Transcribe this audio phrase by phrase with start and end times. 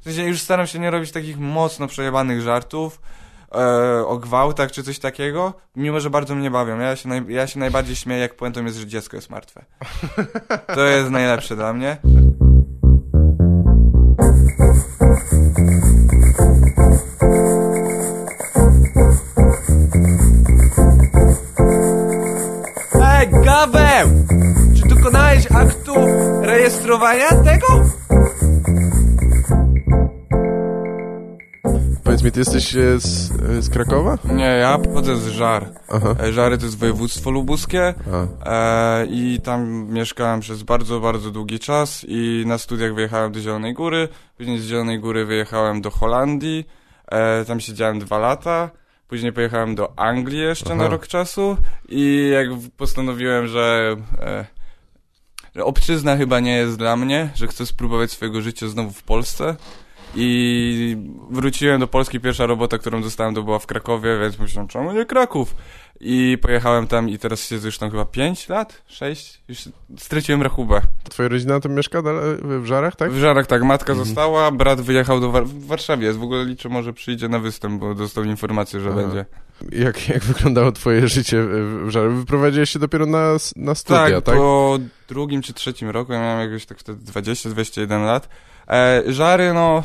[0.00, 3.00] W sensie już staram się nie robić takich mocno przejebanych żartów
[3.54, 6.78] e, o gwałtach czy coś takiego, mimo że bardzo mnie bawią.
[6.78, 9.64] Ja się, naj, ja się najbardziej śmieję, jak puentą jest, że dziecko jest martwe.
[10.74, 11.96] To jest najlepsze dla mnie.
[23.02, 24.08] Ej, Gaweł!
[24.76, 25.94] Czy dokonałeś aktu
[26.42, 27.99] rejestrowania tego?
[32.20, 34.18] Powiedz mi, ty jesteś e, z, e, z Krakowa?
[34.24, 35.70] Nie, ja pochodzę z Żar.
[35.88, 36.14] Aha.
[36.22, 37.94] E, Żary to jest województwo lubuskie
[38.46, 43.74] e, i tam mieszkałem przez bardzo, bardzo długi czas i na studiach wyjechałem do Zielonej
[43.74, 46.66] Góry, później z Zielonej Góry wyjechałem do Holandii,
[47.12, 48.70] e, tam siedziałem dwa lata,
[49.08, 50.92] później pojechałem do Anglii jeszcze na Aha.
[50.92, 51.56] rok czasu
[51.88, 52.46] i jak
[52.76, 54.44] postanowiłem, że, e,
[55.56, 59.56] że obczyzna chyba nie jest dla mnie, że chcę spróbować swojego życia znowu w Polsce,
[60.14, 60.96] i
[61.30, 65.04] wróciłem do Polski, pierwsza robota, którą dostałem to była w Krakowie, więc myślałem, czemu nie
[65.04, 65.54] Kraków?
[66.00, 68.82] I pojechałem tam i teraz siedzę już tam chyba 5 lat?
[68.86, 69.42] 6?
[69.48, 69.58] Już
[69.98, 70.80] straciłem rachubę.
[71.10, 72.02] Twoja rodzina tam mieszka
[72.42, 73.12] w Żarach, tak?
[73.12, 74.06] W Żarach tak, matka Mhm.
[74.08, 77.80] została, brat wyjechał do War- w Warszawie, jest w ogóle liczę, może przyjdzie na występ,
[77.80, 79.00] bo dostał informację, że Aha.
[79.00, 79.24] będzie.
[79.72, 82.12] Jak, jak wyglądało twoje życie w w Żarach?
[82.12, 84.36] Wyprowadziłeś się dopiero na, na studia, tak, tak?
[84.36, 88.28] po drugim czy trzecim roku, ja miałem jakoś tak wtedy 20-21 lat.
[88.68, 89.82] E, Żary, no...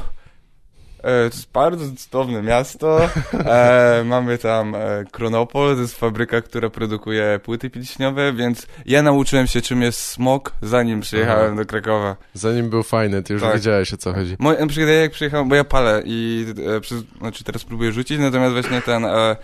[1.05, 3.09] E, to jest bardzo cudowne miasto.
[3.33, 4.79] E, mamy tam e,
[5.11, 10.51] Kronopol, to jest fabryka, która produkuje płyty pilśniowe, więc ja nauczyłem się, czym jest smog,
[10.61, 11.55] zanim przyjechałem Aha.
[11.55, 12.15] do Krakowa.
[12.33, 13.53] Zanim był fajny, ty już Tak.
[13.53, 14.35] wiedziałeś o co chodzi.
[14.39, 16.45] Moi, na przykład ja jak przyjechałem, bo ja palę i
[16.77, 19.35] e, przez, znaczy teraz próbuję rzucić, natomiast właśnie ten, e,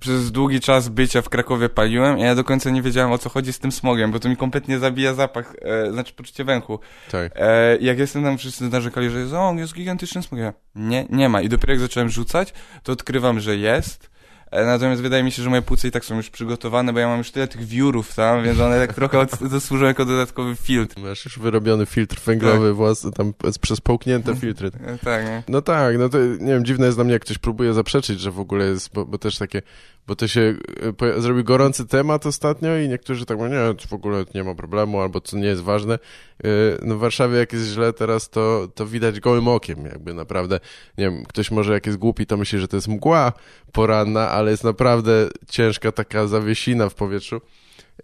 [0.00, 3.28] przez długi czas bycia w Krakowie paliłem i ja do końca nie wiedziałem o co
[3.28, 6.78] chodzi z tym smogiem, bo to mi kompletnie zabija zapach, e, znaczy poczucie węchu.
[7.10, 7.32] Tak.
[7.36, 10.40] E, jak jestem tam, wszyscy narzekali, że jest, o, jest gigantyczny smog.
[10.40, 11.40] Ja, nie, nie ma.
[11.40, 14.13] I dopiero jak zacząłem rzucać, to odkrywam, że jest.
[14.50, 17.08] E, natomiast wydaje mi się, że moje płuca i tak są już przygotowane, bo ja
[17.08, 20.56] mam już tyle tych wiórów tam, więc one tak trochę od, to służą jako dodatkowy
[20.56, 21.00] filtr.
[21.00, 24.70] Masz już wyrobiony filtr węglowy, własny, tam przez połknięte filtry.
[25.04, 25.42] Tak, nie?
[25.48, 28.30] No tak, no to nie wiem, dziwne jest dla mnie, jak ktoś próbuje zaprzeczyć, że
[28.30, 29.62] w ogóle jest, bo, bo też takie,
[30.06, 30.54] bo to się
[31.02, 35.00] e, zrobił gorący temat ostatnio i niektórzy tak mówią, nie, w ogóle nie ma problemu,
[35.00, 35.94] albo co nie jest ważne.
[35.94, 36.48] E,
[36.82, 40.60] No w Warszawie jak jest źle teraz, to, to widać gołym okiem, jakby naprawdę,
[40.98, 43.32] nie wiem, ktoś może jak jest głupi, to myśli, że to jest mgła
[43.72, 47.40] poranna, ale jest naprawdę ciężka taka zawiesina w powietrzu.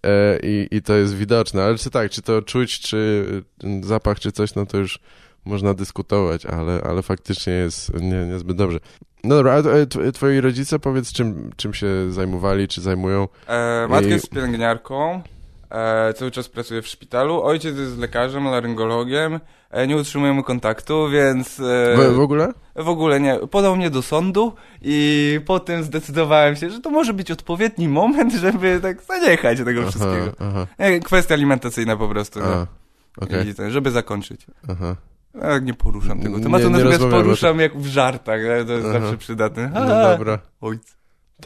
[0.07, 3.27] E, I, I to jest widoczne, ale czy tak, czy to czuć, czy
[3.83, 4.99] zapach, czy coś, no to już
[5.45, 8.79] można dyskutować, ale, ale faktycznie jest nie, niezbyt dobrze.
[9.25, 13.29] No dobra, a e, tw- twoi rodzice powiedz, czym, czym się zajmowali, czy zajmują?
[13.47, 15.23] E, matka I- jest pielęgniarką,
[15.71, 19.41] e, cały czas pracuje w szpitalu, ojciec jest lekarzem, laryngologiem,
[19.71, 21.61] e, nie utrzymujemy kontaktu, więc...
[21.61, 22.53] E, W, w ogóle?
[22.77, 23.35] W ogóle nie.
[23.51, 24.53] Podał mnie do sądu
[24.83, 30.33] i potem zdecydowałem się, że to może być odpowiedni moment, żeby tak zaniechać tego wszystkiego.
[30.39, 32.47] aha, Nie, Kwestia alimentacyjna po prostu, nie?
[32.47, 32.67] a,
[33.21, 34.47] okej, I żeby zakończyć.
[34.69, 34.97] aha.
[35.35, 38.87] Ja nie poruszam tego Nie- tematu, nie natomiast o poruszam jak w żartach, to jest
[38.91, 39.01] Aha.
[39.01, 39.71] zawsze przydatne.
[39.75, 40.97] No Ha, dobra, Ojc,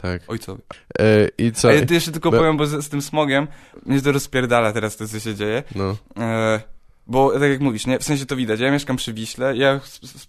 [0.01, 0.21] tak.
[0.27, 0.61] ojcowie.
[0.99, 1.69] E, I co?
[1.69, 3.47] A ja jeszcze tylko Be- powiem, bo z, z tym smogiem
[3.85, 5.63] mnie to rozpierdala teraz to, co się dzieje.
[5.75, 6.59] No, E,
[7.07, 7.99] bo tak jak mówisz, nie?
[7.99, 8.59] W sensie to widać.
[8.59, 9.79] Ja mieszkam przy Wiśle, ja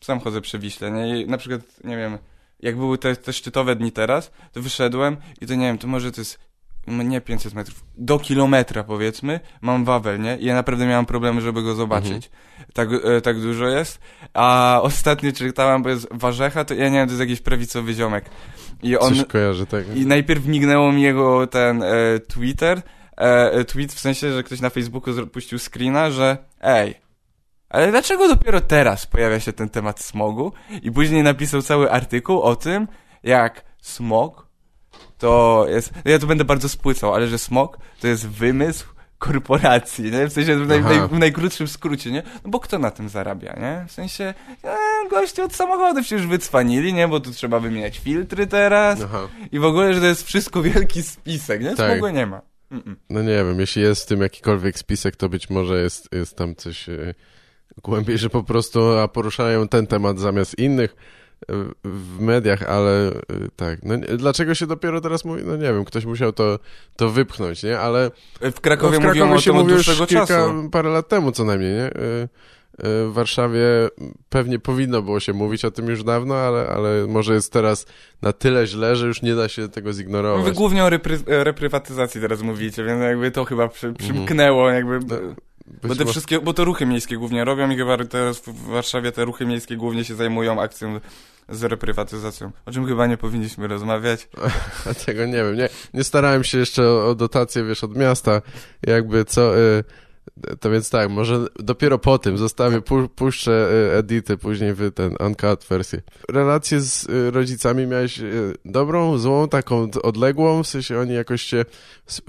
[0.00, 1.20] psem chodzę przy Wiśle, nie?
[1.22, 2.18] I na przykład, nie wiem,
[2.60, 6.12] jak były te, te szczytowe dni teraz, to wyszedłem i to nie wiem, to może
[6.12, 6.38] to jest
[6.86, 10.36] nie 500 metrów, do kilometra powiedzmy, mam wawel, nie?
[10.36, 12.30] I ja naprawdę miałem problemy, żeby go zobaczyć.
[12.72, 14.00] Tak, e, tak dużo jest.
[14.34, 18.24] A ostatnio czytałem, bo jest Warzecha, to ja nie wiem, to jest jakiś prawicowy ziomek.
[18.82, 19.14] I on...
[19.14, 19.96] coś kojarzy, tak.
[19.96, 21.88] I najpierw mignęło mi jego ten e,
[22.28, 22.82] Twitter,
[23.18, 26.94] e, e, tweet w sensie, że ktoś na Facebooku puścił screena, że ej,
[27.68, 30.52] ale dlaczego dopiero teraz pojawia się ten temat smogu?
[30.82, 32.88] I później napisał cały artykuł o tym,
[33.22, 34.45] jak smog
[35.18, 38.86] to jest, no ja tu będę bardzo spłycał, ale że smog to jest wymysł
[39.18, 40.28] korporacji, nie?
[40.28, 42.22] W sensie w, naj, naj, w najkrótszym skrócie, nie?
[42.44, 43.84] No bo kto na tym zarabia, nie?
[43.88, 44.34] W sensie,
[44.64, 44.76] e,
[45.10, 47.08] goście od samochodów się już wycwanili, nie?
[47.08, 49.00] Bo tu trzeba wymieniać filtry teraz.
[49.04, 49.28] Aha.
[49.52, 51.74] I w ogóle, że to jest wszystko wielki spisek, nie?
[51.74, 51.92] Tak.
[51.92, 52.40] Smogu nie ma.
[52.72, 52.96] Mm-mm.
[53.10, 56.54] No nie wiem, jeśli jest w tym jakikolwiek spisek, to być może jest, jest tam
[56.56, 57.14] coś e,
[57.82, 60.96] głębiej, że po prostu a poruszają ten temat zamiast innych
[61.84, 63.12] w mediach, ale e,
[63.56, 63.78] tak.
[63.82, 65.42] No, dlaczego się dopiero teraz mówi?
[65.44, 66.58] No nie wiem, ktoś musiał to,
[66.96, 67.78] to wypchnąć, nie?
[67.78, 68.10] Ale
[68.40, 70.68] W Krakowie, no, w mówią o się tym od mówi już kilka, czasu.
[70.72, 71.82] parę lat temu co najmniej, nie?
[71.84, 72.28] E, e,
[72.78, 73.60] W Warszawie
[74.28, 77.86] pewnie powinno było się mówić o tym już dawno, ale, ale może jest teraz
[78.22, 80.54] na tyle źle, że już nie da się tego Wy zignorować.
[80.56, 84.98] głównie o repry- reprywatyzacji teraz mówicie, więc jakby to chyba przy, przymknęło, jakby...
[85.08, 85.16] No,
[85.82, 89.24] Bo te wszystkie, bo to ruchy miejskie głównie robią i chyba teraz w Warszawie te
[89.24, 91.00] ruchy miejskie głównie się zajmują akcją
[91.48, 94.28] z reprywatyzacją, o czym chyba nie powinniśmy rozmawiać.
[95.06, 98.42] Tego nie wiem, nie, nie starałem się jeszcze o, o dotację, wiesz, od miasta,
[98.82, 99.58] jakby co...
[99.58, 99.84] Y
[100.60, 105.16] to więc tak, może dopiero po tym zostawię, pu puszczę y, edity później w ten
[105.20, 106.02] uncut wersję.
[106.28, 111.64] Relacje z y, rodzicami miałeś y, dobrą, złą, taką odległą, w sensie oni jakoś cię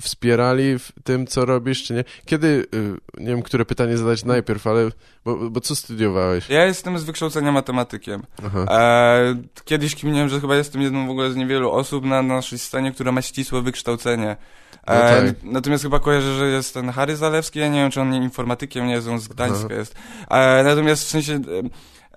[0.01, 2.03] wspierali w tym, co robisz, czy nie?
[2.25, 2.65] Kiedy,
[3.17, 4.89] nie wiem, które pytanie zadać najpierw, ale,
[5.25, 6.49] bo, bo co studiowałeś?
[6.49, 8.23] Ja jestem z wykształcenia matematykiem.
[8.69, 9.35] E,
[9.65, 13.11] kiedyś kminiłem, że chyba jestem jedną w ogóle z niewielu osób na naszej scenie, która
[13.11, 14.37] ma ścisłe wykształcenie.
[14.87, 15.35] No e, tak.
[15.43, 18.87] natomiast chyba kojarzę, że jest ten Harry Zalewski, ja nie wiem, czy on nie informatykiem
[18.87, 19.95] nie jest, on z Gdańska jest.
[20.29, 21.39] E, natomiast w sensie...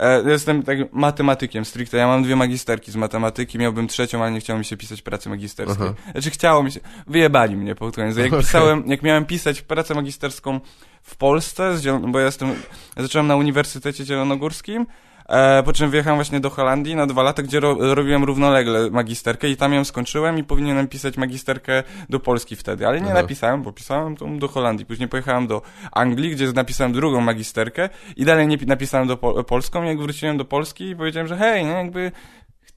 [0.00, 1.96] E, jestem tak matematykiem stricte.
[1.96, 5.28] Ja mam dwie magisterki z matematyki, miałbym trzecią, ale nie chciało mi się pisać pracy
[5.28, 5.86] magisterskiej.
[5.86, 5.94] Aha.
[6.12, 8.16] Znaczy chciało mi się, wyjebali mnie pod koniec.
[8.16, 8.40] Jak okay.
[8.40, 10.60] pisałem, jak miałem pisać pracę magisterską
[11.02, 11.74] w Polsce,
[12.08, 12.48] bo ja jestem,
[12.96, 14.86] ja zacząłem na Uniwersytecie Zielonogórskim,
[15.30, 19.48] E, po czym wyjechałem właśnie do Holandii na dwa lata, gdzie ro robiłem równolegle magisterkę
[19.48, 23.22] i tam ją skończyłem i powinienem pisać magisterkę do Polski wtedy, ale nie Aha.
[23.22, 24.86] napisałem, bo pisałem tą do Holandii.
[24.86, 25.62] Później pojechałem do
[25.92, 29.82] Anglii, gdzie napisałem drugą magisterkę i dalej nie napisałem do po polską.
[29.82, 32.12] Jak wróciłem do Polski i powiedziałem, że hej, nie, jakby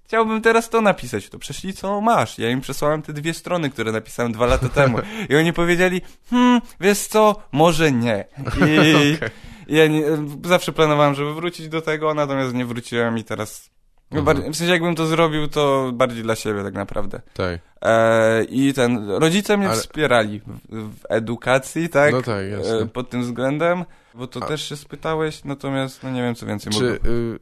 [0.06, 1.30] chciałbym teraz to napisać.
[1.30, 2.40] To przeszli, co masz.
[2.40, 4.98] Ja im przesłałem te dwie strony, które napisałem dwa lata temu.
[5.30, 8.26] I oni powiedzieli, hmm, wiesz co, może nie.
[8.58, 10.04] I, okay ja nie,
[10.46, 13.74] zawsze planowałem, żeby wrócić do tego, natomiast nie wróciłem i teraz...
[14.12, 14.54] Mhm.
[14.54, 17.22] w sensie jakbym to zrobił, to bardziej dla siebie tak naprawdę.
[17.34, 17.60] Tak.
[17.82, 19.78] E, I ten, rodzice mnie Ale...
[19.78, 22.12] wspierali w, w, edukacji, tak?
[22.12, 22.80] No tak, jasne.
[22.80, 24.48] E, pod tym względem, bo to a...
[24.48, 26.96] też się spytałeś, natomiast no nie wiem, co więcej czy, mogę...
[27.10, 27.40] Y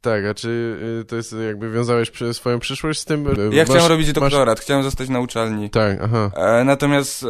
[0.00, 3.26] tak, a czy y, to jest jakby wiązałeś swoją przyszłość z tym?
[3.26, 4.64] Y, ja masz, chciałem robić doktorat, masz...
[4.64, 5.70] chciałem zostać na uczelni.
[5.70, 6.30] Tak, aha.
[6.36, 7.26] E, natomiast e,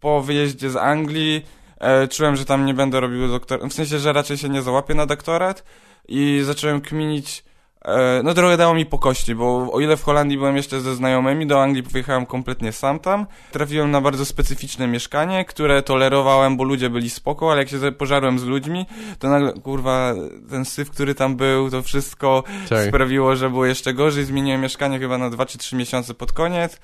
[0.00, 1.46] po wyjeździe z Anglii
[1.80, 4.94] e, czułem, że tam nie będę robił doktorat, w sensie, że raczej się nie załapię
[4.94, 5.64] na doktorat
[6.08, 7.44] i zacząłem kminić,
[7.84, 10.94] e, no trochę dało mi po kości, bo o ile w Holandii byłem jeszcze ze
[10.94, 16.64] znajomymi, do Anglii pojechałem kompletnie sam tam, trafiłem na bardzo specyficzne mieszkanie, które tolerowałem, bo
[16.64, 18.86] ludzie byli spoko, ale jak się pożarłem z ludźmi,
[19.18, 20.14] to nagle, kurwa,
[20.50, 22.44] ten syf, który tam był, to wszystko
[22.88, 26.80] sprawiło, że było jeszcze gorzej, zmieniłem mieszkanie chyba na dwa czy trzy miesiące pod koniec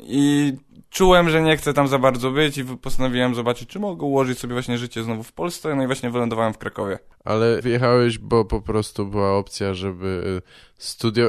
[0.00, 0.52] i
[0.90, 4.52] czułem, że nie chcę tam za bardzo być i postanowiłem zobaczyć, czy mogę ułożyć sobie
[4.52, 6.98] właśnie życie znowu w Polsce, no i właśnie wylądowałem w Krakowie.
[7.24, 10.48] Ale wyjechałeś, bo po prostu była opcja, żeby y,
[10.78, 11.28] studio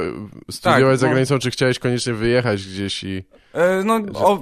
[0.50, 1.12] studiować tak, za no.
[1.12, 3.24] granicą, czy chciałeś koniecznie wyjechać gdzieś i...
[3.52, 4.38] E, no, o...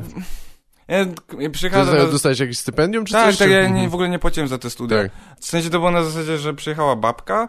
[0.88, 1.06] Ja,
[1.50, 1.86] przyjechałem...
[1.86, 2.06] Do...
[2.06, 3.36] Dostałeś jakieś stypendium, czy tak, coś?
[3.38, 3.90] Tak, ja nie, mhm.
[3.90, 5.02] w ogóle nie płaciłem za te studia.
[5.02, 5.12] Tak.
[5.40, 7.48] W sensie to było na zasadzie, że przyjechała babka,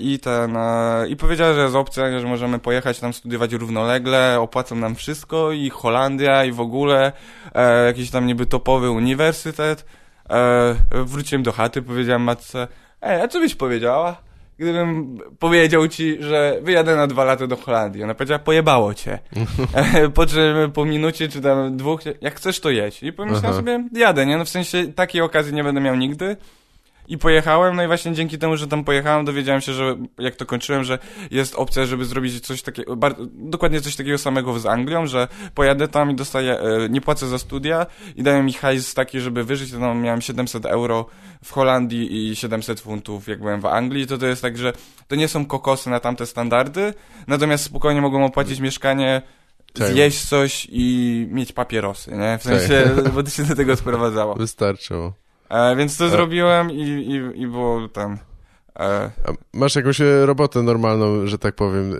[0.00, 4.76] i ten, e, i powiedziała, że jest opcja, że możemy pojechać tam studiować równolegle, opłacą
[4.76, 7.12] nam wszystko i Holandia i w ogóle
[7.54, 9.84] e, jakiś tam niby topowy uniwersytet.
[10.30, 12.68] E, wróciłem do chaty, powiedziałem matce,
[13.02, 14.16] ej, a co byś powiedziała?
[14.58, 18.02] Gdybym powiedział ci, że wyjadę na dwa lata do Holandii.
[18.02, 19.18] Ona powiedziała, pojebało cię.
[19.74, 23.02] E, po czym po minucie czy tam dwóch, jak chcesz to jeść.
[23.02, 23.56] I pomyślałem Aha.
[23.56, 24.38] sobie, jadę, nie?
[24.38, 26.36] No w sensie takiej okazji nie będę miał nigdy.
[27.08, 30.46] I pojechałem, no i właśnie dzięki temu, że tam pojechałem, dowiedziałem się, że jak to
[30.46, 30.98] kończyłem, że
[31.30, 32.96] jest opcja, żeby zrobić coś takiego,
[33.32, 37.38] dokładnie coś takiego samego z Anglią, że pojadę tam i dostaję, e, nie płacę za
[37.38, 41.06] studia i dają mi hajs taki, żeby wyżyć, no miałem 700 euro
[41.44, 44.72] w Holandii i 700 funtów, jak byłem w Anglii, to to jest tak, że
[45.08, 46.94] to nie są kokosy na tamte standardy,
[47.26, 49.22] natomiast spokojnie mogą opłacić mieszkanie,
[49.74, 52.38] zjeść coś i mieć papierosy, nie?
[52.38, 54.34] W sensie, bo to się do tego sprowadzało.
[54.46, 55.12] Wystarczyło.
[55.52, 56.10] E, więc to e.
[56.10, 58.18] zrobiłem i, i, i było ten...
[58.78, 59.10] E...
[59.52, 61.96] Masz jakąś e, robotę normalną, że tak powiem, e,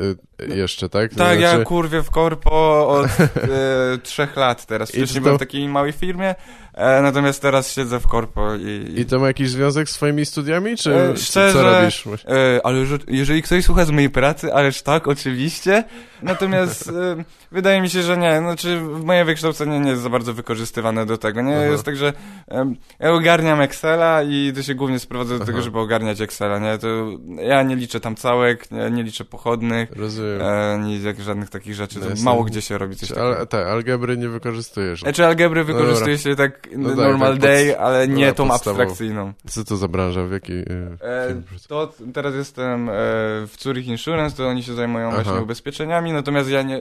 [0.48, 1.14] jeszcze, tak?
[1.14, 1.58] tak, znaczy...
[1.58, 4.88] ja kurwię w korpo od e, trzech lat teraz.
[4.88, 5.20] Wcześniej to...
[5.20, 6.34] byłem w takiej małej firmie,
[6.74, 9.00] e, natomiast teraz siedzę w korpo i...
[9.00, 12.06] I to ma jakiś związek z twoimi studiami, czy e, szczerze, co robisz?
[12.06, 15.84] E, ale jeżeli ktoś słucha z mojej pracy, ależ tak, oczywiście.
[16.22, 18.38] Natomiast e, wydaje mi się, że nie.
[18.38, 21.42] Znaczy, moje wykształcenie nie jest za bardzo wykorzystywane do tego.
[21.42, 21.64] Nie Aha.
[21.64, 22.12] jest tak, że
[23.00, 25.46] ja ogarniam Excela i to się głównie sprowadza do Aha.
[25.46, 26.78] tego, żeby ogarniać Excela, nie?
[26.78, 26.88] To
[27.42, 29.92] ja nie liczę tam całek, nie, nie liczę pochodnych.
[29.96, 30.31] Rozumiem.
[30.40, 31.98] E, nie jak żadnych takich rzeczy.
[32.00, 33.26] No mało gdzie się robi coś takiego.
[33.26, 35.04] Ale, tak, algebry nie wykorzystujesz.
[35.06, 38.32] E, czy algebry no wykorzystuje się tak no tak, normal tak, day, ale nie no,
[38.32, 38.76] tą podstawą.
[38.76, 39.32] abstrakcyjną.
[39.46, 40.24] Co to za branża?
[40.24, 40.60] W jakiej...
[40.60, 42.92] E, to teraz jestem e,
[43.46, 45.22] w Zurich Insurance, to oni się zajmują Aha.
[45.22, 46.76] właśnie ubezpieczeniami, natomiast ja nie...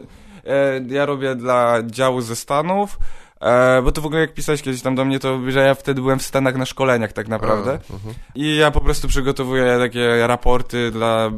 [0.45, 2.97] E, ja robię dla działu ze Stanów,
[3.41, 6.01] E, bo to w ogóle jak pisałeś kiedyś tam do mnie, to że ja wtedy
[6.01, 7.71] byłem w Stanach na szkoleniach tak naprawdę.
[7.71, 8.13] A, uh -huh.
[8.35, 11.31] I ja po prostu przygotowuję takie raporty dla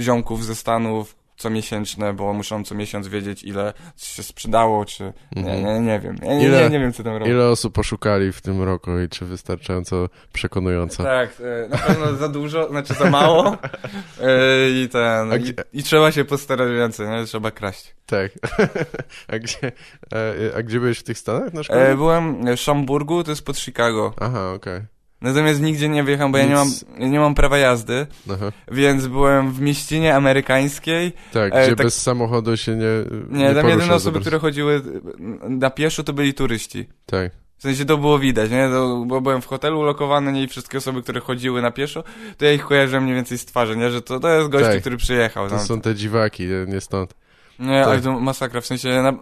[0.00, 5.12] ziomków ze Stanów, comiesięczne, bo muszą co miesiąc wiedzieć, ile się sprzedało, czy...
[5.36, 5.64] Nie, Mhm.
[5.64, 6.16] nie, nie wiem.
[6.22, 7.26] Ja nie, Ile- nie, nie wiem, co tam robią.
[7.32, 11.02] Ile osób poszukali w tym roku i czy wystarczająco przekonująco?
[11.02, 13.56] Tak, e, na pewno za dużo, znaczy za mało.
[14.22, 15.32] E, I ten.
[15.72, 17.24] I, I trzeba się postarać więcej, nie?
[17.24, 17.94] Trzeba kraść.
[18.06, 18.32] Tak.
[19.32, 19.72] a, gdzie,
[20.12, 21.88] a, a gdzie byłeś w tych Stanach na szkole?
[21.90, 24.14] E, byłem w Szamburgu, to jest pod Chicago.
[24.20, 24.80] Aha, okej.
[25.20, 26.68] Natomiast nigdzie nie wyjechałem, bo ja nie mam,
[26.98, 28.52] ja nie mam prawa jazdy, Aha.
[28.72, 31.12] więc byłem w mieścinie amerykańskiej.
[31.32, 32.86] Tak, E, gdzie tak- bez samochodu się nie
[33.30, 34.82] Nie, tam porusza jedyne osoby, które chodziły
[35.48, 36.88] na pieszo, to byli turyści.
[37.06, 38.68] Tak, W sensie to było widać, nie?
[38.68, 40.42] To, bo byłem w hotelu ulokowany, nie?
[40.42, 42.04] I wszystkie osoby, które chodziły na pieszo,
[42.38, 43.90] to ja ich kojarzyłem mniej więcej z twarzy, nie?
[43.90, 44.80] Że to, to jest gość, Tak.
[44.80, 45.48] który przyjechał.
[45.48, 45.66] to Tam.
[45.66, 47.14] są te dziwaki, nie- nie stąd.
[47.58, 47.88] Nie, Tak.
[47.88, 49.12] ale to masakra, w sensie na...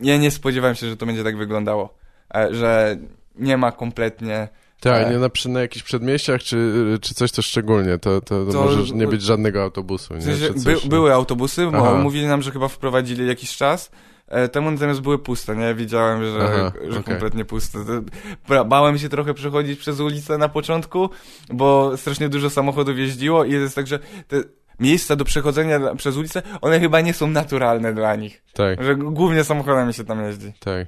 [0.00, 1.94] ja nie spodziewałem się, że to będzie tak wyglądało,
[2.34, 2.96] e, że
[3.36, 4.48] nie ma kompletnie...
[4.84, 5.10] Tak, E.
[5.10, 8.94] nie na, na jakichś przedmieściach, czy, czy coś to szczególnie, to, to, to, To- może
[8.94, 10.20] nie być żadnego autobusu, nie?
[10.20, 13.90] W sensie by, były autobusy, bo mówili nam, że chyba wprowadzili jakiś czas,
[14.28, 15.74] e, temu natomiast były puste, nie?
[15.74, 17.02] Widziałem, że, Aha, że okej.
[17.04, 17.78] kompletnie puste.
[18.66, 21.10] Bałem się trochę przechodzić przez ulicę na początku,
[21.52, 23.98] bo strasznie dużo samochodów jeździło i jest tak, że
[24.28, 24.36] te
[24.80, 28.42] miejsca do przechodzenia przez ulicę, one chyba nie są naturalne dla nich.
[28.52, 30.52] Tak, Że głównie samochodami się tam jeździ.
[30.60, 30.86] tak.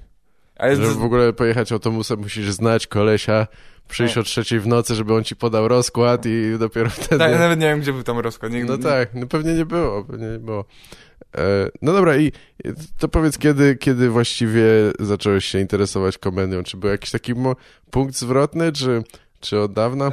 [0.59, 3.47] Ale Żeby w ogóle pojechać autobusem, musisz znać kolesia,
[3.89, 4.21] przyjść Tak.
[4.21, 7.19] o trzeciej w nocy, żeby on ci podał rozkład i dopiero wtedy...
[7.19, 8.53] tak, nawet nie wiem, gdzie był tam rozkład.
[8.53, 10.65] Nie, No tak, no pewnie nie było, pewnie nie było.
[11.37, 12.33] E, no dobra, i
[12.99, 14.63] to powiedz, kiedy, kiedy właściwie
[15.01, 16.63] zacząłeś się interesować komedią?
[16.63, 17.33] Czy był jakiś taki
[17.91, 19.03] punkt zwrotny, czy,
[19.41, 20.13] czy od dawna?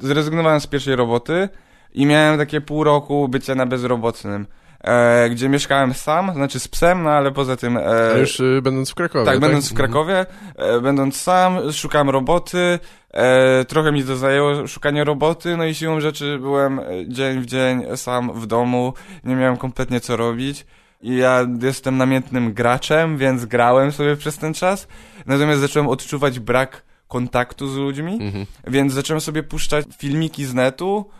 [0.00, 1.48] Zrezygnowałem z pierwszej roboty
[1.92, 4.46] i miałem takie pół roku bycia na bezrobotnym,
[4.82, 7.76] e, gdzie mieszkałem sam, znaczy z psem, no ale poza tym...
[7.76, 9.40] E, A już y, będąc w Krakowie, tak, tak?
[9.40, 12.78] będąc w Krakowie, e, będąc sam, szukałem roboty,
[13.10, 17.46] e, trochę mi to zajęło szukanie roboty, no i siłą rzeczy byłem e, dzień w
[17.46, 18.92] dzień sam w domu,
[19.24, 20.66] nie miałem kompletnie co robić.
[21.04, 24.88] I ja jestem namiętnym graczem, więc grałem sobie przez ten czas,
[25.26, 28.46] natomiast zacząłem odczuwać brak kontaktu z ludźmi, Mhm.
[28.66, 31.10] więc zacząłem sobie puszczać filmiki z netu,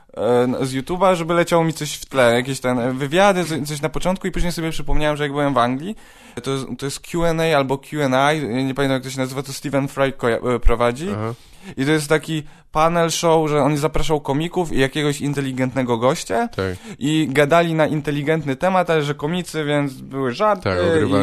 [0.60, 4.26] z YouTube'a, żeby leciało mi coś w tle, jakieś ten wywiady, co- coś na początku
[4.26, 5.96] i później sobie przypomniałem, że jak byłem w Anglii,
[6.42, 10.12] to, to jest Q&A albo Q&A, nie pamiętam jak to się nazywa, to Stephen Fry
[10.54, 11.34] e, prowadzi Aha.
[11.76, 12.42] i to jest taki
[12.72, 18.56] panel show, że on zapraszał komików i jakiegoś inteligentnego gościa Tak, i gadali na inteligentny
[18.56, 20.78] temat, ale że komicy, więc były żarty tak,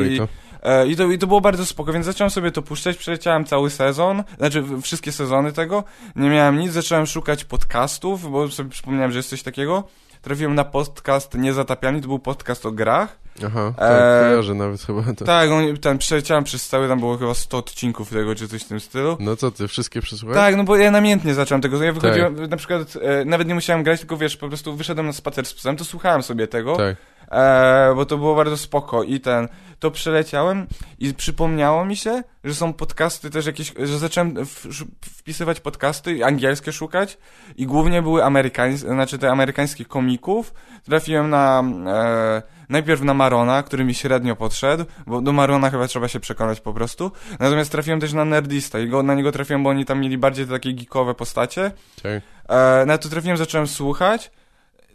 [0.08, 0.27] i, to.
[0.63, 3.69] E, I to, I to było bardzo spoko, więc zacząłem sobie to puszczać, przeleciałem cały
[3.69, 5.83] sezon, znaczy wszystkie sezony tego,
[6.15, 9.83] nie miałem nic, zacząłem szukać podcastów, bo sobie przypomniałem, że jest coś takiego.
[10.21, 13.19] Trafiłem na podcast Niezatapialni, to był podcast o grach.
[13.46, 15.25] Aha, tak, E, kojarzę nawet chyba to.
[15.25, 18.67] Tak, on, ten przeleciałem przez cały, tam było chyba 100 odcinków tego, czy coś w
[18.67, 19.17] tym stylu.
[19.19, 20.38] No co ty, wszystkie przesłuchałeś?
[20.38, 21.84] Tak, no bo ja namiętnie zacząłem tego.
[21.84, 22.50] Ja wychodziłem, Tak.
[22.50, 25.53] na przykład, e, nawet nie musiałem grać, tylko wiesz, po prostu wyszedłem na spacer z
[25.53, 26.75] psem, to słuchałem sobie tego.
[26.75, 26.96] Tak,
[27.31, 29.48] E, bo to było bardzo spoko i ten,
[29.79, 30.67] to przeleciałem
[31.00, 34.67] i przypomniało mi się, że są podcasty też jakieś, że zacząłem w,
[35.01, 37.17] wpisywać podcasty, angielskie szukać
[37.55, 40.53] i głównie były amerykańskie, znaczy te amerykańskich komików.
[40.86, 46.07] Trafiłem na, e, najpierw na Marona, który mi średnio podszedł, bo do Marona chyba trzeba
[46.07, 47.11] się przekonać po prostu.
[47.39, 50.47] Natomiast trafiłem też na Nerdista i go, na niego trafiłem, bo oni tam mieli bardziej
[50.47, 51.71] takie geekowe postacie.
[52.03, 52.21] tak.
[52.49, 54.31] E, na to trafiłem, zacząłem słuchać.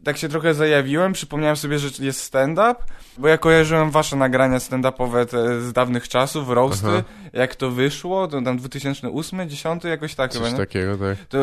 [0.05, 2.75] Tak się trochę zajawiłem, przypomniałem sobie, że jest stand-up,
[3.19, 5.27] bo ja kojarzyłem wasze nagrania stand-upowe
[5.61, 7.03] z dawnych czasów, roasty, Aha.
[7.33, 10.59] jak to wyszło, to tam 2008, 10, jakoś tak chyba, Coś nie?
[10.59, 11.19] takiego, tak.
[11.29, 11.39] To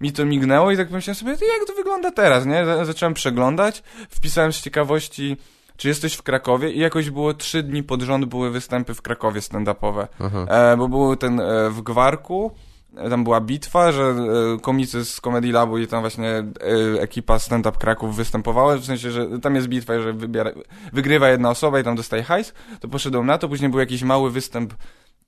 [0.00, 2.64] mi to mignęło i tak pomyślałem sobie, "Ty, jak to wygląda teraz, nie?
[2.66, 5.36] Za- Zacząłem przeglądać, wpisałem z ciekawości,
[5.76, 6.72] czy jesteś w Krakowie?
[6.72, 10.06] I jakoś było trzy dni pod rząd były występy w Krakowie stand-upowe.
[10.48, 12.50] E, bo był ten e, w Gwarku,
[12.96, 16.44] e, tam była bitwa, że e, komicy z Comedy Labu i tam właśnie e,
[17.00, 20.50] ekipa Stand Up Kraków występowała, w sensie, że tam jest bitwa, że wybiera,
[20.92, 24.30] wygrywa jedna osoba i tam dostaje hajs, to poszedłem na to, później był jakiś mały
[24.30, 24.74] występ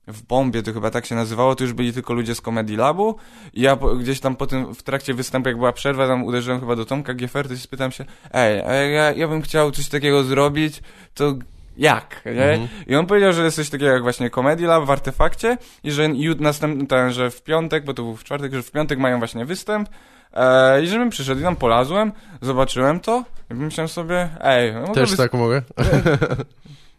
[0.07, 3.15] w Bombie, to chyba tak się nazywało, to już byli tylko ludzie z Comedy Labu
[3.53, 6.59] i ja po, gdzieś tam po tym, w trakcie występu, jak była przerwa, tam uderzyłem
[6.59, 9.89] chyba do Tomka Giefer, to się spytałem się, ej, a ja, ja bym chciał coś
[9.89, 10.81] takiego zrobić,
[11.13, 11.35] to
[11.77, 12.31] jak, nie?
[12.51, 12.67] Mhm.
[12.87, 16.09] I on powiedział, że jest coś takiego jak właśnie Comedy Lab w Artefakcie i że
[16.39, 19.45] następny, ten, że w piątek, bo to był w czwartek, że w piątek mają właśnie
[19.45, 19.89] występ
[20.33, 22.11] e, i żebym przyszedł i tam polazłem,
[22.41, 25.61] zobaczyłem to i pomyślałem sobie, ej, no mogę Też tak mogę?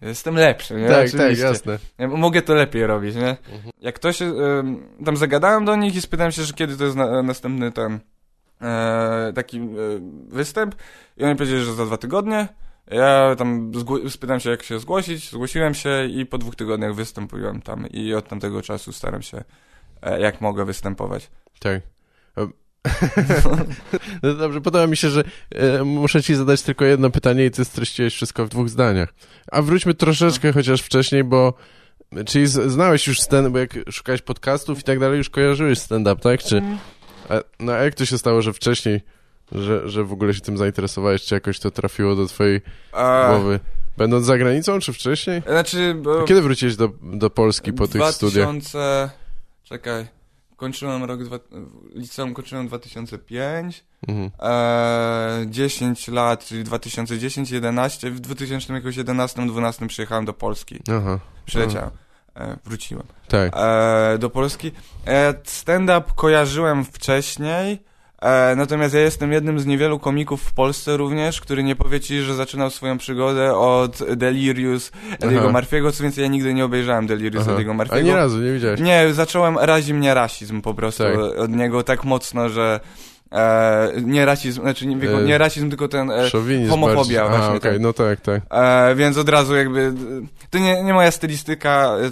[0.02, 0.88] Jestem lepszy, nie?
[0.88, 1.44] tak, tak, Oczywiście.
[1.44, 1.78] jasne.
[1.98, 3.36] Ja mogę to lepiej robić, nie?
[3.80, 7.22] Jak ktoś, ym, tam zagadałem do nich i spytałem się, że kiedy to jest na,
[7.22, 8.00] następny ten
[8.62, 9.64] e, taki e,
[10.28, 10.74] występ
[11.16, 12.48] i oni powiedzieli, że za dwa tygodnie.
[12.90, 13.72] Ja tam
[14.08, 18.28] spytałem się, jak się zgłosić, zgłosiłem się i po dwóch tygodniach występuję tam i od
[18.28, 19.44] tamtego czasu staram się,
[20.02, 21.30] e, jak mogę występować.
[21.60, 21.82] Tak.
[24.23, 27.64] No dobrze, podoba mi się, że e, muszę ci zadać tylko jedno pytanie i ty
[27.64, 29.14] streściłeś wszystko w dwóch zdaniach.
[29.52, 31.54] A wróćmy troszeczkę chociaż wcześniej, bo
[32.26, 36.20] czyli z- znałeś już stand bo jak szukałeś podcastów i tak dalej, już kojarzyłeś stand-up,
[36.23, 36.42] tak?
[36.42, 36.62] Czy,
[37.28, 39.00] a, no a jak to się stało, że wcześniej,
[39.52, 42.61] że, że w ogóle się tym zainteresowałeś, czy jakoś to trafiło do twojej
[42.92, 43.61] A, głowy?
[43.97, 45.42] Będąc za granicą, czy wcześniej?
[45.47, 46.23] Znaczy, bo...
[46.23, 48.16] A Kiedy wróciłeś do, do Polski po tych 2000...
[48.16, 49.11] studiach?
[49.64, 50.17] Czekaj.
[50.58, 51.24] Kończyłem rok...
[51.24, 51.38] Dwa...
[51.94, 53.84] Liceum kończyłem 2005.
[54.08, 54.30] Mhm.
[54.40, 58.10] Eee, 10 lat, czyli 2010-11.
[58.10, 60.80] W 2011-12 przyjechałem do Polski.
[60.98, 61.90] Aha, Przyleciałem.
[62.36, 63.06] E, wróciłem.
[63.28, 63.52] tak.
[63.56, 64.72] E, do Polski.
[65.06, 67.78] E, Stand-up kojarzyłem wcześniej,
[68.22, 72.20] e, natomiast ja jestem jednym z niewielu komików w Polsce również, który nie powie ci,
[72.20, 75.52] że zaczynał swoją przygodę od Delirius Ediego.
[75.52, 77.52] Marfiego, co więcej ja nigdy nie obejrzałem Delirius Aha.
[77.54, 78.02] Ediego Marfiego.
[78.06, 78.80] nie razu, nie widziałeś.
[78.80, 81.38] Nie, zacząłem, razi mnie rasizm po prostu Tak.
[81.38, 82.80] od niego tak mocno, że
[83.32, 86.30] e, nie rasizm, znaczy nie, E, nie rasizm, tylko ten e,
[86.70, 87.18] homofobia bardziej.
[87.18, 87.80] właśnie, A, okej, tak.
[87.80, 88.42] no tak, tak.
[88.50, 89.92] E, więc od razu jakby,
[90.50, 92.10] to nie, nie moja stylistyka e,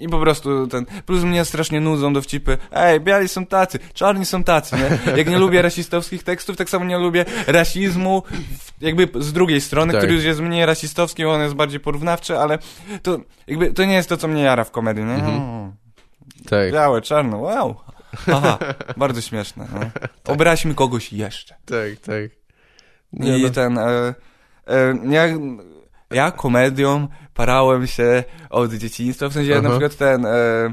[0.00, 4.44] i po prostu ten, plus mnie strasznie nudzą dowcipy, ej, biali są tacy, czarni są
[4.44, 5.16] tacy, nie?
[5.18, 8.22] Jak nie lubię rasistowskich tekstów, tak samo nie lubię rasizmu,
[8.80, 10.00] jakby z drugiej strony, Tak.
[10.00, 12.58] który już jest mniej rasistowski, on jest bardziej porównawczy, ale
[13.02, 15.14] to jakby, to nie jest to, co mnie jara w komedii, nie?
[15.14, 15.34] Mhm.
[15.34, 15.72] Mm.
[16.48, 17.76] Tak, Białe, czarne, wow.
[18.32, 18.58] Aha,
[18.96, 19.66] bardzo śmieszne.
[19.74, 19.80] No.
[20.32, 21.54] Obraźmy kogoś jeszcze.
[21.64, 22.40] tak, tak.
[23.12, 23.50] Nie, I no.
[23.50, 23.78] ten.
[23.78, 24.14] E,
[24.66, 24.94] e,
[26.10, 29.28] ja komedią parałem się od dzieciństwa.
[29.28, 29.78] W sensie ja na Aha.
[29.78, 30.26] przykład ten.
[30.26, 30.72] E,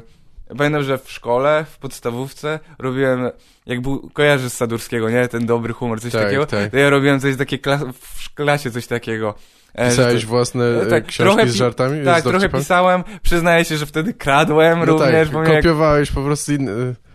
[0.57, 3.29] pamiętam, że w szkole, w podstawówce robiłem.
[3.65, 5.27] Jak był, kojarzysz z Sadurskiego, nie?
[5.27, 6.45] Ten dobry humor, coś Tak, takiego.
[6.45, 6.71] tak.
[6.71, 9.33] To ja robiłem coś takie klas, w klasie, coś takiego.
[9.79, 12.05] E, że Pisałeś to- własne e, e, tak, książki trochę z żartami?
[12.05, 13.03] Tak, z trochę pisałem.
[13.21, 16.73] Przyznaję się, że wtedy kradłem No również, tak, bo miałem, kopiowałeś po prostu, in, e,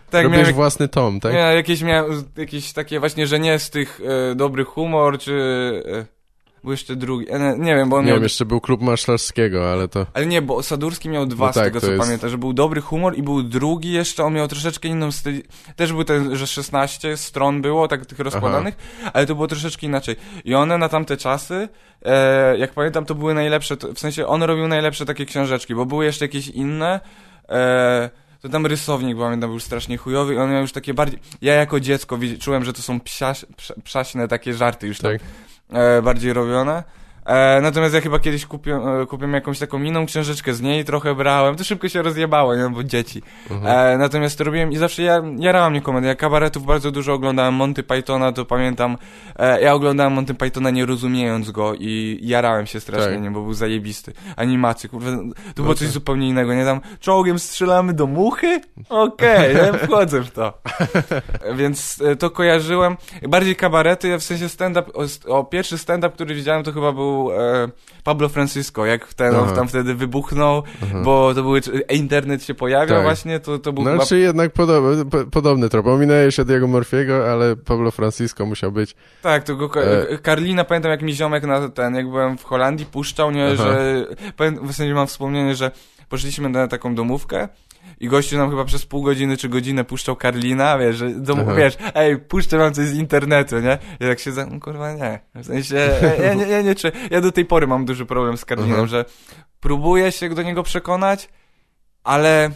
[0.09, 1.33] tak, robiłeś miałem własny tom, tak?
[1.33, 4.01] Nie, jakieś miałem jakieś takie właśnie, że nie z tych
[4.31, 5.33] e, dobry humor, czy...
[6.09, 6.22] E,
[6.63, 8.17] był jeszcze drugi, e, nie, nie wiem, bo on Nie miał...
[8.17, 10.05] wiem, jeszcze był klub Maszlarskiego, ale to...
[10.13, 12.37] Ale nie, bo Sadurski miał dwa No z tak, tego, to co jest- pamiętam, że
[12.37, 15.41] był dobry humor i był drugi jeszcze, on miał troszeczkę inną styl...
[15.75, 18.75] Też był ten, że 16 stron było, tak tych rozkładanych,
[19.13, 20.15] ale to było troszeczkę inaczej.
[20.45, 21.69] I one na tamte czasy,
[22.05, 25.85] e, jak pamiętam, to były najlepsze, to, w sensie on robił najlepsze takie książeczki, bo
[25.85, 26.99] były jeszcze jakieś inne,
[27.49, 28.09] e,
[28.41, 31.19] to tam rysownik, pamiętam, był strasznie chujowy i on miał już takie bardziej...
[31.41, 33.33] Ja jako dziecko czułem, że to są psia,
[33.83, 35.21] psiaśne takie żarty już tam Tak.
[35.21, 35.52] e,
[36.03, 36.83] bardziej robione.
[37.25, 41.55] E, natomiast ja chyba kiedyś kupiłem, kupiłem jakąś taką inną książeczkę z niej, trochę brałem,
[41.55, 43.21] to szybko się rozjebało, nie, bo dzieci.
[43.51, 43.93] Mhm.
[43.93, 46.09] E, natomiast to robiłem i zawsze ja, jarała mnie komedia.
[46.09, 48.97] Ja kabaretów bardzo dużo oglądałem, Monty Pythona to pamiętam.
[49.35, 53.21] E, ja oglądałem Monty Pythona nie rozumiejąc go i jarałem się strasznie, Tak.
[53.21, 54.13] nie, bo był zajebisty.
[54.35, 55.11] Animacje, kurwa,
[55.55, 55.93] to było coś tak.
[55.93, 58.61] zupełnie innego, nie tam czołgiem strzelamy do muchy?
[58.89, 60.53] Okej, ja wchodzę w to.
[61.55, 62.97] Więc e, to kojarzyłem.
[63.29, 67.67] Bardziej kabarety, w sensie stand-up, o, o pierwszy stand-up, który widziałem, to chyba był e,
[68.03, 69.51] Pablo Francisco, jak ten Aha.
[69.55, 71.01] tam wtedy wybuchnął, Aha.
[71.03, 73.03] bo to były, e, internet się pojawiał Tak.
[73.03, 74.05] właśnie, to, to był No, chyba...
[74.05, 75.87] czy jednak podobny, po, podobny trop.
[75.87, 78.95] Ominęłeś od jego Morfiego, ale Pablo Francisco musiał być.
[79.21, 80.17] Tak, to go, E.
[80.17, 83.55] Karlina, pamiętam jak mi ziomek na ten, jak byłem w Holandii, puszczał, nie, Aha.
[83.63, 84.05] że,
[84.37, 85.71] pamię- w sensie mam wspomnienie, że
[86.09, 87.47] poszliśmy na taką domówkę
[87.99, 91.55] i gościu nam chyba przez pół godziny czy godzinę puszczał Karlina, wiesz, że Aha.
[91.55, 93.77] wiesz, ej, puszczę wam coś z internetu, nie?
[93.99, 96.91] I tak się za, no, kurwa nie, w sensie, ja, ja, nie, ja, nie, czy,
[97.11, 98.87] ja do tej pory mam duży problem z Karlinem, Aha.
[98.87, 99.05] że
[99.59, 101.29] próbuję się do niego przekonać,
[102.03, 102.49] ale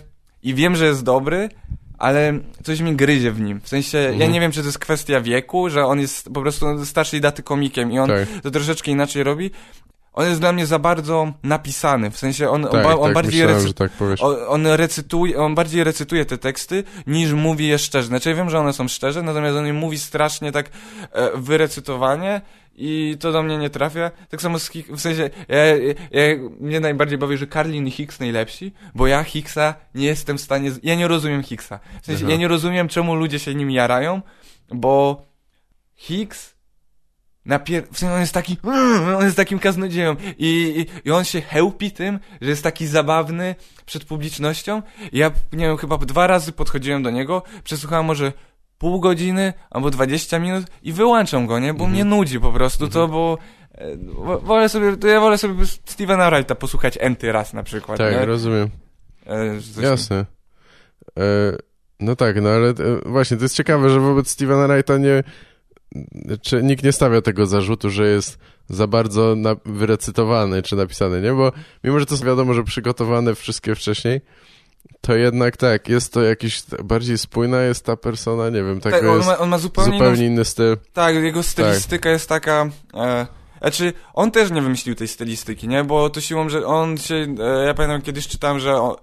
[0.44, 1.50] i wiem, że jest dobry,
[1.98, 3.62] ale coś mi gryzie w nim.
[3.62, 4.32] W sensie, ja Mhm.
[4.32, 7.92] nie wiem, czy to jest kwestia wieku, że on jest po prostu starszej daty komikiem
[7.92, 9.52] i on Tak, to troszeczkę inaczej robi.
[10.18, 13.42] On jest dla mnie za bardzo napisany, w sensie on, tak, on, on tak bardziej
[13.42, 18.08] myślałem, recy- tak on, on recytuje, on bardziej recytuje te teksty, niż mówi je szczerze.
[18.08, 20.70] Znaczy ja wiem, że one są szczerze, natomiast on je mówi strasznie tak
[21.12, 22.42] e, wyrecytowanie
[22.76, 24.12] i to do mnie nie trafia.
[24.30, 25.66] Tak samo z Hick, w sensie, ja,
[26.12, 30.42] ja, mnie najbardziej bawi, że Karlin i Hicks najlepsi, bo ja Hicksa nie jestem w
[30.42, 31.80] stanie, z- ja nie rozumiem Hicksa.
[32.02, 32.32] W sensie, Aha.
[32.32, 34.22] ja nie rozumiem, czemu ludzie się nim jarają,
[34.72, 35.22] bo
[35.96, 36.57] Hicks
[37.48, 37.84] Napier...
[37.92, 38.58] W sensie on jest taki,
[39.18, 40.48] on jest takim kaznodzieją I,
[41.04, 43.56] i, i on się chełpi tym, że jest taki zabawny
[43.86, 44.82] przed publicznością.
[45.12, 48.34] I ja, nie wiem, chyba dwa razy podchodziłem do niego, przesłuchałem może
[48.78, 51.74] pół godziny albo 20 minut i wyłączam go, nie?
[51.74, 51.92] Bo Mhm.
[51.92, 53.38] mnie nudzi po prostu to, bo
[53.72, 57.98] e, wo- wolę sobie, to ja wolę sobie Stevena Wrighta posłuchać enty raz na przykład,
[57.98, 58.26] Tak, nie?
[58.26, 58.70] rozumiem.
[59.26, 60.26] E, Jasne.
[61.20, 61.24] E,
[62.00, 62.74] no tak, no ale e,
[63.06, 65.24] właśnie, to jest ciekawe, że wobec Stevena Wrighta nie...
[66.42, 71.34] Czy nikt nie stawia tego zarzutu, że jest za bardzo na, wyrecytowany czy napisany, nie?
[71.34, 71.52] Bo
[71.84, 74.22] mimo, że to jest wiadomo, że przygotowane wszystkie wcześniej,
[75.02, 79.04] to jednak tak, jest to jakiś bardziej spójna jest ta persona, nie wiem, tak, Tak,
[79.04, 80.78] on jest ma, on ma zupełnie, zupełnie inny styl.
[80.94, 82.70] Tak, jego stylistyka jest taka...
[82.94, 83.28] E,
[83.62, 85.84] znaczy, on też nie wymyślił tej stylistyki, nie?
[85.84, 87.16] Bo to siłą, że on się...
[87.40, 88.96] E, ja pamiętam, kiedyś czytałem, że on,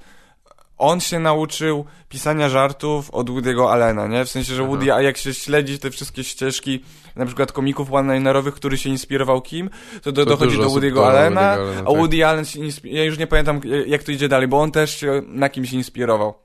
[0.78, 4.24] on się nauczył pisania żartów od Woody'ego Allena, nie?
[4.24, 4.70] W sensie, że Aha.
[4.70, 6.84] Woody, a jak się śledzi te wszystkie ścieżki,
[7.16, 9.70] na przykład komików one-linerowych, który się inspirował kim,
[10.02, 11.96] to, do, To dochodzi do Woody'ego Allena, Allena, a tak.
[11.96, 15.00] Woody Allen się inspi- ja już nie pamiętam, jak to idzie dalej, bo on też
[15.00, 16.44] się na kim się inspirował.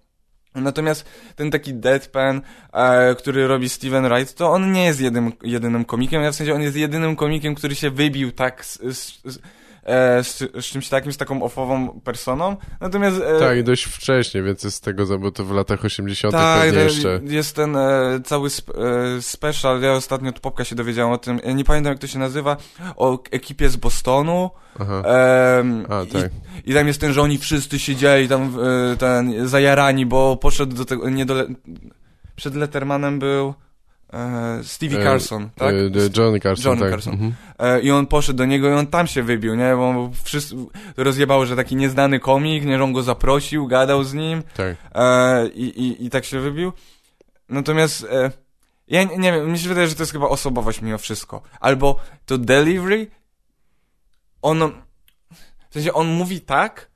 [0.55, 2.41] Natomiast ten taki deadpan,
[2.73, 6.53] e, który robi Steven Wright, to on nie jest jednym, jedynym komikiem, ja w sensie
[6.53, 9.39] on jest jedynym komikiem, który się wybił tak z, z, z,
[9.89, 12.56] e, z, z czymś takim, z taką ofową personą.
[12.82, 13.21] Natomiast...
[13.21, 16.34] E, Tak, i dość wcześnie, więc jest z tego, za- bo to w latach 80.
[16.34, 17.19] tak, pewnie to jeszcze.
[17.23, 18.67] jest ten e, cały sp,
[19.17, 22.08] e, special, ja ostatnio od Popka się dowiedziałem o tym, e, nie pamiętam jak to
[22.08, 22.58] się nazywa,
[22.95, 24.49] o ekipie z Bostonu.
[24.80, 25.04] Aha.
[25.89, 26.32] A, tak.
[26.65, 28.58] i, I tam jest ten, że oni wszyscy siedzieli tam
[28.93, 31.47] e, ten, zajarani, bo poszedł do tego, nie do, Le-
[32.36, 33.54] przed Lettermanem był e,
[34.63, 35.76] Stevie E, Carson, tak?
[35.76, 36.91] E, de- Johnny Carson, Johnny tak.
[36.91, 37.13] Carson.
[37.13, 37.34] Mhm.
[37.60, 39.76] E, I on poszedł do niego i on tam się wybił, nie?
[39.76, 40.56] Bo wszyscy
[40.98, 44.43] rozjebało, że taki nieznany komik, nie, on go zaprosił, gadał z nim.
[44.56, 44.76] Tak.
[44.95, 46.74] E, i, i, I tak się wybił.
[47.50, 48.32] Natomiast e,
[48.88, 51.41] ja nie, nie wiem, mi się wydaje, że to jest chyba osobowość mimo wszystko.
[51.60, 53.08] Albo to delivery,
[54.41, 54.72] on,
[55.69, 56.88] w sensie on mówi tak,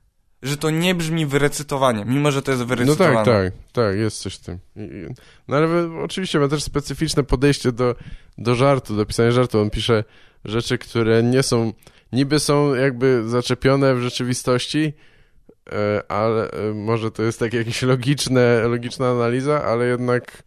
[0.44, 3.14] że to nie brzmi wyrecytowanie, mimo że to jest No wyrecytowane.
[3.16, 4.58] tak, tak, tak, jest coś w tym.
[4.76, 5.14] I- i-
[5.48, 5.68] No ale
[6.02, 7.94] oczywiście ma też specyficzne podejście do,
[8.38, 9.60] do żartu, do pisania żartu.
[9.60, 10.04] On pisze
[10.44, 11.72] rzeczy, które nie są,
[12.12, 14.92] niby są jakby zaczepione w rzeczywistości,
[15.72, 20.42] e, ale e, może to jest takie jakieś logiczne, logiczna analiza, ale jednak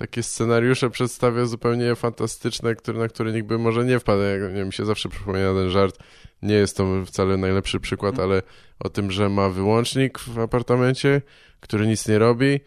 [0.00, 4.22] takie scenariusze przedstawia zupełnie fantastyczne, które, na które nikt by może nie wpadł.
[4.22, 5.98] Jak, nie mi się zawsze przypomina ten żart.
[6.42, 8.42] Nie jest to wcale najlepszy przykład, ale
[8.78, 11.22] o tym, że ma wyłącznik w apartamencie,
[11.60, 12.60] który nic nie robi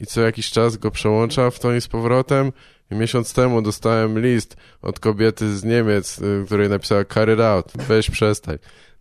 [0.00, 2.52] i co jakiś czas go przełącza w to i z powrotem.
[2.90, 7.72] I miesiąc temu dostałem list od kobiety z Niemiec, y, której napisała cut it out,
[7.88, 8.58] weź przestań.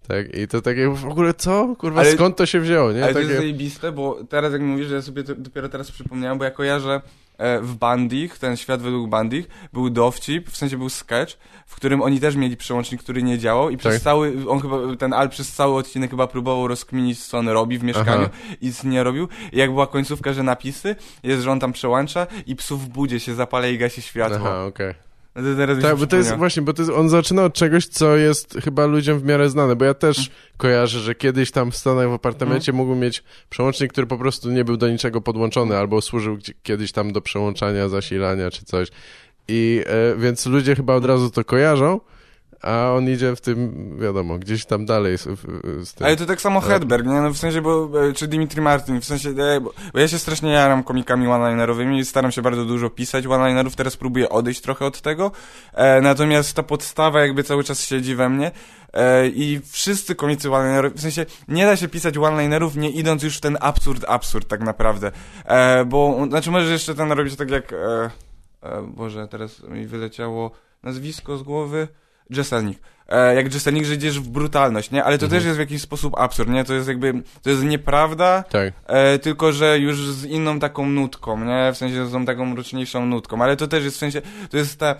[0.07, 1.75] Tak, i to takie w ogóle co?
[1.79, 3.03] Kurwa, Ale- skąd to się wzięło, nie?
[3.03, 3.41] Ale to jest Takie...
[3.41, 6.91] zajebiste, bo teraz jak mówisz, że ja sobie to dopiero teraz przypomniałem, bo ja kojarzę
[6.91, 7.01] e,
[7.61, 12.19] w Bandich, ten świat według Bandich, był dowcip, w sensie był sketch, w którym oni
[12.19, 14.01] też mieli przełącznik, który nie działał i przez Tak.
[14.01, 17.83] cały, on chyba, ten Al przez cały odcinek chyba próbował rozkminić, co on robi w
[17.83, 18.29] mieszkaniu
[18.61, 19.27] i nic nie robił.
[19.51, 23.19] I jak była końcówka, że napisy, jest, że on tam przełącza i psu w budzie
[23.19, 24.37] się zapala i gasi światło.
[24.37, 24.93] Aha, okej.
[25.35, 27.87] No to teraz Tak, bo to jest właśnie, bo to jest, on zaczyna od czegoś,
[27.87, 30.29] co jest chyba ludziom w miarę znane, bo ja też Mm.
[30.57, 32.87] kojarzę, że kiedyś tam w Stanach w apartamencie Mhm.
[32.87, 36.91] mógł mieć przełącznik, który po prostu nie był do niczego podłączony, albo służył gdzie- kiedyś
[36.91, 38.87] tam do przełączania, zasilania czy coś.
[39.47, 41.99] I e, więc ludzie chyba od razu to kojarzą,
[42.63, 45.23] a on idzie w tym, wiadomo, gdzieś tam dalej z,
[45.83, 46.07] z tym.
[46.07, 46.61] Ale to tak samo.
[46.61, 47.21] Hedberg, nie?
[47.21, 50.19] No w sensie, bo, e, czy Dimitri Martin, w sensie, e, bo, bo ja się
[50.19, 54.85] strasznie jaram komikami one-linerowymi i staram się bardzo dużo pisać one-linerów, teraz próbuję odejść trochę
[54.85, 55.31] od tego,
[55.73, 58.51] e, natomiast ta podstawa jakby cały czas siedzi we mnie
[58.93, 63.37] e, i wszyscy komicy one-linerowi, w sensie, nie da się pisać one-linerów nie idąc już
[63.37, 65.11] w ten absurd, absurd tak naprawdę,
[65.45, 68.09] e, bo, znaczy możesz jeszcze ten robić tak jak, e,
[68.87, 70.51] Boże, teraz mi wyleciało
[70.83, 71.87] nazwisko z głowy,
[72.29, 72.79] Jesselnik.
[73.09, 75.03] E, jak Jesselnik, że idziesz w brutalność, nie?
[75.03, 75.39] Ale to Mhm.
[75.39, 76.63] też jest w jakiś sposób absurd, nie?
[76.63, 81.45] To jest jakby, to jest nieprawda, Tak, e, tylko że już z inną taką nutką,
[81.45, 81.71] nie?
[81.73, 84.79] W sensie z tą taką mroczniejszą nutką, ale to też jest w sensie, to jest
[84.79, 84.95] ta e,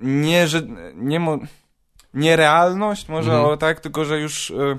[0.00, 0.62] nie, że,
[0.94, 1.38] nie mo,
[2.14, 3.48] nierealność może, Mhm.
[3.50, 4.78] o tak, tylko że już, e,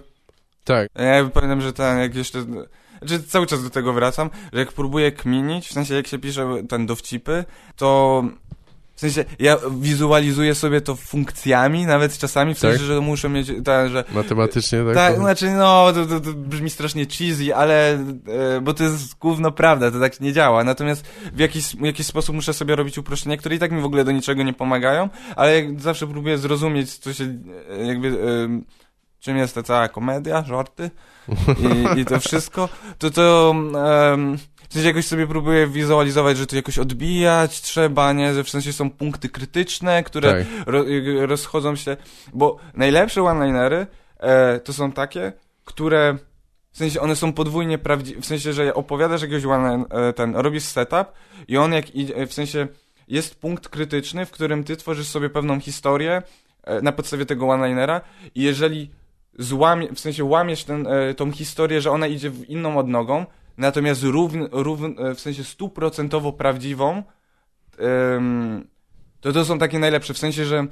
[0.63, 0.89] tak.
[0.95, 2.41] ja pamiętam, że ten, jak jeszcze,
[3.01, 6.47] znaczy cały czas do tego wracam, że jak próbuję kminić, w sensie jak się pisze
[6.69, 8.23] ten dowcipy, to
[9.01, 12.71] w sensie ja wizualizuję sobie to funkcjami, nawet czasami, w Tak?
[12.71, 14.95] sensie, że muszę mieć, ten, że Matematycznie tak.
[14.95, 19.17] tak, to- znaczy no, to, to, to brzmi strasznie cheesy, ale, e, bo to jest
[19.17, 22.97] gówno prawda, to tak nie działa, natomiast w jakiś, w jakiś sposób muszę sobie robić
[22.97, 26.37] uproszczenia, które i tak mi w ogóle do niczego nie pomagają, ale jak zawsze próbuję
[26.37, 27.23] zrozumieć, co się,
[27.79, 28.61] e, jakby, e,
[29.19, 30.91] czym jest ta cała komedia, żarty
[31.95, 33.55] i, i to wszystko, to to,
[34.71, 38.73] w sensie jakoś sobie próbuję wizualizować, że to jakoś odbijać trzeba, nie, że w sensie
[38.73, 40.67] są punkty krytyczne, które tak.
[40.67, 41.97] ro, y, rozchodzą się,
[42.33, 43.87] bo najlepsze one-linery
[44.19, 45.33] e, to są takie,
[45.65, 46.17] które
[46.71, 50.63] w sensie one są podwójnie prawdziwe, w sensie, że opowiadasz jakiegoś one, e, ten, robisz
[50.63, 51.07] setup
[51.47, 52.67] i on jak idzie, w sensie
[53.07, 56.21] jest punkt krytyczny, w którym ty tworzysz sobie pewną historię
[56.63, 58.01] e, na podstawie tego one-linera
[58.35, 58.91] i jeżeli
[59.39, 63.25] złamie, w sensie łamiesz ten, e, tą historię, że ona idzie w inną odnogą,
[63.61, 67.03] natomiast równ, równ, e, w sensie stuprocentowo prawdziwą,
[69.21, 70.67] to to są takie najlepsze, w sensie, że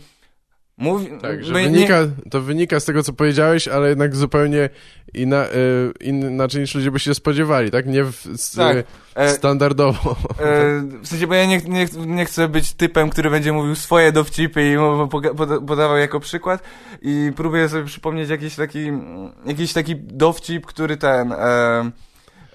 [0.80, 2.00] Mówi, Tak, że wynika,
[2.30, 4.70] to wynika z tego, co powiedziałeś, ale jednak zupełnie
[5.14, 7.88] inna, y, inaczej niż ludzie by się spodziewali, tak?
[7.88, 8.24] Nie w,
[8.56, 8.78] Tak,
[9.16, 10.16] e, standardowo.
[10.40, 14.12] E, w sensie, bo ja nie, nie, nie chcę być typem, który będzie mówił swoje
[14.12, 14.76] dowcipy i
[15.68, 16.64] podawał jako przykład
[17.02, 18.92] i próbuję sobie przypomnieć jakiś taki,
[19.46, 21.92] jakiś taki dowcip, który ten, e,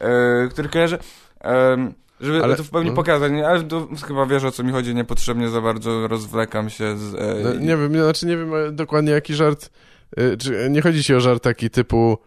[0.05, 0.99] e, który kojarzę,
[1.45, 2.97] e, żeby Ale- to w pełni no.
[2.97, 3.49] pokazać, nie?
[3.49, 7.15] ale to chyba wiesz o co mi chodzi, niepotrzebnie za bardzo rozwlekam się z...
[7.15, 9.71] E, No, nie wiem, znaczy nie wiem e, dokładnie jaki żart,
[10.21, 12.19] y, czy nie chodzi ci o żart taki typu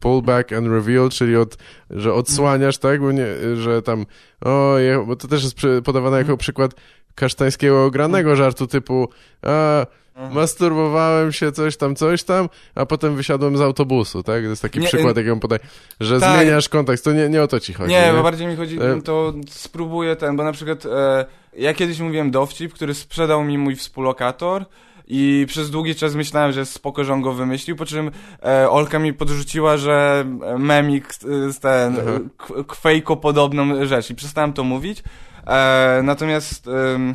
[0.00, 1.56] pull back and reveal, czyli od,
[1.90, 4.06] że odsłaniasz, tak, bo nie, że tam,
[4.40, 6.74] o, je, bo to też jest podawane jako przykład
[7.14, 9.08] kasztańskiego ogranego żartu typu,
[9.42, 9.86] a,
[10.20, 10.34] Mhm.
[10.34, 14.42] masturbowałem się, coś tam, coś tam, a potem wysiadłem z autobusu, tak?
[14.42, 15.60] To jest taki Nie, przykład, y- jaki on podaje,
[16.00, 16.36] że Tak.
[16.40, 19.02] zmieniasz kontekst, to nie, nie o to ci chodzi, Nie, bo bardziej mi chodzi, E-
[19.02, 21.24] to spróbuję ten, bo na przykład e,
[21.56, 24.64] ja kiedyś mówiłem dowcip, który sprzedał mi mój współlokator
[25.06, 28.10] i przez długi czas myślałem, że jest spoko, że on go wymyślił, po czym
[28.44, 30.24] e, Olka mi podrzuciła, że
[30.58, 31.20] memik z,
[31.56, 32.62] z ten, Aha.
[32.68, 35.02] kwejko podobną rzecz i przestałem to mówić,
[35.46, 37.14] e, natomiast em,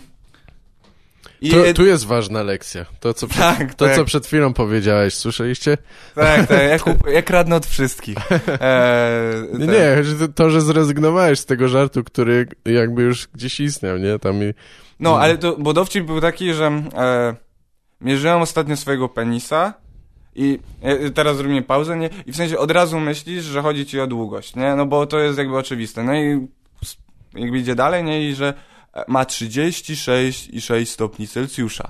[1.42, 2.86] i, To, tu jest ważna lekcja.
[3.00, 5.78] To, co, przed, tak, to, tak, co przed chwilą powiedziałeś, słyszeliście?
[6.16, 8.18] tak, tak, ja, kup, ja kradnę od wszystkich.
[8.48, 13.98] E, Nie, ten- nie, to, że zrezygnowałeś z tego żartu, który jakby już gdzieś istniał,
[13.98, 14.20] nie?
[14.20, 14.54] Tam i...
[15.00, 17.36] No, ale to, bo dowcip był taki, że e,
[18.02, 19.74] mierzyłem ostatnio swojego penisa
[20.36, 22.10] i e, teraz zrobimy pauzę, nie?
[22.26, 24.76] I w sensie od razu myślisz, że chodzi ci o długość, nie?
[24.76, 26.04] No bo to jest jakby oczywiste.
[26.04, 26.48] No i
[27.34, 28.30] jakby idzie dalej, nie?
[28.30, 28.54] I że e,
[29.08, 31.88] ma 36,6 stopni Celsjusza.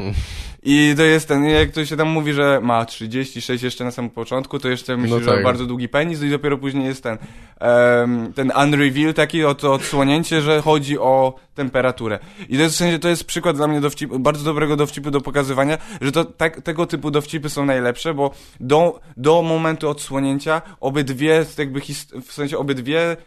[0.63, 4.11] I to jest ten, jak to się tam mówi, że ma 36 jeszcze na samym
[4.11, 5.37] początku, to jeszcze myślisz, że tak.
[5.37, 7.17] ma bardzo długi penis i dopiero później jest ten,
[7.59, 12.19] em, ten unreveal taki, o to odsłonięcie, że chodzi o temperaturę.
[12.49, 15.21] I to jest w sensie, to jest przykład dla mnie dowcipu, bardzo dobrego dowcipu do
[15.21, 21.45] pokazywania, że to tak, tego typu dowcipy są najlepsze, bo do, do momentu odsłonięcia obydwie,
[21.57, 21.81] jakby
[22.25, 23.17] w sensie obydwie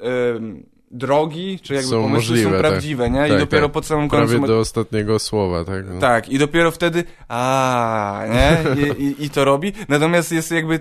[0.00, 2.60] em, drogi, czy jakby Są pomysły możliwe, są tak.
[2.60, 3.26] prawdziwe, nie?
[3.26, 3.72] I Tak, dopiero tak.
[3.72, 4.28] pod samym końcu...
[4.32, 5.84] Prawie do ostatniego słowa, tak?
[5.88, 6.00] No.
[6.00, 8.58] tak, i dopiero wtedy, a nie?
[8.82, 9.72] I, i, I to robi.
[9.88, 10.80] Natomiast jest jakby,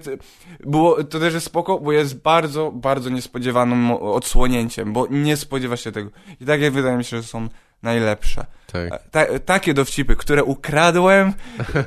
[0.66, 5.92] było, to też jest spoko, bo jest bardzo, bardzo niespodziewanym odsłonięciem, bo nie spodziewa się
[5.92, 6.10] tego.
[6.42, 7.48] I takie wydaje mi się, że są
[7.84, 8.46] najlepsze.
[8.72, 9.10] tak.
[9.12, 11.34] Ta, takie dowcipy, które ukradłem,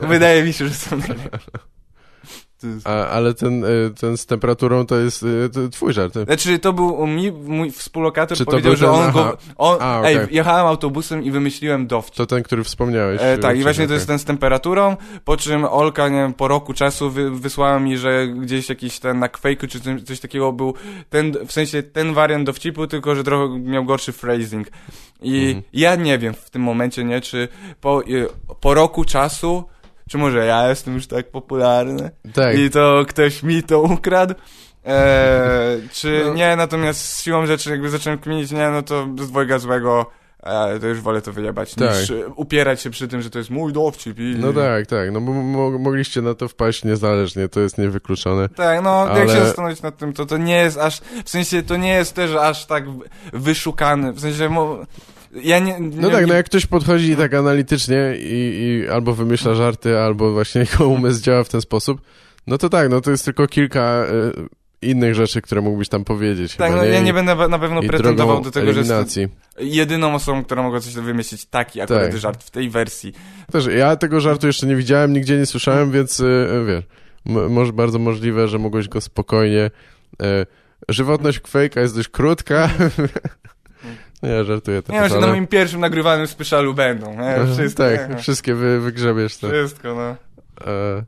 [0.00, 1.50] wydaje mi się, że są najlepsze.
[2.84, 6.14] A, ale ten, y, ten z temperaturą to jest y, to twój żart.
[6.24, 10.16] Znaczy, to był mi, mój współlokator Czy to powiedział, że on go, on, A, ej,
[10.16, 10.36] okej.
[10.36, 12.14] jechałem autobusem i wymyśliłem dowcip.
[12.16, 13.20] To ten, który wspomniałeś.
[13.22, 16.48] E, tak, i właśnie to jest ten z temperaturą, po czym Olka, nie wiem, po
[16.48, 20.52] roku czasu wy, wysłała mi, że gdzieś jakiś ten na Quake'u czy coś, coś takiego
[20.52, 20.74] był
[21.10, 24.68] ten, w sensie ten wariant dowcipu, tylko że trochę miał gorszy phrasing.
[25.22, 25.62] I Mhm.
[25.72, 27.48] ja nie wiem w tym momencie, nie, czy
[27.80, 28.26] po, y,
[28.60, 29.64] po roku czasu,
[30.08, 32.58] czy może ja jestem już tak popularny Tak.
[32.58, 34.34] i to ktoś mi to ukradł,
[34.86, 36.34] e, czy No.
[36.34, 40.06] nie, natomiast siłą rzeczy jakby zacząłem kminić, nie, no to z dwojga złego,
[40.42, 41.90] e, to już wolę to wyjebać, Tak.
[42.00, 44.36] niż e, upierać się przy tym, że to jest mój dowcip i...
[44.38, 45.12] No tak, tak.
[45.12, 48.48] No bo mo mogliście na to wpaść niezależnie, to jest niewykluczone.
[48.48, 51.62] Tak, no jak Ale- się zastanowić nad tym, to to nie jest aż, w sensie
[51.62, 52.84] to nie jest też aż tak
[53.32, 54.78] wyszukany, w sensie mo,
[55.42, 55.80] ja nie...
[55.80, 59.98] No nie, tak, nie, no jak ktoś podchodzi tak analitycznie i, i albo wymyśla żarty,
[59.98, 62.00] albo właśnie jego umysł działa w ten sposób,
[62.46, 64.06] no to tak, no to jest tylko kilka
[64.82, 66.56] y, innych rzeczy, które mógłbyś tam powiedzieć.
[66.56, 69.28] Tak, no ja nie będę na pewno pretendował do tego, że jestem eliminacji.
[69.58, 72.18] jedyną osobą, która mogła coś wymyślić taki akurat Tak.
[72.18, 73.12] żart w tej wersji.
[73.52, 76.84] Też ja tego żartu jeszcze nie widziałem, nigdzie nie słyszałem, więc y, y, wiesz,
[77.50, 79.70] może bardzo możliwe, że mogłeś go spokojnie.
[80.88, 82.70] Żywotność Quake'a jest dość krótka.
[84.24, 85.26] nie, żartuję Nie teraz, że ale...
[85.26, 87.54] na moim pierwszym nagrywanym specjalu będą, nie?
[87.54, 88.16] Wszystko, tak, nie?
[88.16, 89.36] wszystkie wy, wygrzebiesz.
[89.36, 89.48] To.
[89.48, 90.16] Wszystko, no.
[90.72, 91.04] E,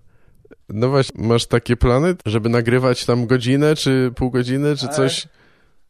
[0.68, 5.28] no właśnie, masz takie plany, żeby nagrywać tam godzinę, czy pół godziny, czy Ale- coś,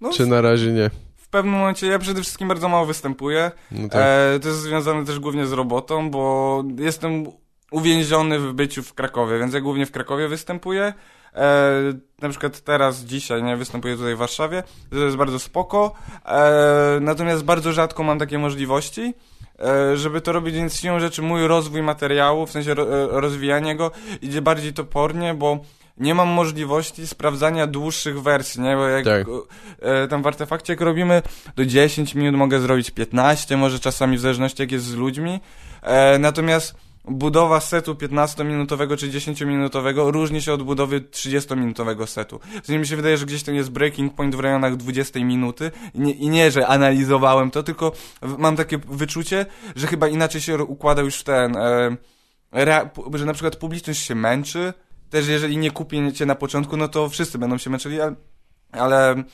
[0.01, 0.91] no czy na razie nie?
[1.17, 3.51] W pewnym momencie ja przede wszystkim bardzo mało występuję.
[3.71, 4.03] No tak.
[4.05, 7.25] E, to jest związane też głównie z robotą, bo jestem
[7.71, 10.93] uwięziony w byciu w Krakowie, więc ja głównie w Krakowie występuję.
[11.37, 15.93] E, na przykład teraz, dzisiaj, nie, występuję tutaj w Warszawie, to jest bardzo spoko,
[16.27, 19.15] e, natomiast bardzo rzadko mam takie możliwości,
[19.59, 23.77] e, żeby to robić, więc siłą rzeczy mój rozwój materiału, w sensie ro, e, rozwijanie
[23.77, 23.91] go,
[24.23, 25.59] idzie bardziej topornie, bo
[25.99, 29.27] nie mam możliwości sprawdzania dłuższych wersji, nie, bo jak Tak.
[29.81, 31.23] e, tam w artefakcie jak robimy,
[31.57, 35.41] do 10 minut mogę zrobić 15, może czasami w zależności jak jest z ludźmi,
[35.83, 42.41] e, natomiast budowa setu 15-minutowego czy 10-minutowego różni się od budowy 30-minutowego setu.
[42.53, 46.01] Sensie mi się wydaje, że gdzieś tam jest breaking point w rejonach 20 minuty i
[46.01, 47.93] nie, i nie, że analizowałem to, tylko
[48.39, 51.57] mam takie wyczucie, że chyba inaczej się układa już ten...
[51.57, 51.97] E,
[53.15, 54.73] że na przykład publiczność się męczy,
[55.11, 58.15] też jeżeli nie kupię cię na początku, no to wszyscy będą się męczyli, ale,
[58.73, 59.25] ale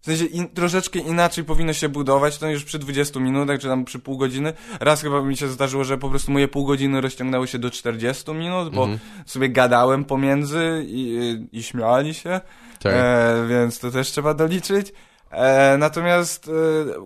[0.00, 3.84] w sensie in, troszeczkę inaczej powinno się budować, to już przy 20 minutach, czy tam
[3.84, 4.52] przy pół godziny.
[4.80, 8.32] Raz chyba mi się zdarzyło, że po prostu moje pół godziny rozciągnęły się do 40
[8.34, 8.98] minut, bo Mhm.
[9.26, 12.40] sobie gadałem pomiędzy i, i śmiali się,
[12.82, 12.92] Tak.
[12.96, 14.92] e, więc to też trzeba doliczyć.
[15.30, 16.52] E, natomiast e,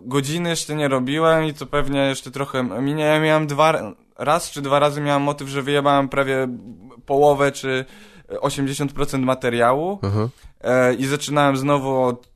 [0.02, 3.04] godziny jeszcze nie robiłem i to pewnie jeszcze trochę minie.
[3.04, 6.48] Ja miałem dwa, raz czy dwa razy miałem motyw, że wyjebałem prawie
[7.06, 7.84] połowę czy
[8.28, 10.28] 80% materiału Aha.
[10.60, 12.31] e, i zaczynałem znowu od, e,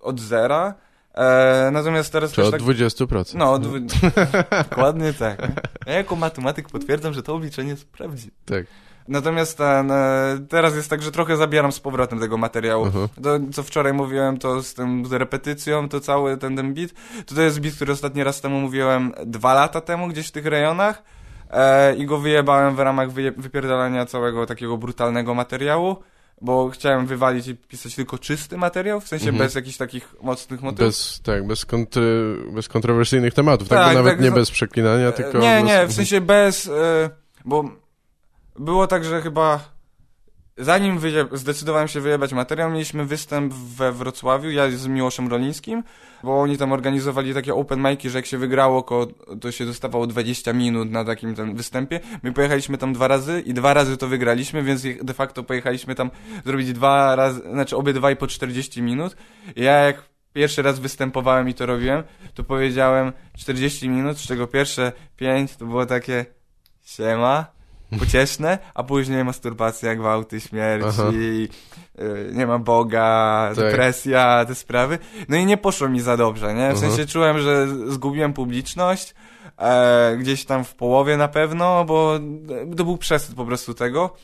[0.00, 0.74] od zera.
[1.14, 2.60] E, natomiast teraz Czy od tak...
[2.60, 3.34] 20%.
[3.34, 3.76] No, dwu...
[4.70, 5.38] dokładnie tak.
[5.86, 8.30] Ja jako matematyk potwierdzam, że to obliczenie sprawdzi.
[8.44, 8.66] Tak.
[9.08, 12.86] Natomiast ten, e, teraz jest tak, że trochę zabieram z powrotem tego materiału.
[12.88, 13.08] Aha.
[13.22, 16.90] To, co wczoraj mówiłem, to z tym z repetycją, to cały ten, ten beat,
[17.26, 20.46] to to jest beat, który ostatni raz temu mówiłem dwa lata temu, gdzieś w tych
[20.46, 21.02] rejonach
[21.50, 25.96] e, i go wyjebałem w ramach wyje, wypierdalania całego takiego brutalnego materiału,
[26.42, 29.44] bo chciałem wywalić i pisać tylko czysty materiał, w sensie Mhm.
[29.46, 30.88] bez jakichś takich mocnych motywów.
[30.92, 33.78] Bez, tak, bez, kontry, bez kontrowersyjnych tematów, tak?
[33.78, 35.38] Tak, Bo nawet tak, nie za- bez przeklinania, E, tylko...
[35.38, 35.64] Nie, bez...
[35.68, 37.10] nie, w sensie bez, e,
[37.44, 37.64] bo
[38.58, 39.71] było tak, że chyba
[40.56, 41.00] zanim
[41.32, 45.82] zdecydowałem się wyjebać materiał, mieliśmy występ we Wrocławiu, ja z Miłoszem Rolińskim,
[46.22, 48.82] bo oni tam organizowali takie open mic'i, że jak się wygrało,
[49.40, 52.00] to się dostawało 20 minut na takim ten występie.
[52.22, 56.10] My pojechaliśmy tam dwa razy i dwa razy to wygraliśmy, więc de facto pojechaliśmy tam
[56.44, 59.16] zrobić dwa razy, znaczy obydwaj po 40 minut.
[59.56, 62.02] I ja jak pierwszy raz występowałem i to robiłem,
[62.34, 66.26] to powiedziałem 40 minut, z czego pierwsze 5 to było takie
[66.82, 67.46] siema,
[67.98, 71.02] pocieszne, a później masturbacja, gwałty, śmierć Aha.
[71.12, 71.48] i
[72.00, 73.64] y, nie ma Boga, Tak.
[73.64, 74.98] depresja, te sprawy.
[75.28, 76.68] No i nie poszło mi za dobrze, nie?
[76.68, 76.80] W Aha.
[76.80, 79.14] sensie czułem, że zgubiłem publiczność,
[79.58, 82.18] e, gdzieś tam w połowie na pewno, bo
[82.76, 84.14] to był przesyt po prostu tego.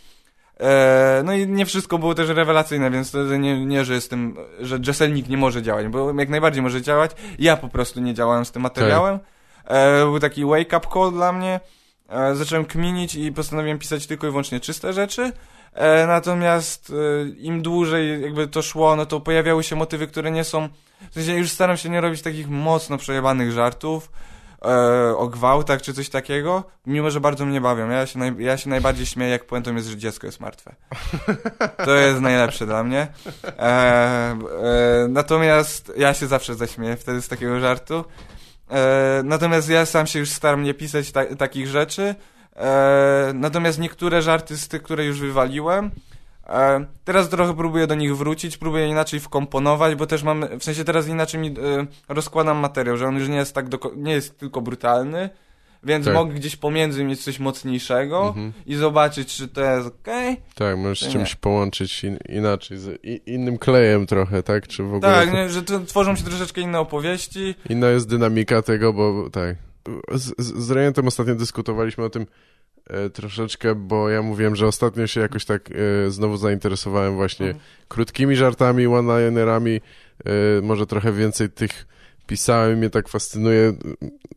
[0.60, 4.78] E, no i nie wszystko było też rewelacyjne, więc to nie, nie że jestem, że
[4.86, 7.10] Jesselnik nie może działać, bo jak najbardziej może działać.
[7.38, 9.18] Ja po prostu nie działałem z tym materiałem.
[9.64, 11.60] E, był taki wake up call dla mnie.
[12.08, 15.32] E, zacząłem kminić i postanowiłem pisać tylko i wyłącznie czyste rzeczy.
[15.74, 20.44] E, natomiast e, im dłużej jakby to szło, no to pojawiały się motywy, które nie
[20.44, 20.68] są...
[21.10, 24.10] W sensie już staram się nie robić takich mocno przejebanych żartów
[24.64, 24.68] e,
[25.16, 27.90] o gwałtach czy coś takiego, mimo że bardzo mnie bawią.
[27.90, 30.74] Ja się, naj, ja się najbardziej śmieję, jak puentą jest, że dziecko jest martwe.
[31.84, 33.06] To jest najlepsze dla mnie.
[35.08, 38.04] Natomiast ja się zawsze zaśmieję wtedy z takiego żartu.
[38.70, 42.14] E, natomiast ja sam się już staram nie pisać ta, takich rzeczy.
[42.56, 45.90] E, natomiast niektóre żarty z tych, które już wywaliłem,
[46.46, 50.84] e, teraz trochę próbuję do nich wrócić, próbuję inaczej wkomponować, bo też mam, w sensie
[50.84, 51.52] teraz inaczej mi e,
[52.08, 55.30] rozkładam materiał, że on już nie jest tak, nie jest tylko brutalny,
[55.84, 56.14] więc Tak.
[56.14, 58.52] mogę gdzieś pomiędzy mieć coś mocniejszego Mhm.
[58.66, 60.36] i zobaczyć, czy to jest okej.
[60.54, 61.12] Tak, możesz z Nie.
[61.12, 64.66] czymś połączyć in, inaczej, z i, innym klejem trochę, tak?
[64.68, 65.12] Czy w ogóle...
[65.12, 67.54] Tak, nie, że tworzą się troszeczkę inne opowieści.
[67.68, 69.56] Inna jest dynamika tego, bo tak.
[70.12, 72.26] Z, z, z Rejentem ostatnio dyskutowaliśmy o tym
[72.86, 75.70] e, troszeczkę, bo ja mówiłem, że ostatnio się jakoś tak
[76.06, 77.64] e, znowu zainteresowałem właśnie Mhm.
[77.88, 79.80] krótkimi żartami, one-linerami.
[80.24, 80.30] E,
[80.62, 81.86] może trochę więcej tych
[82.28, 83.72] pisałem mnie tak fascynuje.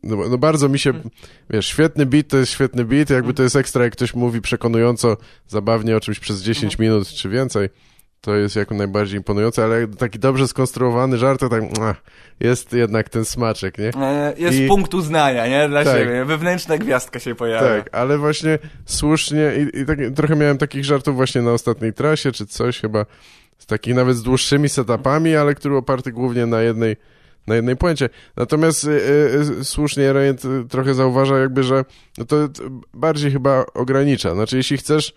[0.02, 1.10] No, no bardzo mi się, Mhm.
[1.50, 3.34] wiesz, świetny beat to jest świetny beat, jakby Mhm.
[3.34, 5.16] to jest ekstra, jak ktoś mówi przekonująco,
[5.48, 6.90] zabawnie o czymś przez 10 Mhm.
[6.90, 7.68] minut czy więcej.
[8.20, 12.02] To jest jako najbardziej imponujące, ale taki dobrze skonstruowany żart, to tak ach,
[12.40, 13.90] jest jednak ten smaczek, nie?
[14.02, 15.68] E, Jest I- punkt uznania, nie?
[15.68, 15.98] Dla Tak.
[15.98, 16.24] siebie.
[16.24, 17.68] Wewnętrzna gwiazdka się pojawia.
[17.82, 22.32] Tak, ale właśnie słusznie i, i tak, trochę miałem takich żartów właśnie na ostatniej trasie,
[22.32, 23.06] czy coś chyba,
[23.58, 26.96] z takich nawet z dłuższymi setupami, ale który oparty głównie na jednej,
[27.46, 28.08] na jednej puencie.
[28.36, 28.90] Natomiast y,
[29.60, 31.84] y, słusznie Rejent y, trochę zauważa jakby, że
[32.18, 32.36] no to
[32.94, 34.34] bardziej chyba ogranicza.
[34.34, 35.14] Znaczy, jeśli chcesz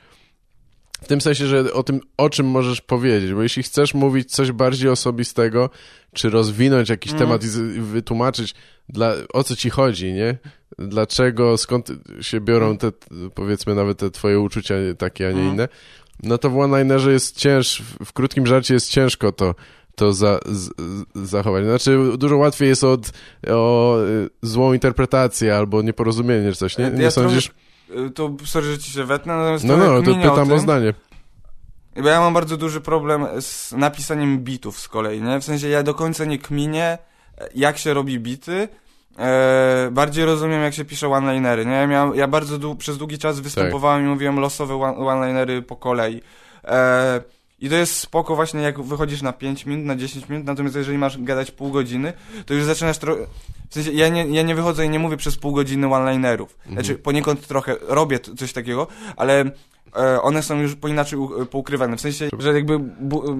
[1.01, 4.51] w tym sensie, że o tym, o czym możesz powiedzieć, bo jeśli chcesz mówić coś
[4.51, 5.69] bardziej osobistego,
[6.13, 7.29] czy rozwinąć jakiś Mhm.
[7.29, 8.55] temat i, z, i wytłumaczyć,
[8.89, 10.37] dla, o co ci chodzi, nie?
[10.79, 15.53] Dlaczego, skąd się biorą te, t- powiedzmy, nawet te twoje uczucia takie, a nie Mhm.
[15.53, 15.67] inne,
[16.23, 19.55] no to w one-linerze jest cięż, w, w krótkim żarcie jest ciężko to,
[19.95, 20.69] to za, z,
[21.15, 21.65] zachować.
[21.65, 23.11] Znaczy, dużo łatwiej jest od,
[23.49, 26.83] o y, złą interpretację albo nieporozumienie czy coś, nie?
[26.83, 27.51] Ja Nie sądzisz?
[28.07, 30.93] Y, To sorry, że ci się wetnę, natomiast No, no, to pytam o tym, zdanie.
[32.03, 35.39] Bo ja mam bardzo duży problem z napisaniem bitów z kolei, nie?
[35.39, 36.97] W sensie ja do końca nie kminię,
[37.37, 38.67] e, jak się robi bity.
[39.19, 41.71] E, bardziej rozumiem, jak się pisze one-linery, nie?
[41.71, 45.75] Ja, miałem, ja bardzo dłu- przez długi czas występowałem i mówiłem losowe one- one-linery po
[45.75, 46.21] kolei.
[46.63, 47.21] E,
[47.65, 50.97] I to jest spoko właśnie jak wychodzisz na 5 minut, na 10 minut, natomiast jeżeli
[50.97, 52.13] masz gadać pół godziny,
[52.45, 53.27] to już zaczynasz trochę...
[53.69, 56.57] W sensie, ja nie, ja nie wychodzę i nie mówię przez pół godziny one-linerów.
[56.71, 59.51] Znaczy, poniekąd trochę robię coś takiego, ale
[59.95, 61.19] e, one są już po inaczej
[61.51, 61.97] poukrywane.
[61.97, 62.79] W sensie, że jakby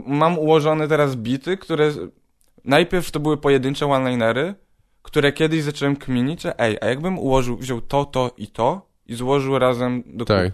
[0.06, 1.92] mam ułożone teraz bity, które...
[2.64, 4.56] Najpierw to były pojedyncze one-linery,
[5.02, 9.16] które kiedyś zacząłem kminić, że ej, a jakbym ułożył, wziął to, to i to i
[9.16, 10.54] złożył razem do Tak.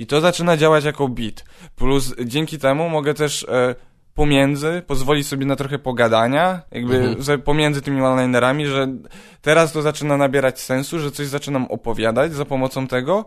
[0.00, 1.44] I to zaczyna działać jako beat.
[1.76, 3.74] Plus dzięki temu mogę też e,
[4.14, 7.42] pomiędzy pozwolić sobie na trochę pogadania, jakby Mhm.
[7.42, 8.88] pomiędzy tymi one-linerami, że
[9.42, 13.24] teraz to zaczyna nabierać sensu, że coś zaczynam opowiadać za pomocą tego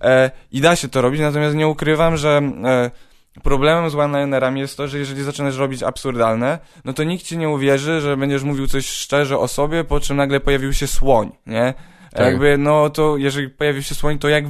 [0.00, 2.90] e, i da się to robić, natomiast nie ukrywam, że e,
[3.42, 7.48] problemem z one-linerami jest to, że jeżeli zaczynasz robić absurdalne, no to nikt ci nie
[7.48, 11.74] uwierzy, że będziesz mówił coś szczerze o sobie, po czym nagle pojawił się słoń, nie?
[12.12, 12.26] Tak.
[12.26, 14.44] Jakby, no to jeżeli pojawił się słoń, to jak,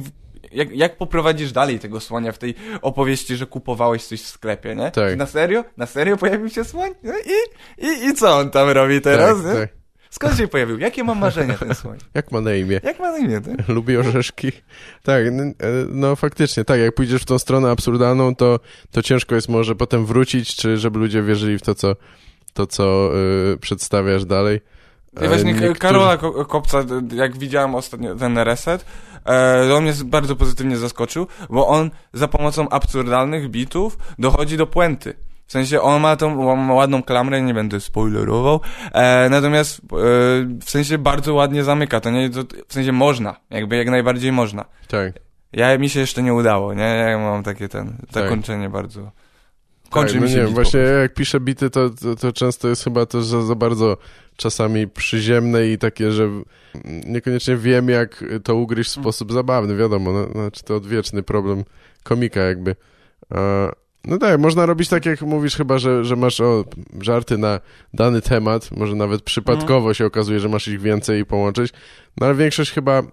[0.55, 4.91] jak, jak poprowadzisz dalej tego słonia w tej opowieści, że kupowałeś coś w sklepie, nie?
[4.91, 5.17] Tak.
[5.17, 5.63] Na serio?
[5.77, 6.91] Na serio pojawił się słoń?
[7.03, 9.53] No i, i, I co on tam robi teraz, tak, nie?
[9.59, 9.69] tak.
[10.09, 10.79] Skąd się pojawił?
[10.79, 11.97] Jakie ma marzenia ten słoń?
[12.13, 12.79] Jak ma na imię?
[12.83, 13.55] Jak ma na imię, ty?
[13.73, 14.51] Lubi orzeszki.
[15.03, 18.59] Tak, n- e, no faktycznie, tak, jak pójdziesz w tą stronę absurdalną, to,
[18.91, 21.95] to ciężko jest może potem wrócić, czy żeby ludzie wierzyli w to, co,
[22.53, 23.11] to, co
[23.53, 24.61] y, przedstawiasz dalej.
[25.23, 26.83] I właśnie E, niektórzy- Karola Ko- Kopca,
[27.13, 28.85] jak widziałem ostatnio ten reset,
[29.25, 34.67] e, to on mnie bardzo pozytywnie zaskoczył, bo on za pomocą absurdalnych bitów dochodzi do
[34.67, 35.13] puenty.
[35.47, 38.61] W sensie on ma tą ma ładną klamrę, nie będę spoilerował,
[38.93, 39.83] e, natomiast e,
[40.61, 42.29] w sensie bardzo ładnie zamyka to, nie?
[42.29, 44.65] To, w sensie można, jakby jak najbardziej można.
[44.87, 45.13] Tak.
[45.53, 46.83] Ja, mi się jeszcze nie udało, nie?
[46.83, 48.23] Ja mam takie ten, Tak.
[48.23, 49.11] zakończenie bardzo...
[49.89, 52.67] Kończy tak, mi no się nie, bit właśnie jak piszę bity, to, to, to często
[52.67, 53.97] jest chyba to za, za bardzo
[54.35, 56.29] czasami przyziemne i takie, że
[57.05, 59.03] niekoniecznie wiem, jak to ugryźć w Mm.
[59.03, 61.63] sposób zabawny, wiadomo, no, znaczy to odwieczny problem
[62.03, 62.75] komika jakby.
[63.29, 63.71] A,
[64.05, 66.65] no tak, można robić tak, jak mówisz chyba, że, że masz o,
[67.01, 67.59] żarty na
[67.93, 71.73] dany temat, może nawet przypadkowo się okazuje, że masz ich więcej i połączyć,
[72.21, 73.03] no ale większość chyba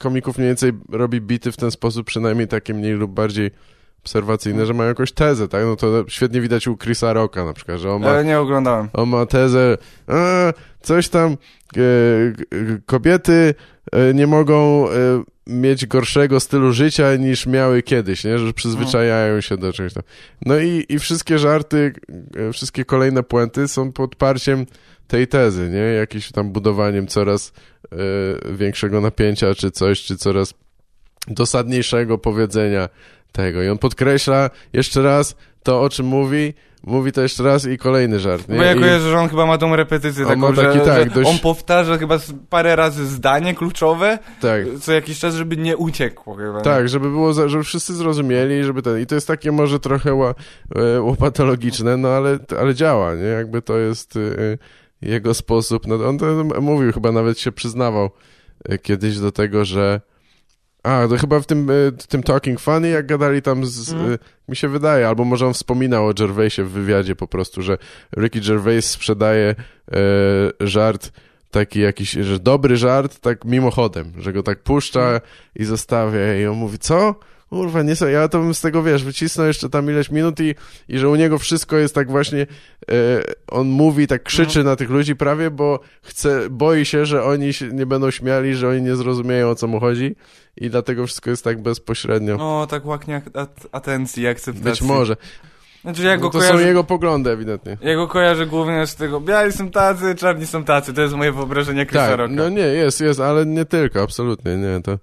[0.00, 3.50] komików mniej więcej robi bity w ten sposób, przynajmniej takie mniej lub bardziej
[4.10, 5.64] obserwacyjne, że mają jakąś tezę, tak?
[5.64, 8.88] No to świetnie widać u Chrisa Rocka na przykład, że on ma, E, nie oglądałem.
[8.92, 11.36] on ma tezę, a, coś tam,
[11.76, 11.80] e,
[12.86, 13.54] kobiety
[13.92, 14.92] e, nie mogą e,
[15.46, 18.38] mieć gorszego stylu życia niż miały kiedyś, nie?
[18.38, 20.02] Że przyzwyczajają się do czegoś tam.
[20.46, 21.92] No i, i wszystkie żarty,
[22.48, 24.66] e, wszystkie kolejne puenty są podparciem
[25.06, 25.78] tej tezy, nie?
[25.78, 27.52] Jakimś tam budowaniem coraz
[27.92, 27.96] e,
[28.52, 30.54] większego napięcia, czy coś, czy coraz
[31.28, 32.88] dosadniejszego powiedzenia
[33.36, 33.62] tego.
[33.62, 38.20] I on podkreśla jeszcze raz to, o czym mówi, mówi to jeszcze raz i kolejny
[38.20, 38.56] żart, nie?
[38.56, 41.04] Bo ja I- kojarzę, że on chyba ma tą repetycję On taką, taki, że, tak,
[41.04, 42.18] że dość- on powtarza chyba
[42.50, 44.60] parę razy zdanie kluczowe tak.
[44.80, 46.60] co jakiś czas, żeby nie uciekło chyba.
[46.60, 50.34] Tak, żeby było, żeby wszyscy zrozumieli, żeby ten, i to jest takie może trochę ła,
[50.76, 53.22] e, łopatologiczne, no ale, ale działa, nie?
[53.22, 54.58] Jakby to jest e,
[55.02, 56.26] jego sposób, no on to
[56.60, 58.10] mówił, chyba nawet się przyznawał
[58.64, 60.00] e, kiedyś do tego, że
[60.86, 64.12] a, to chyba w tym, e, tym Talking Funny, jak gadali tam z, Mhm.
[64.12, 64.18] e,
[64.48, 67.78] mi się wydaje, albo może on wspominał o Gervaisie w wywiadzie po prostu, że
[68.18, 69.54] Ricky Gervais sprzedaje
[69.92, 69.96] e,
[70.60, 71.10] żart
[71.50, 75.20] taki jakiś, że dobry żart, tak mimochodem, że go tak puszcza
[75.56, 77.14] i zostawia i on mówi, co?
[77.50, 80.54] Kurwa, nie są, ja to bym z tego, wiesz, wycisnął jeszcze tam ileś minut i,
[80.88, 82.40] i że u niego wszystko jest tak właśnie,
[82.90, 82.94] e,
[83.48, 87.68] on mówi, tak krzyczy na tych ludzi prawie, bo chce, boi się, że oni się
[87.68, 90.16] nie będą śmiali, że oni nie zrozumieją, o co mu chodzi
[90.56, 92.36] i dlatego wszystko jest tak bezpośrednio.
[92.36, 94.70] No, tak łaknie at- atencji akceptacji.
[94.70, 95.16] Być może.
[95.82, 96.58] Znaczy ja No to kojarzę...
[96.58, 97.76] są jego poglądy ewidentnie.
[97.80, 101.32] Ja go kojarzę głównie z tego, biali są tacy, czarni są tacy, to jest moje
[101.32, 102.34] wyobrażenie Chrisa Tak, Rocka.
[102.36, 104.98] no nie, jest, jest, ale nie tylko, absolutnie, nie, to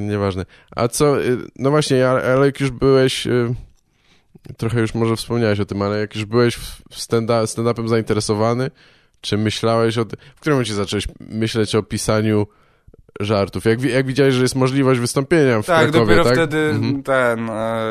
[0.00, 0.46] nieważne.
[0.76, 3.28] A co, y, no właśnie, ale, jak już byłeś,
[4.56, 8.70] trochę już może wspomniałeś o tym, ale jak już byłeś w stand- stand-upem zainteresowany,
[9.20, 12.46] czy myślałeś o tym, w którym momencie zacząłeś myśleć o pisaniu
[13.20, 13.64] żartów?
[13.64, 16.32] Jak, jak widziałeś, że jest możliwość wystąpienia w tak, Krakowie, dopiero tak?
[16.32, 17.82] wtedy Mhm, ten, e,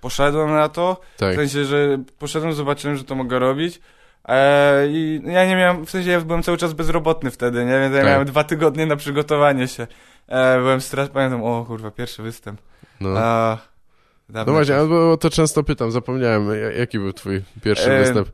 [0.00, 1.32] poszedłem na to, tak.
[1.32, 3.80] w sensie, że poszedłem, zobaczyłem, że to mogę robić.
[4.28, 7.80] E, I ja nie miałem, w sensie ja byłem cały czas bezrobotny wtedy, nie?
[7.80, 8.10] Więc ja Tak.
[8.10, 9.86] miałem dwa tygodnie na przygotowanie się.
[10.30, 12.60] E, byłem strasznie, pamiętam, o kurwa, pierwszy występ.
[13.00, 13.10] No.
[13.18, 13.58] A,
[14.28, 18.28] no właśnie, albo to często pytam, zapomniałem, ja- jaki był twój pierwszy E, występ?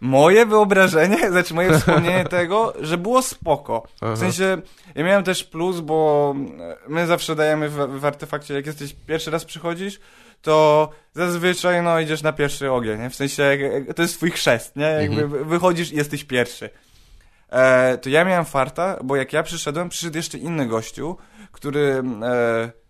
[0.00, 3.82] Moje wyobrażenie, znaczy moje wspomnienie tego, że było spoko.
[4.02, 4.56] W sensie,
[4.94, 6.34] ja miałem też plus, bo
[6.88, 10.00] my zawsze dajemy w, w artefakcie, jak jesteś pierwszy raz przychodzisz,
[10.42, 13.10] to zazwyczaj no idziesz na pierwszy ogień, nie?
[13.10, 13.58] W sensie,
[13.96, 14.84] to jest twój chrzest, nie?
[14.86, 15.48] Jakby Mhm.
[15.48, 16.70] wychodzisz i jesteś pierwszy.
[17.50, 21.16] E, to ja miałem farta, bo jak ja przyszedłem, przyszedł jeszcze inny gościu,
[21.52, 22.82] który e,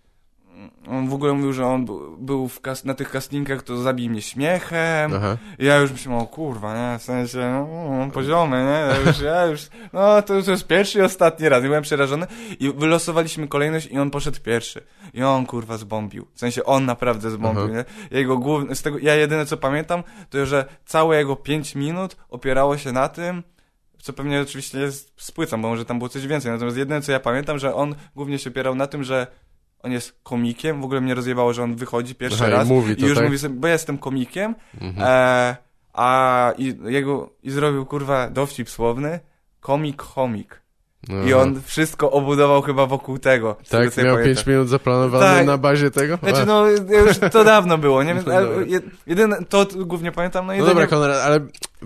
[0.88, 1.86] on w ogóle mówił, że on
[2.18, 2.50] był
[2.84, 5.12] na tych castingach, to zabij mnie śmiechem.
[5.14, 5.36] Aha.
[5.58, 9.46] I ja już myślałem, o kurwa, nie, w sensie, no, poziomy, nie, ja już, ja
[9.46, 12.26] już, no, to już jest pierwszy i ostatni raz, i byłem przerażony
[12.60, 14.80] i wylosowaliśmy kolejność i on poszedł pierwszy.
[15.14, 16.26] I on, kurwa, zbombił.
[16.34, 17.84] W sensie, on naprawdę zbombił, Aha.
[18.10, 18.18] nie.
[18.18, 22.78] Jego główny, z tego, ja jedyne co pamiętam, to że całe jego pięć minut opierało
[22.78, 23.42] się na tym,
[24.03, 27.20] co pewnie oczywiście jest spłycam, bo może tam było coś więcej, natomiast jedyne co ja
[27.20, 29.26] pamiętam, że on głównie się opierał na tym, że
[29.82, 32.96] on jest komikiem, w ogóle mnie rozjebało, że on wychodzi pierwszy Aha, i raz mówi
[32.96, 33.24] to, już tak?
[33.24, 35.07] mówi sobie, bo ja jestem komikiem, Mhm.
[35.09, 35.57] e,
[35.92, 39.20] a i, jego, i zrobił kurwa dowcip słowny,
[39.61, 40.61] komik, chomik.
[41.09, 41.42] I Aha.
[41.42, 43.57] on wszystko obudował chyba wokół tego.
[43.70, 44.24] Tak, miał pamiętam.
[44.24, 45.46] 5 minut zaplanowane Tak.
[45.46, 46.16] na bazie tego?
[46.22, 48.14] Znaczy no, już to dawno było, nie?
[48.14, 48.22] No
[49.07, 50.70] jedyne, to głównie pamiętam, no No jedynie...
[50.74, 51.40] dobra, Konrad, ale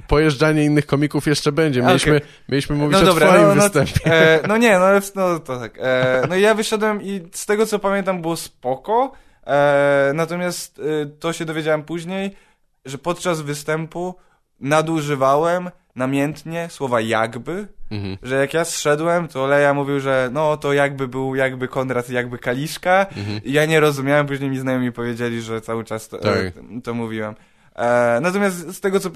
[0.09, 1.83] pojeżdżanie innych komików jeszcze będzie.
[1.83, 4.01] Mieliśmy, mieliśmy mówić No o dobra, twoim no, no, występie.
[4.05, 4.87] E, no nie, no,
[5.17, 5.79] no to tak.
[5.83, 9.13] E, no i ja wyszedłem i z tego co pamiętam było spoko,
[9.47, 12.37] e, natomiast e, to się dowiedziałem później,
[12.85, 14.15] że podczas występu
[14.61, 18.17] nadużywałem namiętnie słowa jakby, Mhm.
[18.23, 22.39] że jak ja zszedłem, to Leja mówił, że no to jakby był jakby Konrad, jakby
[22.39, 23.41] Kaliszka Mhm.
[23.45, 26.37] i ja nie rozumiałem, później mi znajomi powiedzieli, że cały czas to, Tak.
[26.37, 26.53] e,
[26.85, 27.35] to mówiłem.
[27.77, 29.11] E, natomiast z tego co...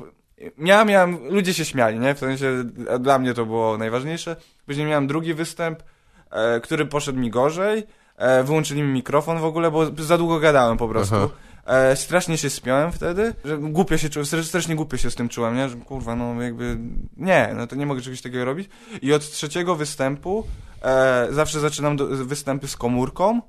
[0.59, 2.14] Ja miałem, ludzie się śmiali, nie?
[2.14, 4.37] W sensie e, dla mnie to było najważniejsze.
[4.66, 5.83] Później miałem drugi występ,
[6.31, 7.83] e, który poszedł mi gorzej.
[8.16, 11.16] E, wyłączyli mi mikrofon w ogóle, bo za długo gadałem po prostu.
[11.16, 11.28] Aha.
[11.70, 15.56] E, strasznie się spiąłem wtedy, że głupio się czułem, strasznie, głupio się z tym czułem,
[15.56, 15.68] nie?
[15.68, 16.78] Że kurwa, no jakby,
[17.16, 18.68] nie, no to nie mogę czegoś takiego robić.
[19.02, 20.46] I od trzeciego występu
[20.82, 23.40] e, zawsze zaczynam do, występy z komórką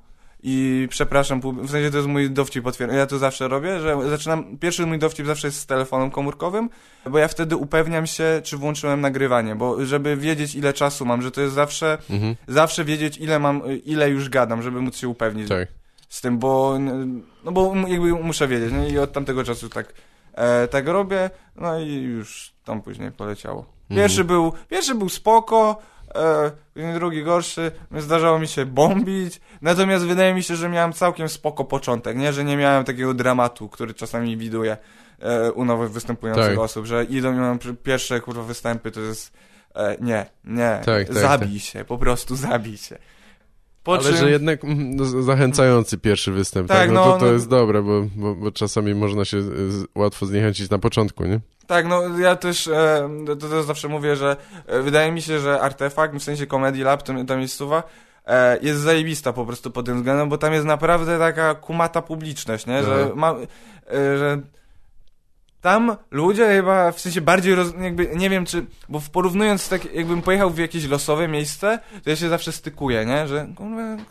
[0.43, 4.57] i przepraszam, w sensie to jest mój dowcip potwierdzony, ja to zawsze robię, że zaczynam,
[4.57, 6.69] pierwszy mój dowcip zawsze jest z telefonem komórkowym,
[7.09, 11.32] bo ja wtedy upewniam się, czy włączyłem nagrywanie, bo żeby wiedzieć ile czasu mam, że
[11.32, 12.36] to jest zawsze, Mhm.
[12.47, 15.67] zawsze wiedzieć ile mam, ile już gadam, żeby móc się upewnić Tak.
[16.12, 16.78] Z tym, bo
[17.43, 18.89] no bo jakby muszę wiedzieć, nie?
[18.89, 19.93] I od tamtego czasu tak
[20.34, 23.66] e, tak robię, no i już tam później poleciało.
[23.89, 25.82] Pierwszy był, pierwszy był spoko,
[26.76, 31.66] e, drugi gorszy, zdarzało mi się bombić, natomiast wydaje mi się, że miałem całkiem spoko
[31.66, 32.34] początek, nie?
[32.34, 34.78] Że nie miałem takiego dramatu, który czasami widuję
[35.20, 36.59] e, u nowych występujących Tak.
[36.59, 39.34] osób, że idą i mają pierwsze kurwa występy, to jest
[39.76, 42.97] e, nie, nie, Tak, tak, zabij się, po prostu zabij się.
[43.84, 46.78] Po Ale czym- że jednak mm, no, zachęcający pierwszy występ, tak?
[46.78, 47.32] Tak, no, no, to, to no.
[47.32, 49.38] jest dobre, bo, bo, bo czasami można się
[49.96, 51.40] łatwo zniechęcić na początku, nie?
[51.68, 55.62] Tak, no ja też e, to, to zawsze mówię, że e, wydaje mi się, że
[55.62, 57.84] artefakt, w sensie Comedy Lab, to, ta miejscowa,
[58.26, 62.66] e, jest zajebista po prostu pod tym względem, bo tam jest naprawdę taka kumata publiczność,
[62.66, 62.84] nie?
[62.84, 64.42] Że, ma, e, że
[65.62, 70.22] tam ludzie chyba w sensie bardziej roz, jakby, nie wiem czy, bo porównując tak, jakbym
[70.22, 73.28] pojechał w jakieś losowe miejsce, to ja się zawsze stykuję, nie?
[73.28, 73.47] Że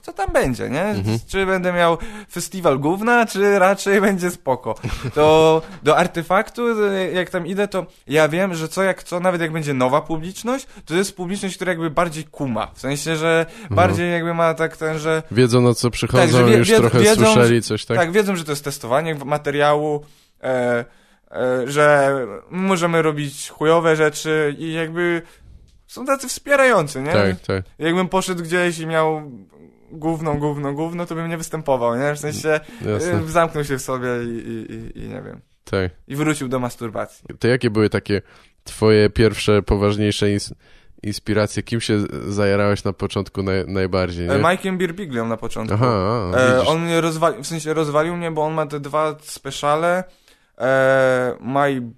[0.03, 0.82] co tam będzie, nie?
[0.82, 1.18] Mhm.
[1.28, 1.98] Czy będę miał
[2.32, 4.74] festiwal gówna, czy raczej będzie spoko.
[5.14, 9.40] To do artefaktu, e, jak tam idę, to ja wiem, że co jak co, nawet
[9.40, 12.66] jak będzie nowa publiczność, to jest publiczność, która jakby bardziej kuma.
[12.74, 16.57] W sensie, że bardziej jakby ma tak ten, że Wiedzą na co przychodzą, Tak, wie-
[16.57, 17.96] już trochę wiedzą, słyszeli coś, tak?
[17.96, 18.12] tak?
[18.12, 20.05] wiedzą, że to jest testowanie materiału,
[20.42, 20.84] e,
[21.66, 22.16] że
[22.51, 25.22] możemy robić chujowe rzeczy i jakby
[25.87, 27.12] są tacy wspierający, nie?
[27.12, 27.64] tak, tak.
[27.78, 29.22] Jakbym poszedł gdzieś i miał
[29.93, 32.14] gówno, gówno, gówno, to bym nie występował, nie?
[32.14, 35.41] W sensie Jasne, e, zamknął się w sobie i, i, i, i nie wiem.
[35.64, 35.91] tak.
[36.09, 37.24] I wrócił do masturbacji.
[37.39, 38.22] To jakie były takie
[38.64, 40.53] twoje pierwsze, poważniejsze ins-
[41.03, 41.62] inspiracje?
[41.62, 44.35] Kim się zajarałeś na początku naj, najbardziej, nie?
[44.35, 45.74] E, Mike'iem Birbiglią na początku.
[45.74, 49.16] Aha, a, E, on mnie rozwalił, w sensie rozwalił mnie, bo on ma te dwa
[49.22, 50.05] speciale
[50.61, 51.90] e, My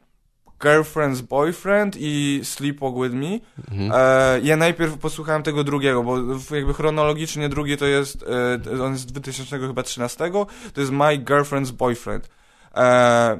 [0.62, 3.38] Girlfriend's Boyfriend i Sleepwalk With Me.
[3.70, 3.92] Mhm.
[3.94, 6.16] E, ja najpierw posłuchałem tego drugiego, bo
[6.56, 8.24] jakby chronologicznie drugi to jest,
[8.76, 10.30] e, on jest z 2013,
[10.74, 12.28] to jest My Girlfriend's Boyfriend.
[12.74, 13.38] E,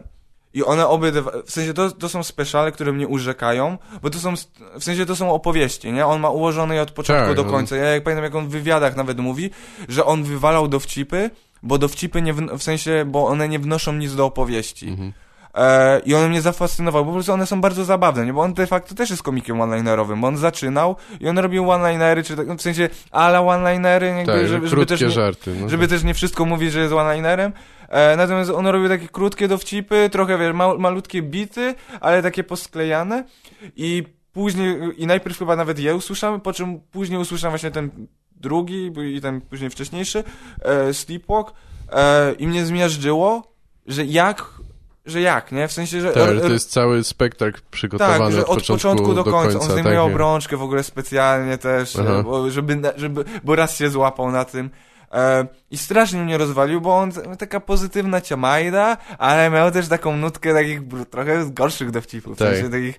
[0.54, 4.34] I one obydwa, w sensie to, to są speciale, które mnie urzekają, bo to są,
[4.78, 6.06] w sensie to są opowieści, nie?
[6.06, 7.50] On ma ułożone je od początku Tak, do no.
[7.50, 7.76] końca.
[7.76, 9.50] Ja jak pamiętam, jak on w wywiadach nawet mówi,
[9.88, 11.30] że on wywalał dowcipy,
[11.62, 14.88] bo dowcipy nie, wno- w sensie, bo one nie wnoszą nic do opowieści.
[14.88, 15.12] Mhm.
[15.54, 18.32] E, I one mnie zafascynowały, bo po prostu one są bardzo zabawne, nie?
[18.32, 22.22] Bo on de facto też jest komikiem one-linerowym, bo on zaczynał i on robił one-linery,
[22.22, 25.54] czy tak, no w sensie ala one-linery, jakby, Tak, żeby, żeby też nie, żarty.
[25.60, 25.68] No.
[25.68, 27.52] żeby też nie wszystko mówić, że jest one-linerem.
[27.88, 33.24] E, natomiast on robił takie krótkie dowcipy, trochę, wiesz, ma, malutkie bity, ale takie posklejane
[33.76, 34.02] i
[34.32, 37.90] później, i najpierw chyba nawet je usłyszałem, po czym później usłyszałem właśnie ten
[38.43, 40.24] drugi i ten później wcześniejszy,
[40.62, 41.53] e, Sleepwalk
[41.93, 43.53] e, i mnie zmiażdżyło,
[43.86, 44.45] że jak,
[45.07, 45.68] że jak, nie?
[45.68, 46.12] W sensie, że...
[46.12, 49.43] Tak, to jest cały spektakl przygotowany Tak, że od, początku, do końca.
[49.43, 49.59] końca.
[49.59, 52.22] On zdejmuje tak, obrączkę w ogóle specjalnie też, Aha.
[52.22, 54.70] bo, żeby, żeby, bo raz się złapał na tym.
[55.12, 60.55] E, I strasznie mnie rozwalił, bo on taka pozytywna ciamajda, ale miał też taką nutkę
[60.55, 60.80] takich
[61.11, 62.38] trochę gorszych dowcipów.
[62.38, 62.49] Tak.
[62.49, 62.99] W sensie takich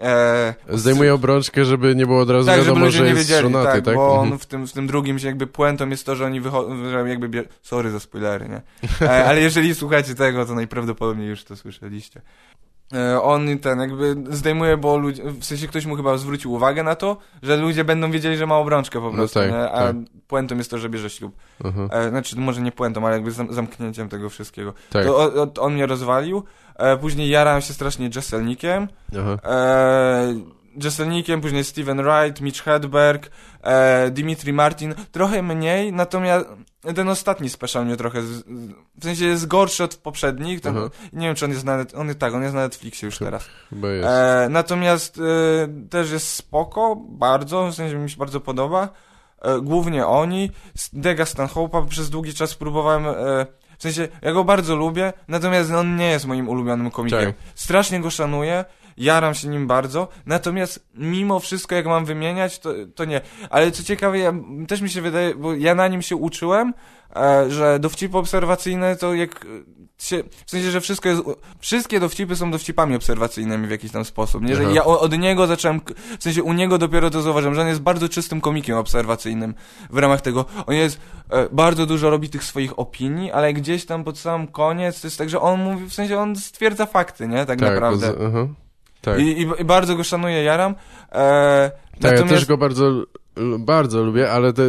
[0.00, 3.84] E, Zdejmuje obrączkę, żeby nie było od razu tak, wiadomo, że nie jest żonaty, tak,
[3.84, 3.94] tak?
[3.94, 4.38] bo on Mhm.
[4.38, 7.44] w tym, w tym drugim się jakby puentą jest to, że oni wychodzą, jakby bie...
[7.62, 8.62] sorry za spoilery, nie?
[9.06, 12.20] E, ale jeżeli słuchacie tego, to najprawdopodobniej już to słyszeliście.
[12.94, 16.94] E, on ten jakby zdejmuje, bo ludzie, w sensie ktoś mu chyba zwrócił uwagę na
[16.94, 19.56] to, że ludzie będą wiedzieli, że ma obrączkę po No prostu, tak, nie?
[19.58, 19.96] A tak.
[20.26, 21.36] puentą jest to, że bierze ślub.
[21.64, 21.88] Mhm.
[21.92, 24.74] E, znaczy, może nie puentą, ale jakby zam zamknięciem tego wszystkiego.
[24.90, 25.04] Tak.
[25.04, 26.42] To o, o, on mnie rozwalił,
[26.76, 29.38] e, później jarałem się strasznie Jesselnikiem, Aha.
[29.44, 30.34] e,
[30.84, 33.30] Jesselnikiem, później Steven Wright, Mitch Hedberg,
[33.62, 36.46] e, Dimitri Martin, trochę mniej, natomiast
[36.80, 40.90] ten ostatni special mnie trochę, w sensie jest gorszy od poprzednich, ten, Aha.
[41.12, 43.44] nie wiem czy on jest na, on, tak, on jest na Netflixie już teraz.
[43.70, 44.08] Chyba jest.
[44.08, 48.88] E, natomiast e, też jest spoko, bardzo, w sensie mi się bardzo podoba,
[49.42, 50.50] e, głównie oni,
[50.92, 53.46] Dega Stanhope'a przez długi czas próbowałem, e,
[53.78, 57.24] w sensie ja go bardzo lubię, natomiast on nie jest moim ulubionym komikiem.
[57.24, 57.34] Tak.
[57.54, 58.64] Strasznie go szanuję,
[58.98, 63.20] jaram się nim bardzo, natomiast mimo wszystko, jak mam wymieniać, to, to nie.
[63.50, 64.32] Ale co ciekawe, ja,
[64.68, 66.74] też mi się wydaje, bo ja na nim się uczyłem,
[67.16, 69.46] e, że dowcipy obserwacyjne to jak
[69.98, 71.22] się, w sensie, że wszystko jest,
[71.58, 74.56] wszystkie dowcipy są dowcipami obserwacyjnymi w jakiś tam sposób, nie?
[74.56, 74.72] Że Aha.
[74.74, 75.80] ja od niego zacząłem,
[76.18, 79.54] w sensie u niego dopiero to zauważyłem, że on jest bardzo czystym komikiem obserwacyjnym
[79.90, 80.44] w ramach tego.
[80.66, 85.00] On jest, e, bardzo dużo robi tych swoich opinii, ale gdzieś tam pod sam koniec
[85.00, 87.46] to jest tak, że on mówi, w sensie on stwierdza fakty, nie?
[87.46, 88.12] Tak, tak, naprawdę.
[88.12, 88.46] bez- aha.
[89.00, 89.18] Tak.
[89.20, 90.74] I, i, I bardzo go szanuję, jaram.
[91.12, 92.92] E, Tak, ja natomiast, też go bardzo,
[93.58, 94.62] bardzo lubię, ale te,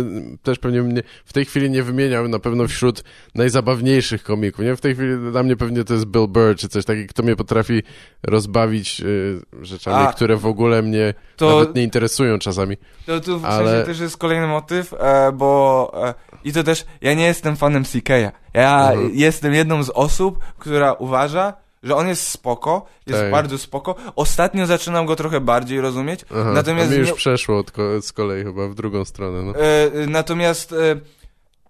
[0.44, 3.04] też pewnie mnie w tej chwili nie wymieniał na pewno wśród
[3.36, 4.76] najzabawniejszych komików, nie?
[4.76, 7.36] W tej chwili dla mnie pewnie to jest Bill Burr, czy coś takiego, kto mnie
[7.36, 7.84] potrafi
[8.24, 10.14] rozbawić y, rzeczami, A.
[10.14, 12.78] które w ogóle mnie to, nawet nie interesują czasami.
[13.06, 16.14] to tu w ale- sensie też jest kolejny motyw, e, bo e,
[16.44, 18.32] i to też, ja nie jestem fanem CK'a.
[18.54, 19.12] Ja Mhm.
[19.14, 21.54] jestem jedną z osób, która uważa,
[21.84, 23.32] że on jest spoko, jest Tak.
[23.32, 23.96] bardzo spoko.
[24.16, 27.64] Ostatnio zaczynam go trochę bardziej rozumieć, Aha, natomiast mi już nie- przeszło
[28.02, 29.56] z kolei chyba w drugą stronę, no.
[29.56, 30.76] E, e, natomiast e,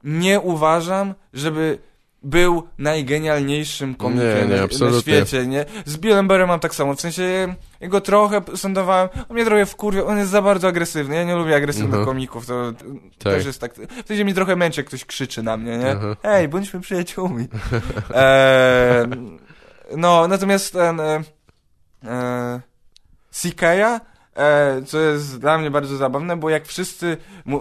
[0.04, 1.80] nie uważam, żeby
[2.24, 5.66] był najgenialniejszym komikiem Nie, nie, na, świecie, nie?
[5.86, 10.18] Z Billem mam tak samo, w sensie jego trochę sądowałem, on mnie trochę wkurwiał, on
[10.18, 12.06] jest za bardzo agresywny, ja nie lubię agresywnych Mhm.
[12.06, 13.34] komików, to Tak.
[13.34, 15.92] też jest tak, w sensie mi trochę męczy, jak ktoś krzyczy na mnie, nie?
[15.92, 16.16] Aha.
[16.22, 17.48] Hej, bądźmy przyjaciółmi.
[18.14, 19.08] e,
[19.98, 21.22] no, natomiast ten e,
[22.06, 22.62] e,
[24.38, 27.18] e, co jest dla mnie bardzo zabawne, bo jak wszyscy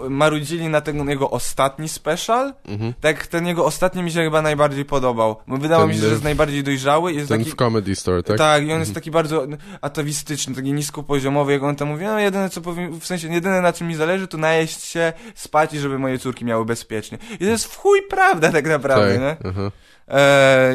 [0.09, 2.95] marudzili na ten jego ostatni special, Mhm.
[3.01, 6.07] tak ten jego ostatni mi się chyba najbardziej podobał, bo wydało Ten, mi się, że
[6.07, 7.51] e, jest najbardziej dojrzały i jest Ten taki...
[7.51, 8.39] w Comedy Store, tak?
[8.39, 9.47] Tak, i on jest taki bardzo
[9.81, 13.73] atawistyczny, taki niskopoziomowy, jak on tam mówi, no jedyne co powiem, w sensie, jedyne na
[13.73, 17.19] czym mi zależy, to najeść się, spać i żeby moje córki miały bezpiecznie.
[17.35, 19.37] I to jest w chuj prawda tak naprawdę, nie?
[19.37, 19.39] tak.
[19.47, 19.63] Aha.
[19.63, 19.71] Eee,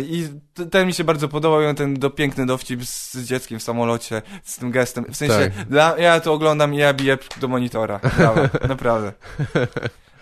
[0.09, 3.63] I t- ten mi się bardzo podobał, i ten do, piękny dowcip z, dzieckiem w
[3.63, 5.05] samolocie, z tym gestem.
[5.09, 5.67] W sensie, Tak.
[5.67, 7.99] dla, ja to oglądam i ja biję do monitora.
[8.17, 9.13] Brawo, naprawdę.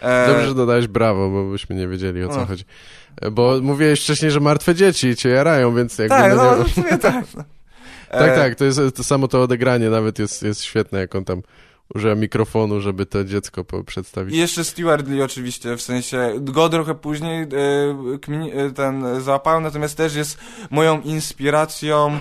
[0.01, 2.45] Eee, Dobrze, że dodałeś brawo, bo byśmy nie wiedzieli o co No.
[2.45, 2.63] chodzi.
[3.21, 6.15] E, Bo mówiłeś wcześniej, że martwe dzieci cię jarają, więc jakby...
[6.15, 6.97] tak, no, no, nie...
[6.97, 7.25] tak.
[7.37, 7.43] No.
[8.11, 11.25] tak, Eee, tak, to jest to samo to odegranie nawet jest, jest świetne, jak on
[11.25, 11.41] tam
[11.95, 14.35] używa mikrofonu, żeby to dziecko przedstawić.
[14.35, 20.15] I jeszcze Stewart Lee oczywiście, w sensie go trochę później e, ten załapałem, natomiast też
[20.15, 20.37] jest
[20.69, 22.19] moją inspiracją,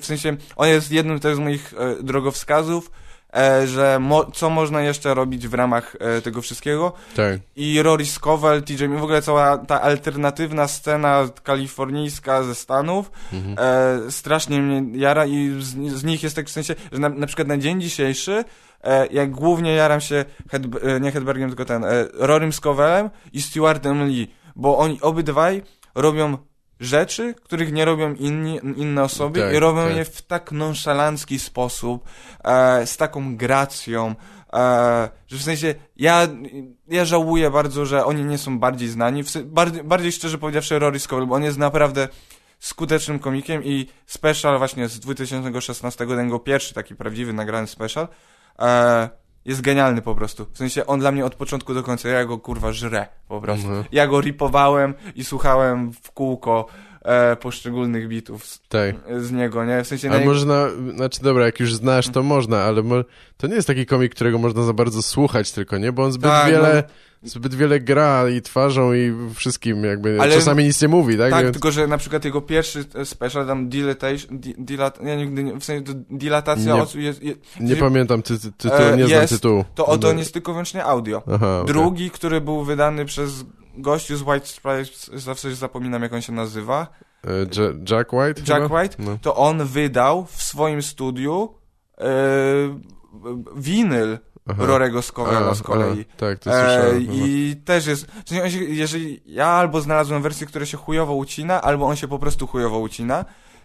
[0.00, 2.90] w sensie on jest jednym też z moich e, drogowskazów,
[3.66, 6.92] że mo, co można jeszcze robić w ramach e, tego wszystkiego.
[7.16, 13.56] Tak, I Rory Scovel, TJ, w ogóle cała ta alternatywna scena kalifornijska ze Stanów mhm.
[14.06, 17.26] e, strasznie mnie jara i z, z nich jest tak w sensie, że na, na
[17.26, 18.44] przykład na dzień dzisiejszy
[18.84, 23.42] e, jak głównie jaram się Hed, e, nie Hedbergiem, tylko ten e, Rorym Scovelem i
[23.42, 24.26] Stewartem Lee,
[24.56, 25.62] bo oni obydwaj
[25.94, 26.36] robią
[26.82, 29.96] rzeczy, których nie robią inni, inne osoby Tak, i robią tak.
[29.96, 32.04] je w tak nonszalancki sposób,
[32.44, 34.14] e, z taką gracją,
[34.52, 36.28] e, że w sensie ja,
[36.88, 41.00] ja żałuję bardzo, że oni nie są bardziej znani, w bardziej, bardziej szczerze powiedziawszy Rory
[41.00, 42.08] Scovel, bo on jest naprawdę
[42.58, 48.08] skutecznym komikiem i special właśnie z 2016, ten jego pierwszy taki prawdziwy nagrany special,
[48.58, 49.08] e,
[49.44, 50.46] jest genialny po prostu.
[50.52, 53.66] W sensie on dla mnie od początku do końca, ja go kurwa żrę po prostu.
[53.66, 53.84] Mhm.
[53.92, 56.66] Ja go ripowałem i słuchałem w kółko
[57.04, 58.94] e, poszczególnych bitów z, tak.
[59.20, 59.84] z niego, nie?
[59.84, 62.94] W sensie A na- można, znaczy dobra, jak już znasz, to można, ale mo,
[63.36, 65.92] to nie jest taki komik, którego można za bardzo słuchać tylko, nie?
[65.92, 66.82] Bo on zbyt Tak, wiele,
[67.22, 71.30] zbyt wiele gra i twarzą i wszystkim jakby, Ale- czasami nic nie mówi, tak?
[71.30, 75.14] Tak, Więc- tylko że na przykład jego pierwszy e, special, tam dilatation, di, dilat, ja
[75.16, 78.52] nigdy nie, w sensie to dilatacja Nie- oczu jest, je, nie że- pamiętam ty, ty,
[78.52, 79.64] tytułu, E, nie znam jest, tytułu.
[79.74, 80.08] to, to No.
[80.08, 81.22] on jest tylko wyłącznie audio.
[81.32, 81.74] Aha, okej.
[81.74, 83.44] Drugi, który był wydany przez
[83.74, 86.86] gościu z White Stripes, zawsze zapominam jak on się nazywa,
[87.24, 88.40] E, Ja- Jack White?
[88.52, 88.80] Jack chyba?
[88.80, 89.18] White, No.
[89.22, 91.54] to on wydał w swoim studiu
[91.98, 92.04] e,
[93.56, 94.18] winyl
[94.48, 94.66] Aha.
[94.66, 96.04] Rorego Scovella A, z kolei.
[96.14, 97.06] A, tak, to E, słyszałem.
[97.06, 97.12] no.
[97.26, 98.06] I też jest.
[98.28, 102.08] sensie on się, jeżeli ja albo znalazłem wersję, która się chujowo ucina, albo on się
[102.08, 103.24] po prostu chujowo ucina.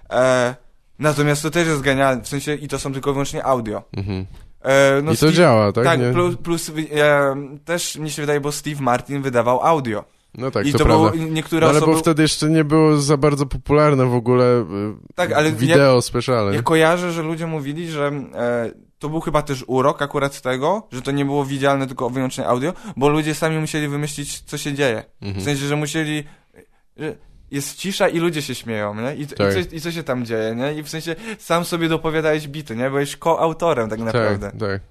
[0.10, 0.56] E,
[1.00, 3.84] natomiast to też jest genialne, w sensie i to są tylko wyłącznie audio.
[3.98, 4.26] Mhm.
[4.62, 5.84] E, no I to Steve- działa, tak?
[5.84, 6.12] Tak, Nie?
[6.12, 7.36] plus, plus e,
[7.66, 10.04] też mi się wydaje, bo Steve Martin wydawał audio.
[10.38, 11.10] No tak, I to, to, prawda.
[11.12, 11.94] było niektóre No, ale osoby.
[11.94, 14.66] bo wtedy jeszcze nie było za bardzo popularne w ogóle e,
[15.16, 16.56] Tak, ale wideo specjalne.
[16.56, 20.88] Ja kojarzę, że ludzie mówili, że e, to był chyba też urok akurat z tego,
[20.92, 24.74] że to nie było widzialne, tylko wyłącznie audio, bo ludzie sami musieli wymyślić, co się
[24.74, 25.04] dzieje.
[25.22, 25.46] W Mhm.
[25.46, 26.24] sensie, że musieli...
[26.98, 27.16] Że
[27.52, 29.16] jest cisza i ludzie się śmieją, nie?
[29.16, 29.58] I, Tak.
[29.58, 30.74] i, co, I co się tam dzieje, nie?
[30.74, 32.90] I w sensie sam sobie dopowiadałeś bity, nie?
[32.90, 34.52] Byłeś koautorem tak naprawdę.
[34.52, 34.82] Tak, tak.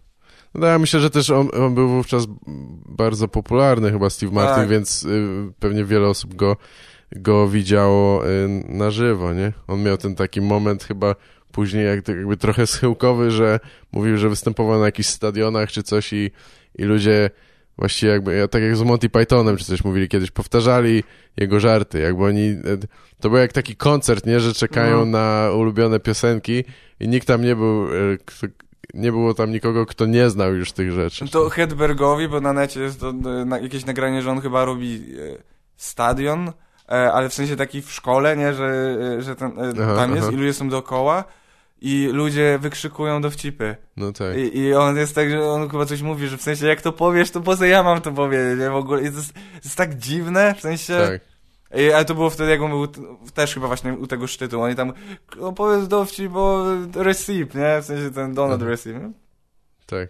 [0.55, 2.27] No ja myślę, że też on, on był wówczas
[2.89, 4.69] bardzo popularny chyba Steve Martin, Tak.
[4.69, 6.57] więc y, pewnie wiele osób go,
[7.17, 9.53] go widziało y, na żywo, nie?
[9.67, 11.15] On miał ten taki moment chyba
[11.53, 13.61] później jak, jakby trochę schyłkowy, że
[13.93, 16.31] mówił, że występował na jakichś stadionach czy coś i,
[16.75, 17.31] i ludzie
[17.79, 21.05] właściwie jakby, ja tak jak z Monty Pythonem czy coś mówili kiedyś, powtarzali
[21.37, 22.89] jego żarty, jakby oni, y,
[23.21, 24.41] to był jak taki koncert, nie?
[24.41, 25.19] Że czekają No.
[25.19, 26.65] na ulubione piosenki
[27.01, 27.87] i nikt tam nie był,
[28.25, 28.47] kto,
[28.95, 31.29] nie było tam nikogo, kto nie znał już tych rzeczy.
[31.29, 34.95] To Hedbergowi, bo na necie jest to, e, na, jakieś nagranie, że on chyba robi
[34.95, 35.43] e,
[35.77, 36.49] stadion,
[36.89, 38.55] e, ale w sensie taki w szkole, nie?
[38.55, 40.33] Że, e, że ten, e, Aha, tam jest aha.
[40.37, 41.25] i ludzie są dookoła
[41.81, 43.77] i ludzie wykrzykują dowcipy.
[43.97, 44.37] No tak.
[44.37, 46.93] I, I on jest tak, że on chyba coś mówi, że w sensie jak to
[46.93, 48.71] powiesz, to po co ja mam to powiedzieć, nie?
[48.71, 50.95] W ogóle jest, to jest tak dziwne, w sensie...
[50.95, 51.21] Tak.
[51.81, 52.87] I, ale to było wtedy, jak on był
[53.35, 54.93] też chyba właśnie u tego szczytu, oni tam,
[55.37, 56.65] no powiedz dowcip, bo
[56.95, 57.81] recip, nie?
[57.83, 58.71] W sensie ten Donald Mhm.
[58.71, 58.97] recip?
[59.87, 60.09] Tak.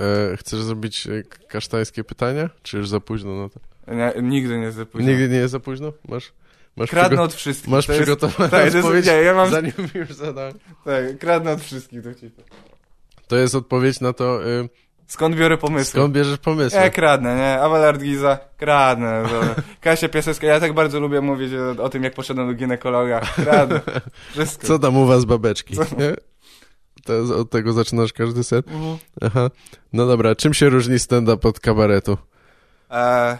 [0.00, 2.50] E, chcesz zrobić e, kasztańskie pytania?
[2.62, 3.60] Czy już za późno na to?
[3.94, 5.08] nie nigdy nie za późno.
[5.10, 5.92] Nigdy nie jest za późno?
[6.08, 6.32] Masz,
[6.76, 7.68] masz, Kradnę od wszystkich.
[7.70, 10.54] masz przygotowane tak, odpowiedź, nie, ja mam- zanim już zadałem.
[10.84, 12.42] Tak, kradnę od wszystkich dowcipy.
[13.28, 14.68] To jest odpowiedź na to, y,
[15.06, 15.84] Skąd biorę pomysły?
[16.00, 16.80] skąd bierzesz pomysły?
[16.80, 17.60] Ja kradnę, nie?
[17.60, 19.22] Abelard Giza, kradnę.
[19.80, 23.20] Kasia Piasecka, ja tak bardzo lubię mówić o, o tym, jak poszedłem do ginekologa.
[23.20, 23.80] Kradnę.
[24.32, 24.66] Wszystko.
[24.66, 25.76] Co tam u was babeczki?
[27.04, 28.68] To, od tego zaczynasz każdy set?
[28.68, 28.96] Mhm.
[29.20, 29.50] Aha.
[29.92, 32.16] No dobra, czym się różni stand-up od kabaretu?
[32.90, 33.38] E,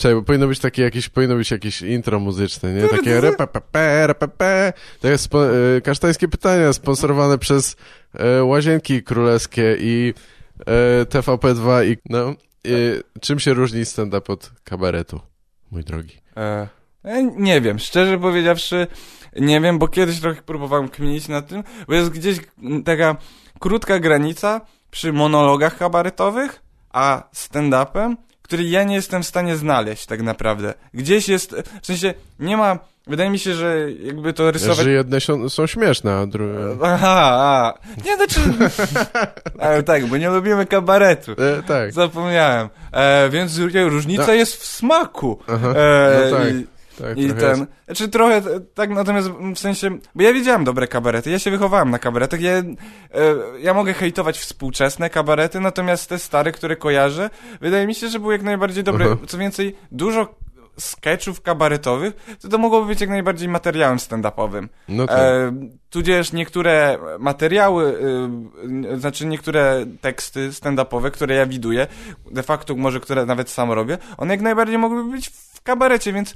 [0.00, 2.88] Czekaj, bo powinno być takie jakieś, powinno być jakieś intro muzyczne, nie?
[2.88, 4.72] Takie repepepe, repepe.
[5.00, 7.76] To jest spo, e, kasztańskie pytania sponsorowane przez
[8.14, 10.14] e, Łazienki Królewskie i
[10.66, 12.18] e, TVP2 i no.
[12.28, 12.34] E,
[13.20, 15.20] czym się różni stand-up od kabaretu,
[15.70, 16.16] mój drogi?
[16.36, 16.68] e,
[17.04, 18.86] e, nie wiem, szczerze powiedziawszy,
[19.36, 22.38] nie wiem, bo kiedyś trochę próbowałem kminić nad tym, bo jest gdzieś
[22.84, 23.16] taka
[23.58, 28.16] krótka granica przy monologach kabaretowych, a stand-upem,
[28.50, 30.74] który ja nie jestem w stanie znaleźć tak naprawdę.
[30.94, 34.78] Gdzieś jest, w sensie nie ma, wydaje mi się, że jakby to rysować...
[34.78, 36.54] Że jedne są, są śmieszne, a drugie...
[36.82, 37.74] Aha, a.
[38.04, 38.40] Nie, znaczy...
[39.60, 41.32] Ale tak, bo nie lubimy kabaretu.
[41.32, 41.92] E, tak.
[41.92, 42.68] Zapomniałem.
[42.92, 44.32] E, więc różnica No.
[44.32, 45.38] jest w smaku.
[45.48, 46.66] Aha, E, no tak, i,
[47.00, 47.70] tak, I ten, jest.
[47.86, 51.90] znaczy trochę e, tak natomiast w sensie, bo ja widziałem dobre kabarety, ja się wychowałem
[51.90, 52.64] na kabaretach, ja, e,
[53.60, 57.30] ja mogę hejtować współczesne kabarety, natomiast te stare, które kojarzę,
[57.60, 59.16] wydaje mi się, że były jak najbardziej dobre, Aha.
[59.26, 60.34] co więcej, dużo
[60.80, 64.68] sketchów kabaretowych, to to mogłoby być jak najbardziej materiałem stand-upowym.
[64.88, 65.18] No tak.
[65.18, 65.52] E,
[65.90, 67.94] tudzież niektóre materiały,
[68.94, 71.86] y, znaczy niektóre teksty stand-upowe, które ja widuję,
[72.30, 76.30] de facto może które nawet sam robię, one jak najbardziej mogłyby być w kabarecie, więc
[76.30, 76.34] e,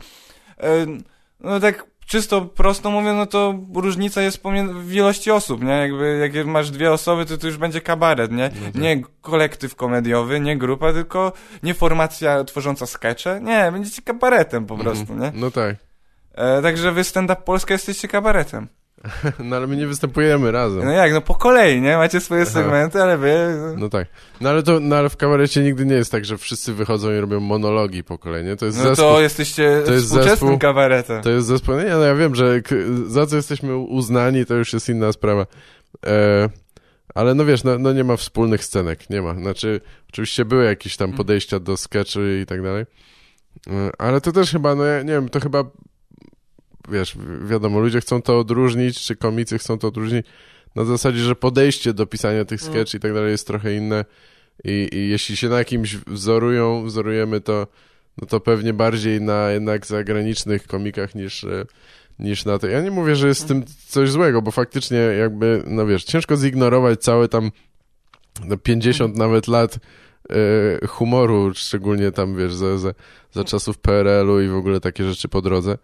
[1.41, 4.43] no tak czysto prosto mówiąc, no to różnica jest
[4.81, 5.73] w ilości osób, nie?
[5.73, 8.51] Jakby jak masz dwie osoby, to to już będzie kabaret, nie?
[8.61, 8.83] No tak.
[8.83, 11.33] Nie kolektyw komediowy, nie grupa, tylko
[11.63, 15.33] nie formacja tworząca skecze, nie, będziecie kabaretem po prostu, nie?
[15.35, 15.77] No tak.
[16.35, 18.69] E, także wy stand-up Polska jesteście kabaretem.
[19.45, 20.85] No ale my nie występujemy razem.
[20.85, 21.97] No jak, no po kolei, nie?
[21.97, 22.51] Macie swoje Aha.
[22.51, 23.35] segmenty, ale wy...
[23.79, 24.09] No tak.
[24.41, 27.19] No ale to no, ale w kabarecie nigdy nie jest tak, że wszyscy wychodzą i
[27.21, 28.57] robią monologi po kolei, nie?
[28.57, 29.05] To jest No zespół.
[29.05, 31.23] to jesteście to jest współczesnym zespół- kabaretem.
[31.23, 31.75] To jest zespół.
[31.77, 32.61] Nie, no ja wiem, że
[33.07, 35.47] za co jesteśmy uznani, to już jest inna sprawa.
[36.07, 36.49] E,
[37.15, 39.35] ale no wiesz, no, no nie ma wspólnych scenek, nie ma.
[39.35, 42.85] Znaczy, oczywiście były jakieś tam podejścia do sketchy i tak dalej.
[43.71, 45.65] E, ale to też chyba, no ja nie wiem, to chyba
[46.89, 50.27] wiesz, wi- wiadomo, ludzie chcą to odróżnić, czy komicy chcą to odróżnić.
[50.75, 54.05] Na zasadzie, że podejście do pisania tych sketch i tak dalej jest trochę inne.
[54.65, 57.67] I, i jeśli się na kimś wzorują, wzorujemy to,
[58.21, 61.67] no to pewnie bardziej na jednak zagranicznych komikach niż, e,
[62.19, 62.73] niż na tej.
[62.73, 66.37] Ja nie mówię, że jest z tym coś złego, bo faktycznie jakby, no wiesz, ciężko
[66.37, 67.51] zignorować całe tam
[68.45, 69.79] no 50 nawet lat
[70.31, 72.95] e, humoru, szczególnie tam, wiesz, za, za,
[73.33, 75.79] za czasów PRL-u i w ogóle takie rzeczy po drodze.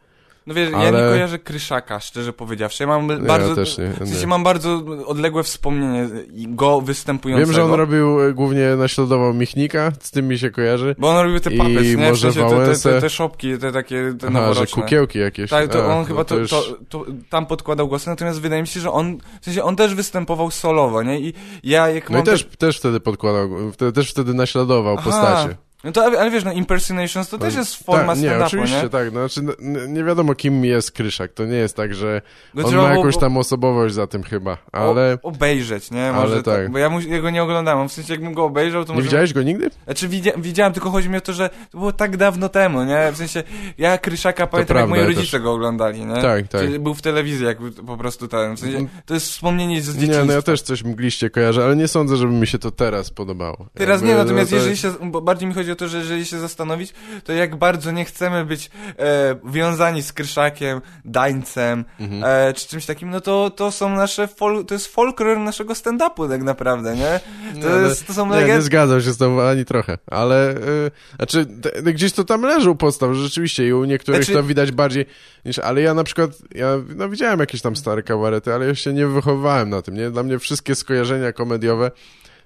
[0.47, 2.83] No wiesz, ja Ale- nie kojarzę Kryszaka, szczerze powiedziawszy.
[2.83, 3.89] Ja mam bardzo, ja też nie.
[3.89, 4.27] w sensie nie.
[4.27, 6.09] mam bardzo odległe wspomnienie
[6.49, 7.47] go występującego.
[7.47, 10.95] Wiem, że on robił, e, głównie naśladował Michnika, z tym mi się kojarzy.
[10.99, 12.13] Bo on robił te I puppets, nie?
[12.13, 15.51] W sensie te, te, te, te szopki, te takie, te Aha, że kukiełki jakieś.
[15.51, 18.63] Tak, to A, on no chyba to, już- to, to, tam podkładał głosy, natomiast wydaje
[18.63, 21.21] mi się, że on, w sensie on też występował solowo, nie?
[21.21, 21.35] I
[21.65, 25.05] ja jak No i też, też wtedy podkładał, wtedy, też wtedy naśladował Aha.
[25.05, 25.57] postacie.
[25.85, 28.89] No to, ale wiesz, no impersonations to też jest forma tak, Nie, oczywiście, nie?
[28.89, 29.13] tak.
[29.13, 31.33] No, znaczy, no, nie wiadomo, kim jest Kryszak.
[31.33, 32.23] To nie jest tak, że
[32.55, 35.19] Go on ma było- jakąś tam osobowość za tym chyba, ale...
[35.23, 36.05] O, obejrzeć, nie?
[36.09, 36.55] ale Może tak.
[36.57, 36.71] tak.
[36.71, 39.05] Bo ja mu, jego nie oglądałem, w sensie jakbym go obejrzał, to Nie może...
[39.09, 39.71] widziałeś go nigdy?
[39.85, 43.13] Znaczy widzia, widziałem, tylko chodzi mi o to, że to było tak dawno temu, nie?
[43.13, 43.43] W sensie,
[43.79, 45.41] ja Kryszaka pamiętam, jak prawda, moi ja rodzice też.
[45.43, 46.15] go oglądali, nie?
[46.23, 46.61] Tak, tak.
[46.61, 48.89] Czyli był w telewizji, jak po prostu ten, w sensie, Mm.
[49.07, 50.21] to jest wspomnienie z dzieciństwa.
[50.23, 53.11] Nie, no ja też coś mgliście kojarzę, ale nie sądzę, żeby mi się to teraz
[53.11, 53.67] podobało.
[53.75, 56.27] Teraz Jakby, nie, natomiast no to- jeżeli się, bardziej mi chodzi o to, że jeżeli
[56.27, 56.95] się zastanowić,
[57.25, 62.25] to jak bardzo nie chcemy być e, wiązani z Kryszakiem, Dańcem, Mhm.
[62.25, 66.29] e, czy czymś takim, no to, to są nasze, fol, to jest folklor naszego stand-upu
[66.29, 67.21] tak naprawdę, nie?
[67.53, 68.63] To, Nie, no, jest, to są Nie, nie legendy.
[68.63, 72.77] zgadzam się z tobą ani trochę, ale y, znaczy te, gdzieś to tam leży u
[72.77, 75.07] podstaw, rzeczywiście i u niektórych Znaczy- to widać bardziej
[75.45, 76.67] niż, ale ja na przykład, ja
[76.97, 80.11] no, widziałem jakieś tam stare kabarety, ale ja się nie wychowywałem na tym, nie?
[80.11, 81.91] Dla mnie wszystkie skojarzenia komediowe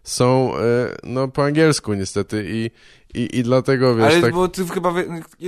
[0.04, 0.60] są y,
[1.02, 2.70] no po angielsku niestety i,
[3.20, 4.34] i, i dlatego wiesz, Ale tak...
[4.34, 5.06] bo ty chyba, wy,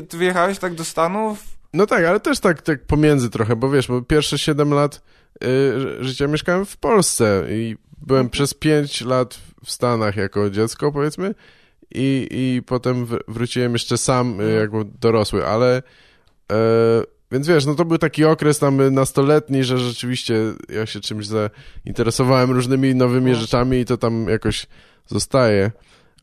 [0.09, 1.45] ty wyjechałeś tak do Stanów?
[1.75, 5.03] No tak, ale też tak, tak pomiędzy trochę, bo wiesz, bo pierwsze 7 lat
[5.45, 7.77] y, życia mieszkałem w Polsce i
[8.07, 11.35] byłem przez 5 lat w Stanach jako dziecko, powiedzmy,
[11.95, 15.83] i, i potem wr- wróciłem jeszcze sam y, jako dorosły, ale
[16.53, 16.57] e,
[17.33, 20.35] więc wiesz, no to był taki okres tam nastoletni, że rzeczywiście
[20.69, 23.39] ja się czymś zainteresowałem różnymi nowymi No.
[23.39, 24.67] rzeczami i to tam jakoś
[25.07, 25.71] zostaje.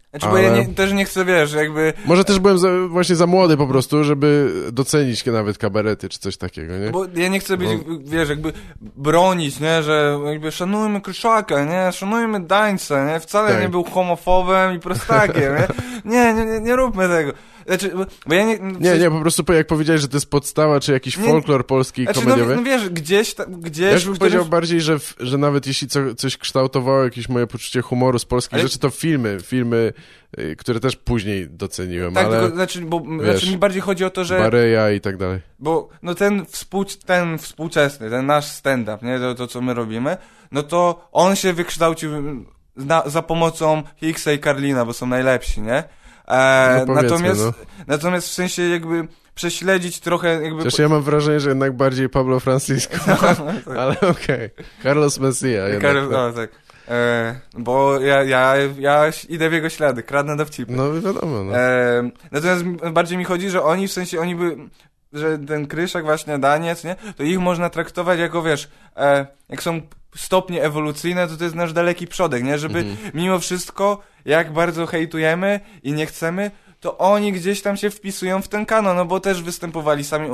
[0.09, 1.93] Znaczy, bo ja Ale- nie, też nie chcę, wiesz, jakby...
[2.05, 6.37] Może też byłem za, właśnie za młody po prostu, żeby docenić nawet kabarety czy coś
[6.37, 6.89] takiego, nie?
[6.91, 7.97] Bo ja nie chcę być, No.
[8.03, 13.61] wiesz, jakby bronić, nie, że jakby szanujmy Kryszaka, nie, szanujmy Dańca, nie, wcale Tak.
[13.61, 15.67] nie był homofobem i prostakiem, nie,
[16.11, 17.31] nie, nie, nie, nie róbmy tego.
[17.67, 17.91] Znaczy,
[18.25, 18.59] bo, ja nie...
[18.79, 22.03] Nie, nie, po prostu jak powiedziałeś, że to jest podstawa, czy jakiś Nie, folklor polski
[22.03, 22.55] Znaczy, no, komediowy.
[22.55, 23.85] no wiesz, gdzieś, ta, gdzieś...
[23.85, 27.47] ja bym którymś- powiedział bardziej, że, w, że nawet jeśli co, coś kształtowało jakieś moje
[27.47, 29.93] poczucie humoru z polskich Ale- rzeczy, to filmy, filmy,
[30.39, 34.05] y, które też później doceniłem, Tak, ale tylko, znaczy, bo, wiesz, znaczy mi bardziej chodzi
[34.05, 34.39] o to, że...
[34.39, 35.39] Bareja i tak dalej.
[35.59, 40.17] Bo no ten, współ, ten współczesny, ten nasz stand-up, nie, to, to co my robimy,
[40.51, 42.11] no to on się wykształcił
[42.75, 45.83] na, za pomocą Hicksa i Carlina, bo są najlepsi, nie?
[46.27, 47.53] E, No natomiast, no.
[47.87, 50.63] natomiast w sensie jakby prześledzić trochę jakby...
[50.63, 52.97] Chociaż ja mam wrażenie, że jednak bardziej Pablo Francisco,
[53.81, 54.49] ale okej.
[54.83, 55.93] Carlos Messia jednak.
[55.93, 56.11] Tak.
[56.13, 56.49] o, tak.
[56.87, 60.71] E, bo ja, ja, ja idę w jego ślady, kradnę dowcipy.
[60.71, 61.57] No wiadomo, no.
[61.57, 64.57] E, natomiast mi- bardziej mi chodzi, że oni w sensie, oni by,
[65.13, 69.81] że ten Kryszak właśnie, Daniec, nie, to ich można traktować jako, wiesz, e, jak są
[70.15, 72.97] stopnie ewolucyjne, to to jest nasz daleki przodek, nie, żeby Mhm.
[73.13, 76.51] mimo wszystko, jak bardzo hejtujemy i nie chcemy,
[76.83, 80.29] to oni gdzieś tam się wpisują w ten kanon, no bo też występowali sami.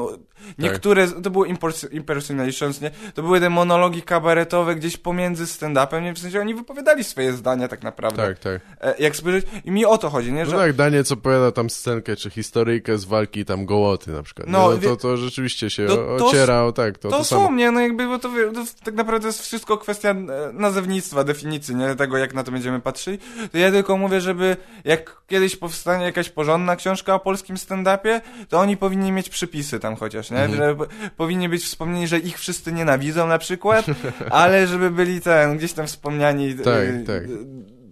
[0.57, 2.91] Niektóre, to były impers- impersonations, nie?
[3.13, 6.13] To były te monologi kabaretowe gdzieś pomiędzy stand-upem, nie?
[6.13, 8.27] W sensie oni wypowiadali swoje zdania tak naprawdę.
[8.27, 8.61] Tak, tak.
[8.81, 10.43] E, jak spojrzeć, i mi o to chodzi, nie?
[10.43, 14.47] No Że tak, Daniec opowiada tam scenkę, czy historyjkę z walki tam Gołoty na przykład.
[14.49, 17.43] No, No, to, to rzeczywiście się to- to- ociera, o tak, to, To, to, są,
[17.43, 17.55] samo.
[17.57, 20.15] nie, no jakby, bo to, to tak naprawdę jest wszystko kwestia e,
[20.53, 23.17] nazewnictwa, definicji, nie, tego jak na to będziemy patrzyli.
[23.51, 28.59] To ja tylko mówię, żeby jak kiedyś powstanie jakaś porządna książka o polskim stand-upie, to
[28.59, 30.77] oni powinni mieć przypisy tam chociaż, nie, Mhm.
[31.17, 33.85] powinni być wspomnieni, że ich wszyscy nienawidzą na przykład,
[34.41, 37.23] ale żeby byli ten, gdzieś tam wspomniani e, Tak, tak.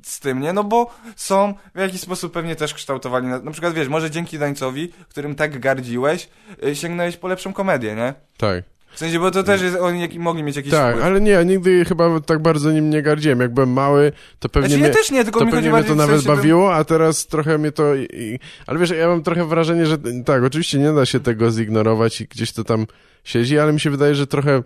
[0.03, 3.73] z tym, nie, no bo są w jakiś sposób pewnie też kształtowani, na, na przykład
[3.73, 6.29] wiesz, może dzięki Dańcowi, którym tak gardziłeś,
[6.63, 8.13] e, sięgnąłeś po lepszą komedię, nie?
[8.37, 8.63] Tak.
[8.97, 11.05] W sensie, bo to też jest, oni jak, mogli mieć jakiś Tak, wpływ.
[11.05, 13.39] ale nie, ja nigdy chyba tak bardzo nim nie gardziłem.
[13.39, 15.83] Jak byłem mały, to pewnie Znaczy mnie, ja też nie, tylko to mi pewnie mnie
[15.83, 17.95] to nawet sensie, bawiło, a teraz trochę mnie to...
[17.95, 21.51] I, i, ale wiesz, ja mam trochę wrażenie, że tak, oczywiście nie da się tego
[21.51, 22.85] zignorować i gdzieś to tam
[23.23, 24.63] siedzi, ale mi się wydaje, że trochę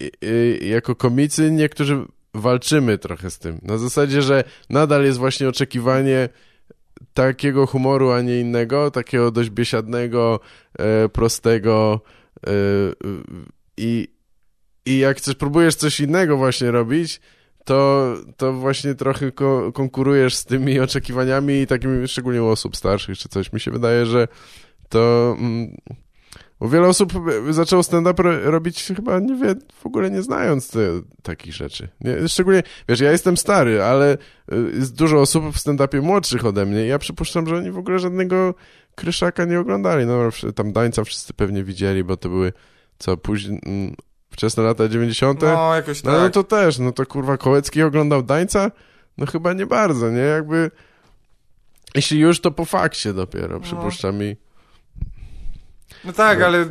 [0.00, 2.04] i, jako komicy niektórzy
[2.34, 3.58] walczymy trochę z tym.
[3.62, 6.28] Na zasadzie, że nadal jest właśnie oczekiwanie
[7.14, 10.40] takiego humoru, a nie innego, takiego dość biesiadnego,
[10.78, 12.00] e, prostego
[13.76, 14.08] i,
[14.86, 17.20] i jak chcesz, próbujesz coś innego właśnie robić,
[17.64, 23.18] to, to właśnie trochę ko konkurujesz z tymi oczekiwaniami i takimi, szczególnie u osób starszych
[23.18, 23.52] czy coś.
[23.52, 24.28] Mi się wydaje, że
[24.88, 25.76] to mm,
[26.60, 27.12] wiele osób
[27.48, 30.80] y, zaczęło stand-up ro- robić chyba nie wie, w ogóle nie znając te,
[31.22, 31.88] takich rzeczy.
[32.00, 34.18] Nie, szczególnie, wiesz, ja jestem stary, ale y,
[34.74, 38.54] jest dużo osób w stand-upie młodszych ode mnie ja przypuszczam, że oni w ogóle żadnego
[38.94, 40.06] Kryszaka nie oglądali.
[40.06, 40.18] No,
[40.54, 42.52] tam Dańca wszyscy pewnie widzieli, bo to były,
[42.98, 43.94] co, później, mm,
[44.30, 45.42] wczesne lata 90.
[45.42, 46.20] No, jakoś No, tak.
[46.20, 48.70] no to też, no to kurwa Kołecki oglądał Dańca?
[49.18, 50.18] No chyba nie bardzo, nie?
[50.20, 50.70] Jakby,
[51.94, 54.36] jeśli już, to po fakcie dopiero, przypuszczam i...
[56.04, 56.46] No tak, No.
[56.46, 56.66] ale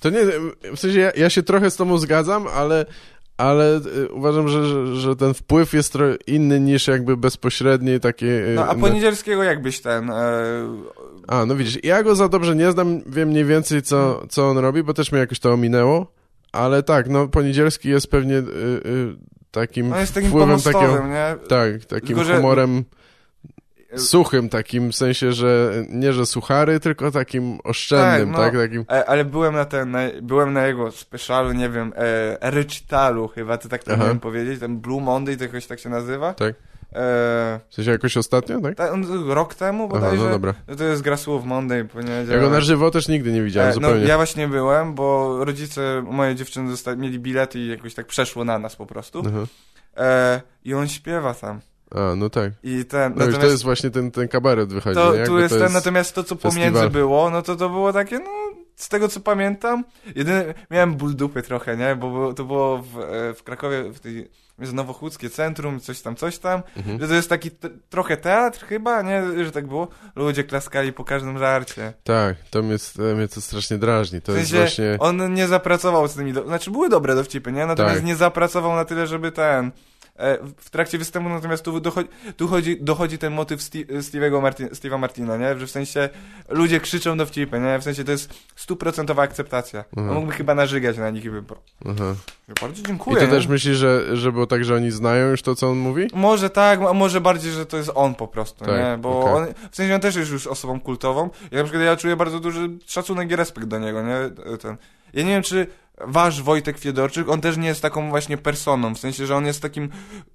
[0.00, 0.20] To nie,
[0.76, 2.86] w sensie ja, ja się trochę z tobą zgadzam, ale,
[3.36, 8.26] ale y, uważam, że, że, że ten wpływ jest trochę inny niż jakby bezpośredni takie...
[8.26, 10.10] y, no, a na- Poniedzielskiego jakbyś ten...
[10.10, 10.14] E,
[11.28, 14.58] A, no widzisz, ja go za dobrze nie znam, wiem mniej więcej co, co on
[14.58, 16.12] robi, bo też mnie jakoś to ominęło,
[16.52, 18.42] ale tak, no Poniedzielski jest pewnie y,
[18.86, 19.16] y,
[19.50, 21.06] takim no jest takim wpływem takiego...
[21.08, 21.34] nie?
[21.48, 22.84] Tak, takim Tylko, że- humorem
[24.00, 28.54] suchym takim, w sensie, że nie, że suchary, tylko takim oszczędnym, Tak, tak?
[28.54, 28.60] no.
[28.60, 33.28] Takim, E, ale byłem na ten, na, byłem na jego specialu, nie wiem, e, recitalu
[33.28, 34.02] chyba, to tak to Aha.
[34.02, 36.34] miałem powiedzieć, ten Blue Monday, to jakoś tak się nazywa.
[36.34, 36.54] tak?
[36.92, 38.74] E, W sensie jakoś ostatnio, tak?
[38.74, 38.88] ta,
[39.26, 40.24] rok temu Aha, bodajże.
[40.24, 40.54] no dobra.
[40.78, 42.28] To jest gra słów Monday, poniedziałek.
[42.30, 44.06] Ja go na żywo też nigdy nie widziałem, E, no, zupełnie.
[44.06, 48.76] ja właśnie byłem, bo rodzice mojej dziewczyny mieli bilety i jakoś tak przeszło na nas
[48.76, 49.22] po prostu.
[49.26, 49.46] Aha.
[49.96, 51.60] E, I on śpiewa tam.
[51.94, 52.52] A, no tak.
[52.62, 55.24] I ten, No natomiast to jest właśnie ten, ten kabaret wychodzi, to, nie?
[55.26, 56.90] tu jest to ten, natomiast to, co pomiędzy festiwal.
[56.90, 58.30] było, no to to było takie, no,
[58.76, 59.84] z tego co pamiętam,
[60.14, 64.28] jedyne, miałem ból dupy trochę, nie, bo to było w, e, w Krakowie, w tej,
[64.58, 67.00] jest Nowochódzkie Centrum, coś tam, coś tam, Mhm.
[67.00, 67.50] że to jest taki
[67.90, 71.92] trochę teatr chyba, nie, że tak było, ludzie klaskali po każdym żarcie.
[72.04, 74.20] Tak, to mnie, to mnie to strasznie drażni.
[74.20, 74.96] To w jest sensie, właśnie...
[74.98, 76.44] on nie zapracował z tymi, do...
[76.46, 78.04] znaczy były dobre dowcipy, nie, natomiast Tak.
[78.04, 79.70] nie zapracował na tyle, żeby ten...
[80.18, 84.68] e, W trakcie występu natomiast tu, dochodzi, tu chodzi, dochodzi ten motyw Sti- Steve'ego Martin,
[84.68, 85.58] Steve'a Martina, nie?
[85.58, 86.08] Że w sensie
[86.48, 87.78] ludzie krzyczą dowcipy, nie?
[87.78, 89.84] W sensie to jest stuprocentowa akceptacja.
[89.96, 90.08] Mhm.
[90.08, 91.42] On mógłby chyba narzygać na nich i by...
[92.60, 93.16] Bardzo I dziękuję.
[93.16, 93.30] to nie?
[93.30, 96.06] też myślisz, że, że było tak, że oni znają już to, co on mówi?
[96.14, 98.98] Może tak, a może bardziej, że to jest on po prostu, Tak, nie?
[98.98, 99.32] Bo okej.
[99.34, 101.30] on, w sensie on też jest już osobą kultową.
[101.50, 104.16] Ja na przykład ja czuję bardzo duży szacunek i respekt do niego, nie?
[104.58, 104.76] Ten.
[105.16, 105.66] Ja nie wiem, czy
[106.00, 109.62] wasz Wojtek Fiedorczyk, on też nie jest taką właśnie personą, w sensie, że on jest
[109.62, 109.88] takim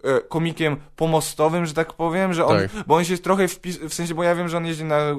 [0.04, 2.72] e, komikiem pomostowym, że tak powiem, że on, Tak.
[2.88, 5.16] bo on się trochę wpis, w sensie, bo ja wiem, że on jeździ na e,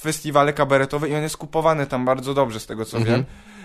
[0.00, 3.16] festiwale kabaretowe i on jest kupowany tam bardzo dobrze, z tego co Mhm.
[3.16, 3.24] wiem.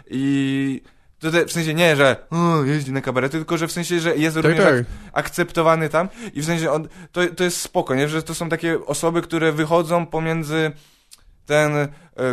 [0.09, 0.82] I
[1.19, 4.15] to te, w sensie nie, że o, jeździ na kabarety, tylko że w sensie, że
[4.17, 4.86] jest Tak, również tak.
[5.13, 8.07] akceptowany tam i w sensie on, to, to jest spoko, nie?
[8.07, 10.72] Że to są takie osoby, które wychodzą pomiędzy
[11.45, 11.87] ten e,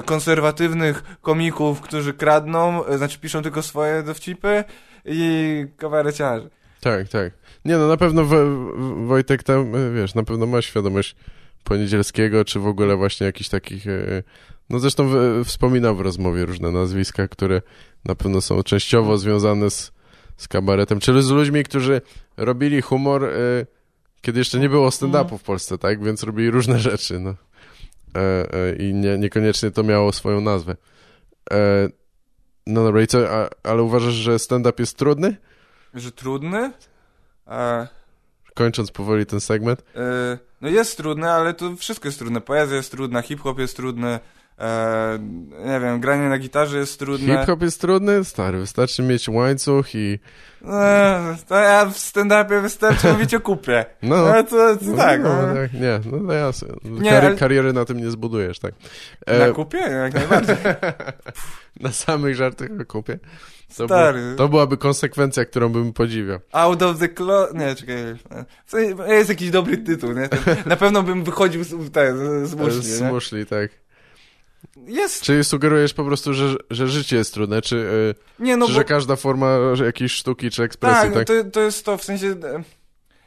[0.04, 4.64] konserwatywnych komików, którzy kradną, e, znaczy piszą tylko swoje dowcipy
[5.04, 6.50] i kabareciarzy.
[6.80, 7.32] Tak, tak.
[7.64, 11.16] Nie no, na pewno Wo- Wo- Wojtek tam, e, wiesz, na pewno ma świadomość
[11.64, 13.84] poniedzielskiego, czy w ogóle właśnie jakichś takich...
[14.70, 15.10] No zresztą
[15.44, 17.62] wspominał w rozmowie różne nazwiska, które
[18.04, 19.92] na pewno są częściowo związane z,
[20.36, 22.00] z kabaretem, czyli z ludźmi, którzy
[22.36, 23.30] robili humor,
[24.20, 26.04] kiedy jeszcze nie było stand-upu w Polsce, tak?
[26.04, 27.34] Więc robili różne rzeczy, no.
[28.16, 30.76] E, e, I nie, niekoniecznie to miało swoją nazwę.
[31.52, 31.88] E,
[32.66, 35.36] no dobra, i co, a, ale uważasz, że stand-up jest trudny?
[35.94, 36.72] Że trudny?
[37.46, 37.88] E,
[38.54, 39.82] Kończąc powoli ten segment.
[40.60, 42.40] no jest trudny, ale to wszystko jest trudne.
[42.40, 44.20] Poezja jest trudna, hip-hop jest trudny,
[44.60, 45.18] e,
[45.64, 47.38] nie wiem, granie na gitarze jest trudne.
[47.38, 48.24] Hip-hop jest trudny?
[48.24, 50.18] Stary, wystarczy mieć łańcuch i...
[50.68, 53.84] E, to ja w stand-upie wystarczy mówić o kupie.
[54.02, 54.16] No.
[54.16, 55.22] No to, to tak.
[55.22, 55.54] no, no.
[55.54, 56.68] tak, nie, no to jasne.
[56.84, 58.74] Nie, Kary, ale- Kariery na tym nie zbudujesz, tak.
[59.26, 59.78] Na E, kupie?
[59.78, 60.56] Jak najbardziej.
[61.80, 63.18] na samych żartach o kupie.
[63.76, 64.30] To, Stary.
[64.30, 66.38] By, to byłaby konsekwencja, którą bym podziwiał.
[66.52, 67.54] Out of the closet.
[67.56, 67.96] Nie, czekaj.
[68.66, 70.28] W sensie, Jest jakiś dobry tytuł, nie?
[70.28, 73.70] Ten, na pewno bym wychodził z, ten, z muszli, Z muszli, tak.
[74.86, 75.22] Jest.
[75.22, 77.90] Czyli sugerujesz po prostu, że, że życie jest trudne, czy,
[78.38, 78.78] Nie, e, no czy bo...
[78.78, 81.26] że każda forma jakiejś sztuki czy ekspresji, Tak, tak?
[81.26, 82.26] To, to jest to, w sensie...
[82.26, 82.62] e,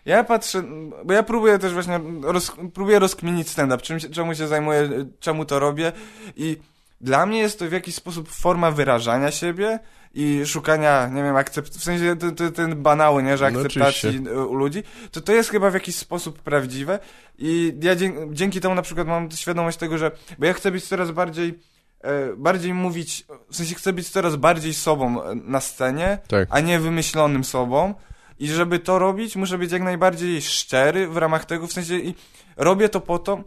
[0.06, 0.64] Ja patrzę,
[1.06, 5.46] bo ja próbuję też właśnie, roz, próbuję rozkminić stand-up, czym, czemu się zajmuję, e, czemu
[5.46, 5.92] to robię
[6.36, 6.58] i
[7.02, 9.80] dla mnie jest to w jakiś sposób forma wyrażania siebie
[10.14, 14.24] i szukania, nie wiem, akcept, w sensie t- t- ten banały, nie, że No, akceptacji
[14.28, 17.00] e, u ludzi, to to jest chyba w jakiś sposób prawdziwe
[17.38, 17.96] i ja
[18.32, 21.60] dzięki temu na przykład mam świadomość tego, że, bo ja chcę być coraz bardziej,
[22.02, 26.48] e, bardziej mówić, w sensie chcę być coraz bardziej sobą e, na scenie, Tak.
[26.52, 27.94] a nie wymyślonym sobą.
[28.40, 32.16] I żeby to robić, muszę być jak najbardziej szczery w ramach tego, w sensie i
[32.58, 33.44] robię to po to,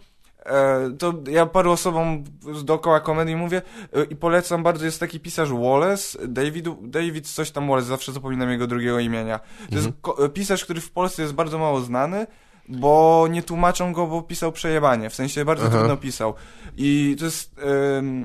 [0.98, 2.24] to ja paru osobom
[2.54, 7.50] z dookoła komedii mówię e, i polecam bardzo, jest taki pisarz Wallace, David, David coś
[7.50, 9.40] tam Wallace, zawsze zapominam jego drugiego imienia.
[9.70, 12.26] To jest ko- e, pisarz, który w Polsce jest bardzo mało znany,
[12.68, 15.76] bo nie tłumaczą go, bo pisał przejebanie, w sensie bardzo Aha.
[15.78, 16.34] trudno pisał.
[16.76, 17.54] I to jest...
[17.98, 18.24] ym,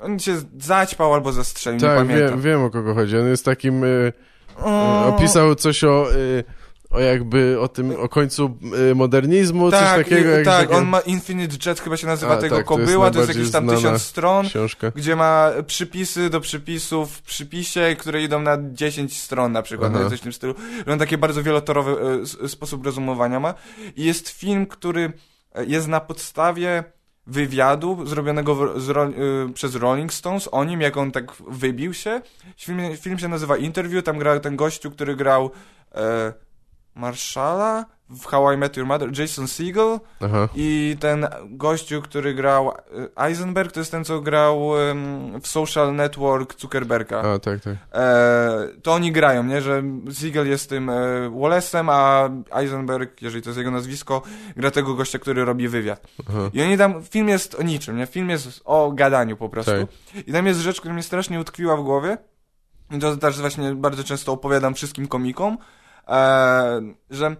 [0.00, 2.28] on się zaćpał albo zastrzelił, nie Tak, pamiętam.
[2.28, 3.18] wiem, wiem o kogo chodzi.
[3.18, 3.84] On jest takim...
[3.84, 4.12] Y,
[4.58, 4.64] y,
[5.06, 6.12] opisał coś o...
[6.14, 6.44] Y,
[6.96, 8.58] o jakby o tym, o końcu
[8.90, 10.30] y, modernizmu, coś tak, takiego.
[10.30, 12.74] i- jak tak, takie- on ma Infinite Jet, chyba się nazywa A, tego tak, to
[12.74, 14.90] jest kobyła, to jest jakieś tam tysiąc stron, książka.
[14.94, 20.10] gdzie ma przypisy do przypisów w przypisie, które idą na 10 stron na przykład, Aha.
[20.10, 20.54] coś w tym stylu.
[20.92, 23.54] On taki bardzo wielotorowy e, s- sposób rozumowania ma.
[23.96, 25.12] I jest film, który
[25.54, 26.84] e, jest na podstawie
[27.26, 29.08] wywiadu zrobionego w, ro-
[29.48, 32.20] y, przez Rolling Stones o nim, jak on tak wybił się.
[32.56, 35.50] Film, film się nazywa Interview, tam gra ten gościu, który grał
[35.94, 36.32] e,
[36.96, 40.48] Marshalla w How I Met Your Mother, Jason Segel Aha.
[40.54, 45.94] i ten gościu, który grał e, Eisenberg, to jest ten, co grał em, w Social
[45.94, 47.22] Network Zuckerberga.
[47.22, 47.74] A, tak, tak.
[47.94, 49.60] E, to oni grają, nie?
[49.60, 49.82] Że
[50.12, 50.92] Siegel jest tym e,
[51.30, 52.28] Wallace'em, a
[52.60, 54.22] Eisenberg, jeżeli to jest jego nazwisko,
[54.56, 56.06] gra tego gościa, który robi wywiad.
[56.28, 56.50] Aha.
[56.52, 58.06] I oni tam, film jest o niczym, nie?
[58.06, 59.72] Film jest o gadaniu po prostu.
[59.72, 60.26] Tak.
[60.26, 62.18] I tam jest rzecz, która mnie strasznie utkwiła w głowie.
[62.90, 65.58] I to też właśnie bardzo często opowiadam wszystkim komikom,
[67.10, 67.36] że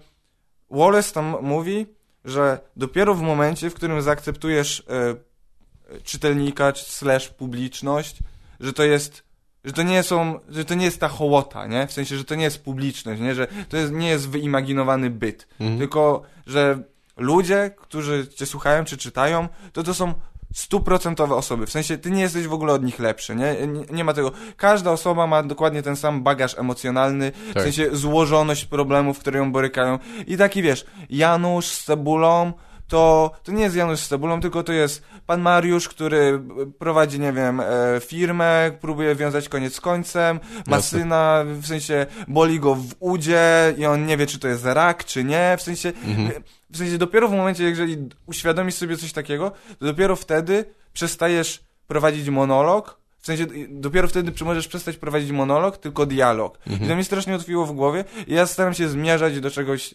[0.71, 1.87] Wallace tam mówi,
[2.25, 8.19] że dopiero w momencie, w którym zaakceptujesz e, czytelnika, czy slash publiczność,
[8.61, 9.25] że to jest,
[9.65, 11.87] że to nie są, że to nie jest ta hołota, nie?
[11.87, 13.35] W sensie, że to nie jest publiczność, nie?
[13.35, 15.49] Że to jest, nie jest wyimaginowany byt.
[15.61, 15.79] Mhm.
[15.79, 16.83] Tylko, że
[17.17, 20.15] ludzie, którzy cię słuchają czy czytają, to to są
[20.57, 21.67] stuprocentowe osoby.
[21.67, 23.67] W sensie, ty nie jesteś w ogóle od nich lepszy, nie?
[23.67, 24.33] Nie, nie ma tego.
[24.57, 27.63] Każda osoba ma dokładnie ten sam bagaż emocjonalny, w Tak.
[27.63, 29.99] sensie złożoność problemów, które ją borykają.
[30.27, 32.53] I taki, wiesz, Janusz z cebulą,
[32.89, 36.43] to, to nie jest Janusz z cebulą, tylko to jest pan Mariusz, który
[36.79, 37.65] prowadzi, nie wiem, e,
[38.01, 40.99] firmę, próbuje wiązać koniec z końcem, ma Jasne.
[40.99, 45.05] syna, w sensie boli go w udzie i on nie wie, czy to jest rak,
[45.05, 46.43] czy nie, w sensie, Mhm.
[46.71, 52.29] w sensie dopiero w momencie, jeżeli uświadomisz sobie coś takiego, to dopiero wtedy przestajesz prowadzić
[52.31, 56.59] monolog, w sensie dopiero wtedy możesz przestać prowadzić monolog, tylko dialog.
[56.85, 59.95] I to mnie strasznie otwiło w głowie i ja staram się zmierzać do czegoś,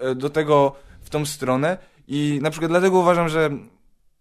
[0.00, 1.78] e, do tego w tą stronę
[2.08, 3.50] i na przykład dlatego uważam, że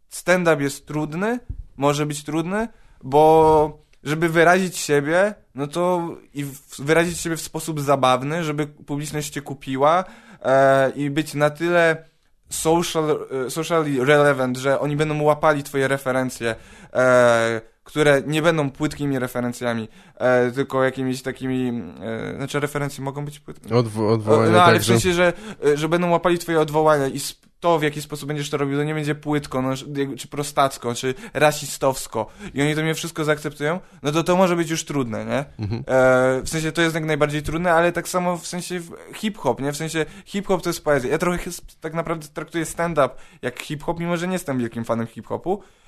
[0.09, 1.39] stand-up jest trudny,
[1.77, 2.67] może być trudny,
[3.03, 6.45] bo żeby wyrazić siebie, no to i
[6.79, 10.03] wyrazić siebie w sposób zabawny, żeby publiczność cię kupiła
[10.41, 12.05] e, i być na tyle
[12.49, 16.55] social, e, socially relevant, że oni będą łapali twoje referencje,
[16.93, 23.39] e, które nie będą płytkimi referencjami, e, tylko jakimiś takimi, e, znaczy referencje mogą być
[23.39, 23.71] płytkimi.
[23.71, 25.33] Odwo- odwołanie No ale tak, w sensie, że,
[25.75, 27.19] że będą łapali twoje odwołania i
[27.61, 29.69] to, w jaki sposób będziesz to robił, to nie będzie płytko, no,
[30.17, 34.69] czy prostacko, czy rasistowsko i oni to mnie wszystko zaakceptują, no to to może być
[34.69, 35.45] już trudne, nie?
[35.59, 35.83] Mhm.
[35.87, 38.79] E, w sensie to jest jak najbardziej trudne, ale tak samo w sensie
[39.15, 39.71] hip-hop, nie?
[39.71, 41.11] W sensie hip-hop to jest poezja.
[41.11, 41.51] Ja trochę
[41.81, 43.09] tak naprawdę traktuję stand-up
[43.41, 45.80] jak hip-hop, mimo że nie jestem wielkim fanem hip-hopu, e,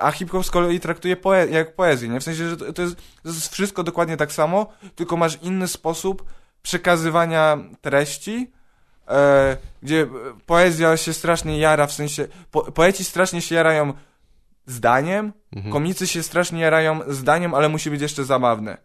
[0.00, 2.20] a hip-hop z kolei traktuje poe jak poezję, nie?
[2.20, 6.24] W sensie, że to, jest, to jest wszystko dokładnie tak samo, tylko masz inny sposób
[6.62, 8.52] przekazywania treści,
[9.08, 10.06] e, gdzie
[10.46, 13.92] poezja się strasznie jara, w sensie po, poeci strasznie się jarają
[14.66, 15.72] zdaniem, Mhm.
[15.72, 18.78] komicy się strasznie jarają zdaniem, ale musi być jeszcze zabawne.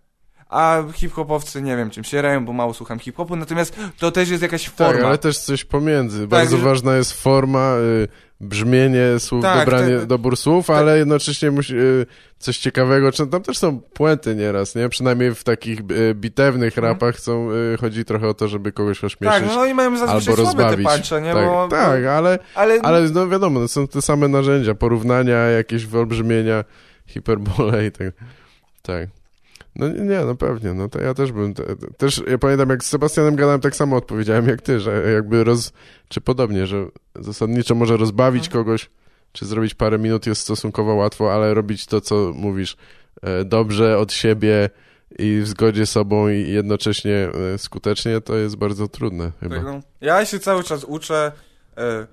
[0.50, 4.44] A hip-hopowcy nie wiem czym się jarają, bo mało słucham hip-hopu, natomiast to też jest
[4.44, 4.94] jakaś forma.
[4.94, 6.28] Tak, ale też coś pomiędzy.
[6.28, 8.08] Bardzo że- ważna jest forma, y,
[8.42, 10.06] brzmienie słów, Tak, dobranie, tak.
[10.06, 12.06] dobór słów, ale jednocześnie musi, y,
[12.40, 13.12] coś ciekawego.
[13.12, 14.90] Tam też są puenty nieraz, nie?
[14.90, 19.36] Przynajmniej w takich y, bitewnych rapach są, y, chodzi trochę o to, żeby kogoś ośmieszyć.
[19.36, 19.44] Mhm.
[19.44, 21.34] tak, no oni mają zazwyczaj Albo słabe te puncze, nie?
[21.34, 25.86] tak, bo, tak, ale, ale, ale no wiadomo, no są te same narzędzia, porównania, jakieś
[25.86, 26.64] wyolbrzymienia,
[27.08, 28.08] hiperbole i tak.
[28.82, 29.10] Tak.
[29.76, 32.70] No nie, nie, no pewnie, no to ja też bym, te, te- też, ja pamiętam
[32.70, 35.74] jak z Sebastianem gadałem, tak samo odpowiedziałem jak ty, że jakby roz,
[36.08, 38.64] czy podobnie, że zasadniczo może rozbawić Mhm.
[38.66, 38.90] kogoś,
[39.32, 42.78] czy zrobić parę minut jest stosunkowo łatwo, ale robić to, co mówisz,
[43.22, 44.70] e, dobrze od siebie
[45.20, 49.56] i w zgodzie z sobą i jednocześnie e, skutecznie, to jest bardzo trudne chyba.
[49.56, 49.80] Tego.
[50.02, 51.32] Ja się cały czas uczę
[51.78, 52.08] e,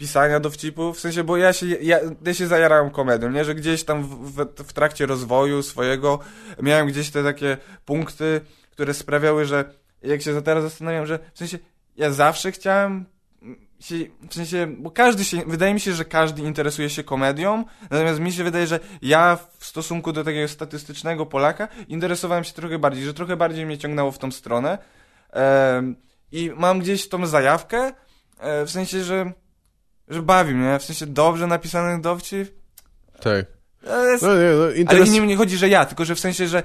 [0.00, 3.44] pisania dowcipów, w sensie, bo ja się, ja, ja się zajarałem komedią, nie?
[3.44, 6.18] Że gdzieś tam w, w, w trakcie rozwoju swojego
[6.62, 9.64] miałem gdzieś te takie punkty, które sprawiały, że
[10.02, 11.58] jak się za teraz zastanawiam, że w sensie
[11.96, 13.04] ja zawsze chciałem
[13.80, 13.96] się,
[14.30, 18.32] w sensie, bo każdy się, wydaje mi się, że każdy interesuje się komedią, natomiast mi
[18.32, 23.14] się wydaje, że ja w stosunku do takiego statystycznego Polaka interesowałem się trochę bardziej, że
[23.14, 24.78] trochę bardziej mnie ciągnęło w tą stronę
[25.32, 25.96] Em,
[26.32, 27.92] i mam gdzieś tą zajawkę,
[28.38, 29.32] e, w sensie, że
[30.10, 32.48] że bawi mnie, w sensie dobrze napisany dowcip,
[33.20, 33.46] Tak.
[33.90, 35.10] ale, jest, No nie, no ale interes...
[35.10, 36.62] nie, nie chodzi, że ja, tylko że w sensie, że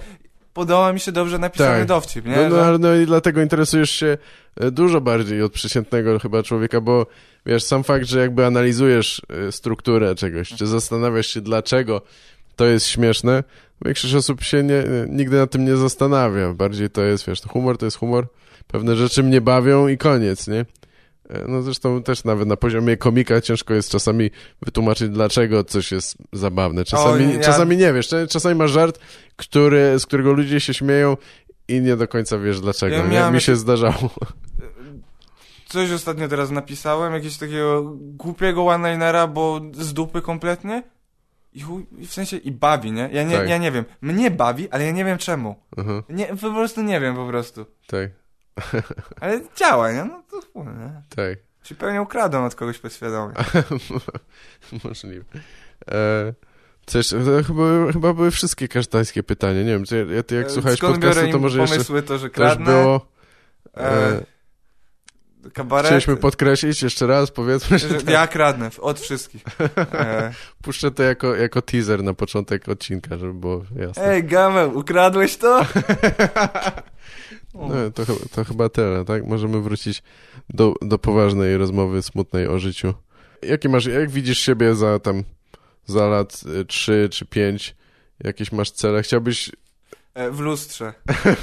[0.54, 1.88] podoba mi się dobrze napisany Tak.
[1.88, 2.36] dowcip, nie?
[2.36, 4.18] No, no, Że- ale no i dlatego interesujesz się
[4.60, 7.06] e, dużo bardziej od przeciętnego chyba człowieka, bo
[7.46, 12.02] wiesz, sam fakt, że jakby analizujesz e, strukturę czegoś, czy zastanawiasz się dlaczego
[12.56, 13.44] to jest śmieszne,
[13.86, 16.54] większość osób się nie, e, nigdy na tym nie zastanawia.
[16.54, 18.28] Bardziej to jest, wiesz, humor to jest humor,
[18.68, 20.66] pewne rzeczy mnie bawią i koniec, nie?
[21.30, 24.32] E, No zresztą też nawet na poziomie komika ciężko jest czasami
[24.62, 26.86] wytłumaczyć, dlaczego coś jest zabawne.
[26.86, 29.00] Czasami, O, ja- czasami nie wiesz, czasami masz żart,
[29.36, 31.18] który, z którego ludzie się śmieją
[31.68, 32.96] i nie do końca wiesz dlaczego.
[32.96, 34.10] Ja miałem Mi się zdarzało.
[35.68, 40.84] Coś ostatnio teraz napisałem, jakiegoś takiego głupiego one-linera, bo z dupy kompletnie.
[41.54, 43.10] I, chuj, w sensie, i bawi, nie?
[43.14, 43.50] Ja nie, Tak.
[43.50, 43.86] ja nie wiem.
[44.02, 45.56] Mnie bawi, ale ja nie wiem czemu.
[45.78, 47.66] Aha, Nie, po prostu nie wiem po prostu.
[47.88, 48.10] tak,
[49.22, 50.04] Ale działa, nie?
[50.04, 51.02] No to chuj, nie?
[51.16, 51.38] tak.
[51.64, 53.34] Ci pewnie ukradłem od kogoś podświadomie.
[54.84, 55.26] Możliwe.
[55.92, 56.34] E,
[56.86, 59.60] coś, to chyba, chyba były wszystkie kasztańskie pytania.
[59.64, 62.30] Nie wiem, czy ja, ty jak E, słuchałeś podcastu, to może jeszcze pomysły to, że
[62.30, 62.66] też kradnę?
[62.66, 63.08] było...
[63.78, 63.82] E,
[65.46, 65.86] E, kabaret.
[65.88, 69.44] chcieliśmy podkreślić jeszcze raz, powiedzmy, że że ja kradnę od wszystkich.
[69.94, 74.04] E, puszczę to jako, jako teaser na początek odcinka, żeby było jasne.
[74.04, 75.66] Ej, Gamel, ukradłeś to?
[77.56, 79.26] No, to, chyba- to chyba tyle, tak?
[79.26, 80.04] Możemy wrócić
[80.50, 82.94] do, do poważnej rozmowy smutnej o życiu.
[83.42, 85.24] Jakie masz, jak widzisz siebie za tam,
[85.86, 87.76] za lat y, 3 czy 5?
[88.24, 89.04] Jakieś masz cele?
[89.04, 89.52] Chciałbyś,
[90.14, 90.94] E, w lustrze.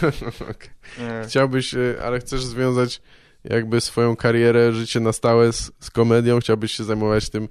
[0.50, 0.70] Okej.
[1.00, 3.02] E, chciałbyś, y, ale chcesz związać
[3.44, 6.40] jakby swoją karierę, życie na stałe z, z komedią?
[6.40, 7.48] Chciałbyś się zajmować tym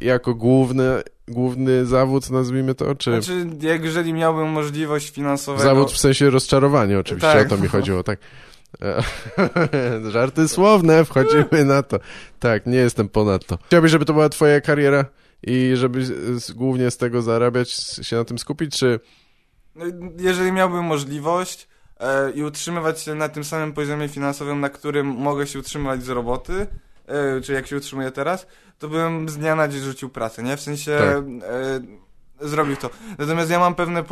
[0.00, 2.94] jako główny, główny zawód, nazwijmy to?
[2.94, 5.64] Czy Znaczy, jak jeżeli miałbym możliwość finansowego...
[5.64, 7.46] zawód w sensie rozczarowania oczywiście, Tak.
[7.46, 8.18] o to mi chodziło, tak.
[8.82, 9.02] E,
[10.10, 11.98] Żarty słowne, wchodzimy na to.
[12.38, 13.58] Tak, nie jestem ponad to.
[13.66, 15.04] Chciałbyś, żeby to była twoja kariera
[15.42, 16.04] i żeby
[16.54, 17.70] głównie z tego zarabiać,
[18.02, 19.00] się na tym skupić, czy...
[19.74, 19.84] No,
[20.18, 21.68] Jeżeli miałbym możliwość
[22.00, 26.08] e, i utrzymywać się na tym samym poziomie finansowym, na którym mogę się utrzymywać z
[26.08, 26.66] roboty,
[27.10, 28.46] e, czy jak się utrzymuję teraz,
[28.78, 30.56] to bym z dnia na dzień rzucił pracę, nie?
[30.56, 31.80] W sensie e,
[32.40, 32.90] zrobił to.
[33.18, 34.04] Natomiast ja mam pewne, e,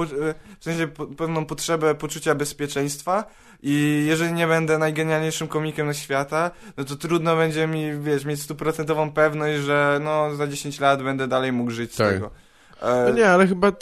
[0.60, 3.24] w sensie pewną potrzebę poczucia bezpieczeństwa
[3.62, 8.42] i jeżeli nie będę najgenialniejszym komikiem na świata, no to trudno będzie mi, wiesz, mieć
[8.42, 12.12] stuprocentową pewność, że no za 10 lat będę dalej mógł żyć z Tak.
[12.12, 12.30] tego.
[12.82, 13.72] No nie, ale chyba,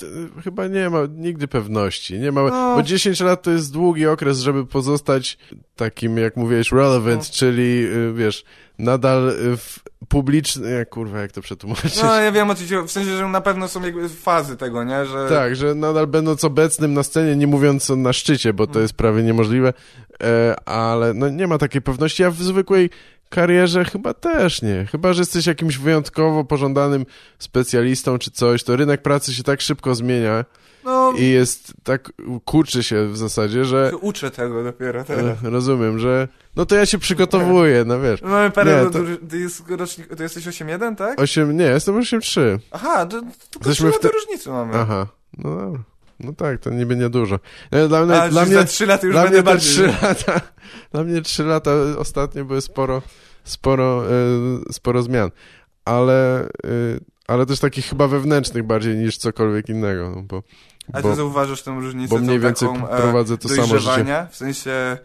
[0.44, 2.18] chyba nie ma nigdy pewności.
[2.18, 2.76] Nie ma, No.
[2.76, 5.38] Bo 10 lat to jest długi okres, żeby pozostać
[5.76, 7.28] takim, jak mówiłeś, relevant, No.
[7.32, 8.44] czyli, y, wiesz,
[8.78, 9.78] nadal y, w
[10.08, 10.86] publiczny...
[10.86, 12.02] Kurwa, jak to przetłumaczyć?
[12.02, 12.88] No ja wiem o co ci chodzi.
[12.88, 15.06] w sensie, że na pewno są jakby fazy tego, nie?
[15.06, 15.28] Że...
[15.28, 18.82] Tak, że nadal będąc obecnym na scenie, nie mówiąc na szczycie, bo to Mm.
[18.82, 19.72] jest prawie niemożliwe,
[20.22, 22.90] e, ale no nie ma takiej pewności, a w zwykłej
[23.28, 24.86] karierze chyba też nie.
[24.92, 27.06] Chyba, że jesteś jakimś wyjątkowo pożądanym
[27.38, 30.44] specjalistą czy coś, to rynek pracy się tak szybko zmienia
[30.84, 32.12] No, i jest tak,
[32.44, 35.38] kurczy się w zasadzie, że uczę tego dopiero teraz.
[35.42, 38.22] rozumiem, że no to ja się przygotowuję, no wiesz.
[38.22, 38.98] Mamy parę, Nie, to...
[38.98, 41.20] to- ty, jest rocznik, ty jesteś 8-1, tak?
[41.20, 42.58] 8, nie, jestem 8-3.
[42.70, 44.74] Aha, to, to tylko Jesteśmy 3 w te- lata różnicy mamy.
[44.74, 45.06] Aha,
[45.38, 45.80] no dobra.
[46.20, 47.38] No tak, to niby niedużo.
[47.70, 49.72] E, Dla mnie, A, dla mnie za 3 lata już Dla będę mnie te bardziej...
[49.72, 50.40] trzy lata,
[50.92, 53.02] dla mnie trzy lata ostatnio były sporo,
[53.44, 54.12] sporo, e,
[54.72, 55.30] sporo zmian,
[55.84, 56.48] ale, e,
[57.26, 60.42] ale też takich chyba wewnętrznych bardziej niż cokolwiek innego, no bo,
[60.92, 64.26] A ty bo, zauważasz tę różnicę bo mniej więcej taką, prowadzę to samo życie.
[64.30, 64.98] w sensie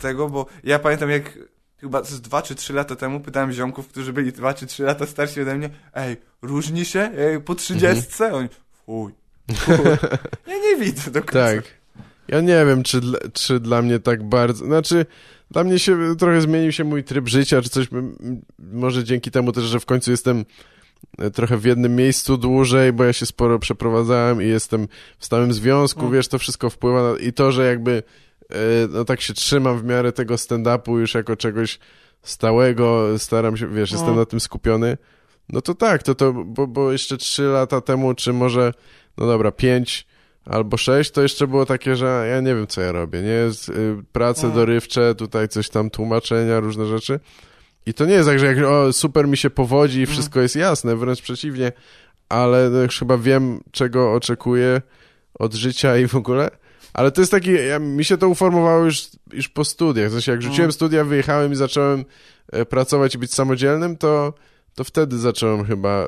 [0.00, 1.38] tego, bo ja pamiętam jak
[1.80, 5.06] chyba z 2 czy 3 lata temu pytałem ziomków, którzy byli 2 czy 3 lata
[5.06, 8.22] starsi ode mnie, ej, różni się e, po 30?
[8.32, 8.48] Oni,
[8.86, 9.12] fuj,
[10.46, 11.32] Ja nie widzę do końca.
[11.54, 11.64] Tak.
[12.28, 15.06] Ja nie wiem, czy, dla- czy dla mnie tak bardzo, znaczy
[15.50, 17.88] dla mnie się trochę zmienił się mój tryb życia, czy coś,
[18.58, 20.44] może dzięki temu też, że w końcu jestem
[21.18, 24.88] e, trochę w jednym miejscu dłużej, bo ja się sporo przeprowadzałem i jestem
[25.18, 26.12] w stałym związku, Mm.
[26.12, 28.02] wiesz, to wszystko wpływa na, i to, że jakby
[28.50, 28.56] e,
[28.90, 31.78] no tak się trzymam w miarę tego stand-upu już jako czegoś
[32.22, 34.20] stałego, staram się, wiesz, jestem Mm.
[34.20, 34.98] na tym skupiony,
[35.48, 38.72] no to tak, to to, bo, bo jeszcze trzy lata temu, czy może,
[39.18, 40.06] no dobra, pięć
[40.44, 43.50] albo sześć, to jeszcze było takie, że ja nie wiem, co ja robię, nie?
[43.50, 44.56] Z, y, prace Mm.
[44.56, 47.20] dorywcze, tutaj coś tam, tłumaczenia, różne rzeczy.
[47.86, 50.12] I to nie jest tak, że jak, o, super mi się powodzi i Mm.
[50.14, 51.72] wszystko jest jasne, wręcz przeciwnie,
[52.28, 54.82] ale no, już chyba wiem, czego oczekuję
[55.38, 56.50] od życia i w ogóle.
[56.92, 60.08] Ale to jest taki, ja, mi się to uformowało już, już po studiach.
[60.08, 60.72] W sensie, jak rzuciłem Mm.
[60.72, 62.04] studia, wyjechałem i zacząłem
[62.52, 64.32] e, pracować i być samodzielnym, to,
[64.74, 66.06] to wtedy zacząłem chyba e,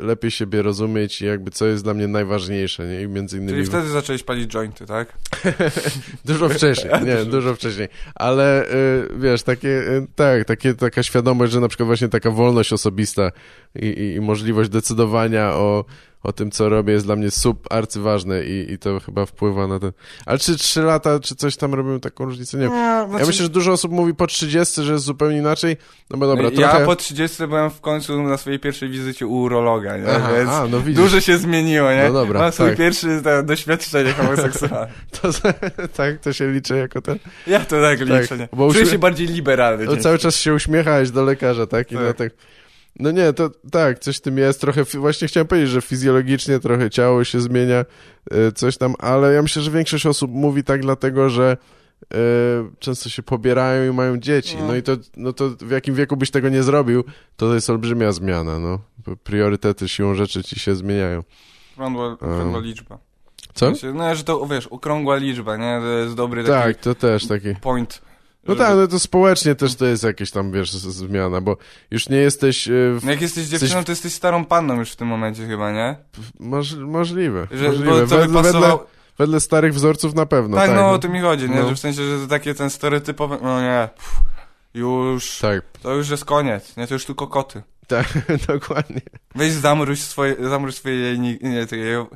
[0.00, 3.02] e, lepiej siebie rozumieć i jakby co jest dla mnie najważniejsze, nie?
[3.02, 3.52] I między innymi...
[3.52, 5.18] Czyli wtedy zacząłeś palić jointy, tak?
[6.24, 7.88] Dużo wcześniej, nie, dużo wcześniej.
[8.14, 12.72] Ale y, wiesz, takie, y, tak, takie, taka świadomość, że na przykład właśnie taka wolność
[12.72, 13.32] osobista
[13.74, 15.84] i, i, i możliwość decydowania o,
[16.24, 19.78] o tym, co robię, jest dla mnie sub arcyważne i, i to chyba wpływa na
[19.80, 19.92] ten...
[20.26, 22.56] Ale czy trzy lata, czy coś tam robią taką różnicę?
[22.56, 22.72] Nie wiem.
[23.12, 25.76] No, Ja myślę, że dużo osób mówi po 30, że jest zupełnie inaczej,
[26.10, 26.84] no bo dobra, ja trochę...
[26.86, 30.08] po 30 byłem w końcu na swojej pierwszej wizycie u urologa, nie?
[30.08, 32.04] Aha, więc a, no dużo się zmieniło, nie?
[32.04, 32.78] No dobra, Mam swoje tak.
[32.78, 34.88] pierwsze te, doświadczenie homoseksualne.
[35.22, 35.28] To,
[35.96, 37.18] tak, to się liczy jako ten...
[37.46, 38.48] Ja to tak liczę, nie?
[38.52, 39.84] bo Czuję uśmie- się bardziej liberalny.
[39.84, 41.92] No, cały czas się uśmiechałeś do lekarza, tak?
[41.92, 42.04] I Tak.
[42.04, 42.32] No, tak.
[42.98, 44.60] No nie, to tak, coś w tym jest.
[44.60, 47.84] Trochę, właśnie chciałem powiedzieć, że fizjologicznie trochę ciało się zmienia,
[48.30, 51.56] e, coś tam, ale ja myślę, że większość osób mówi tak dlatego, że
[52.14, 52.16] e,
[52.78, 54.56] często się pobierają i mają dzieci.
[54.60, 54.66] No.
[54.66, 57.04] No i to, no to w jakim wieku byś tego nie zrobił,
[57.36, 58.78] to jest olbrzymia zmiana, no.
[59.24, 61.22] Priorytety siłą rzeczy ci się zmieniają.
[61.72, 62.98] Okrągła, okrągła liczba.
[63.54, 63.72] Co?
[63.94, 65.78] No, że to, wiesz, okrągła liczba, nie?
[65.80, 67.54] To jest dobry Tak, taki to też taki.
[67.54, 68.02] point.
[68.46, 71.56] No tak, no to społecznie też to jest jakieś tam, wiesz, zmiana, bo
[71.90, 72.68] już nie jesteś...
[72.68, 73.00] e, W...
[73.04, 75.96] No Jak jesteś dziewczyną, to jesteś starą panną już w tym momencie chyba, nie?
[76.40, 77.46] Moż, możliwe.
[77.50, 77.90] Że, możliwe.
[78.00, 78.78] to Wedle, wedle,
[79.18, 80.56] wedle starych wzorców na pewno.
[80.56, 81.56] tak, tak, no o to mi chodzi, nie?
[81.60, 81.68] No.
[81.68, 83.38] Że w sensie, że to takie ten stereotypowe...
[83.42, 84.12] No nie, pff,
[84.74, 85.38] już...
[85.38, 86.86] Tak, To już jest koniec, nie?
[86.86, 87.62] To już tylko koty.
[87.86, 88.06] tak,
[88.48, 89.00] dokładnie.
[89.34, 92.06] Weź zamróź swoje, zamróź swoje jajniki, nie, takie, e,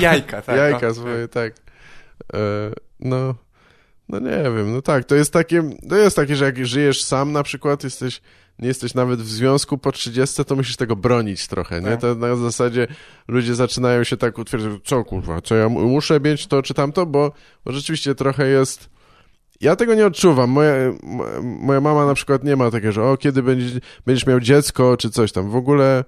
[0.00, 0.56] jajka, tak.
[0.60, 0.94] Jajka o.
[0.94, 1.52] swoje, tak.
[2.34, 2.38] E,
[3.00, 3.34] no,
[4.08, 7.32] no nie wiem, no tak, to jest takie, to jest takie, że jak żyjesz sam
[7.32, 8.20] na przykład, jesteś,
[8.58, 11.90] nie jesteś nawet w związku po 30, to musisz tego bronić trochę, nie?
[11.90, 12.00] Tak.
[12.00, 12.86] To na zasadzie
[13.28, 17.06] ludzie zaczynają się tak utwierdzać, co kurwa, co ja mu- muszę mieć to czy tamto,
[17.06, 17.32] bo,
[17.64, 18.90] bo rzeczywiście trochę jest...
[19.60, 20.50] Ja tego nie odczuwam.
[20.50, 20.72] Moja,
[21.02, 23.72] mo- moja mama na przykład nie ma takiego, że o, kiedy będziesz,
[24.06, 25.50] będziesz miał dziecko, czy coś tam.
[25.50, 26.04] W ogóle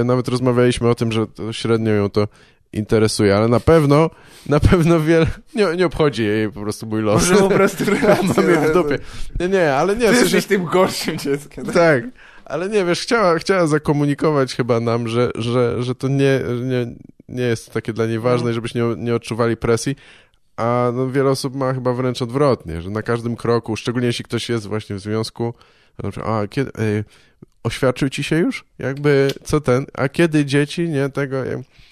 [0.00, 2.28] e, nawet rozmawialiśmy o tym, że średnio ją to
[2.72, 4.10] interesuje, ale na pewno,
[4.46, 7.30] na pewno wiele, nie, nie obchodzi jej po prostu mój los.
[7.30, 7.84] Może po prostu
[8.36, 8.98] Mam je w dupie.
[9.40, 11.66] Nie, nie, ale nie, Ty w sensie, jesteś tym gorszym dzieckiem.
[11.66, 12.04] tak,
[12.44, 16.94] ale nie, wiesz, chciała, chciała zakomunikować chyba nam, że, że, że to nie, nie,
[17.28, 18.52] nie jest takie dla niej ważne, No.
[18.54, 19.96] żebyśmy nie, nie odczuwali presji,
[20.56, 24.48] a no, wiele osób ma chyba wręcz odwrotnie, że na każdym kroku, szczególnie jeśli ktoś
[24.48, 25.54] jest właśnie w związku,
[26.24, 26.70] a kiedy,
[27.64, 28.64] oświadczył ci się już?
[28.78, 31.36] Jakby, co ten, a kiedy dzieci, nie, tego,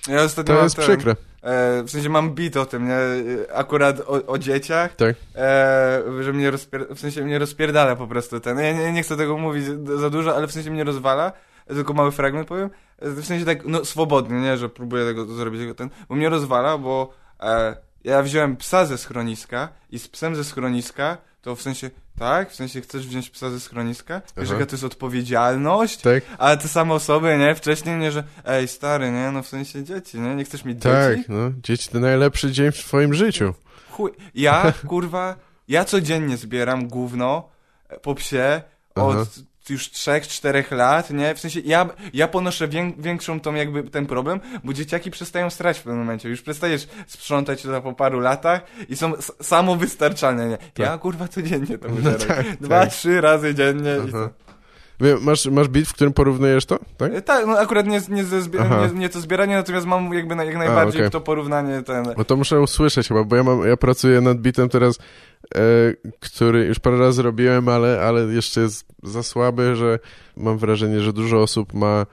[0.09, 1.17] Ja ostatnio to jest ten, przykre.
[1.43, 2.99] E, w sensie mam bit o tym, nie?
[3.55, 4.97] Akurat o, o dzieciach.
[4.97, 5.17] Tak.
[5.37, 6.87] E, że mnie rozpier...
[6.95, 8.59] w sensie mnie rozpierdala po prostu ten.
[8.59, 9.65] Ja nie, nie chcę tego mówić
[9.97, 11.33] za dużo, ale w sensie mnie rozwala.
[11.67, 12.71] Tylko mały fragment powiem.
[13.03, 14.57] W sensie tak, no swobodnie, nie?
[14.57, 15.91] Że próbuję tego zrobić, tego ten.
[16.09, 21.19] Bo mnie rozwala, bo e, ja wziąłem psa ze schroniska i z psem ze schroniska
[21.43, 21.91] to w sensie,
[22.21, 22.51] tak?
[22.51, 24.23] W sensie chcesz wziąć psa ze schroniska?
[24.37, 24.55] Wiesz, Aha.
[24.55, 25.97] jaka to jest odpowiedzialność?
[25.97, 27.55] Tak, Ale te same osoby, nie?
[27.55, 29.31] Wcześniej nie, że ej, stary, nie?
[29.31, 30.35] No w sensie dzieci, nie?
[30.35, 31.33] Nie chcesz mieć tak, dzieci?
[31.33, 33.55] no, dzieci to najlepszy dzień w twoim życiu.
[33.91, 34.11] Chuj.
[34.35, 35.37] Ja, kurwa,
[35.69, 37.49] ja codziennie zbieram gówno
[38.03, 38.63] po psie
[38.95, 39.25] od Aha.
[39.71, 41.35] Już 3-4 lat, nie?
[41.35, 45.79] W sensie ja, ja ponoszę wię, większą tą jakby ten problem, bo dzieciaki przestają strać
[45.79, 46.29] w pewnym momencie.
[46.29, 50.59] Już przestajesz sprzątać to po paru latach i są samowystarczalne, nie?
[50.79, 52.27] Ja, kurwa, codziennie to muszę robić.
[52.27, 52.91] tak, Dwa, tak.
[52.91, 54.31] trzy razy dziennie i Aha.
[55.21, 56.79] Masz, masz beat, w którym porównujesz to?
[56.97, 57.13] Tak?
[57.15, 60.35] E, Tak, no akurat nie, nie, ze zbi- nie, nie to zbieranie, natomiast mam jakby
[60.35, 61.11] na, jak najbardziej okej.
[61.11, 62.05] to porównanie ten...
[62.19, 64.99] No to muszę usłyszeć chyba, bo ja mam, ja pracuję nad bitem teraz,
[65.55, 65.61] e,
[66.21, 69.99] który już parę razy robiłem, ale, ale jeszcze jest za słaby, że
[70.37, 72.07] mam wrażenie, że dużo osób ma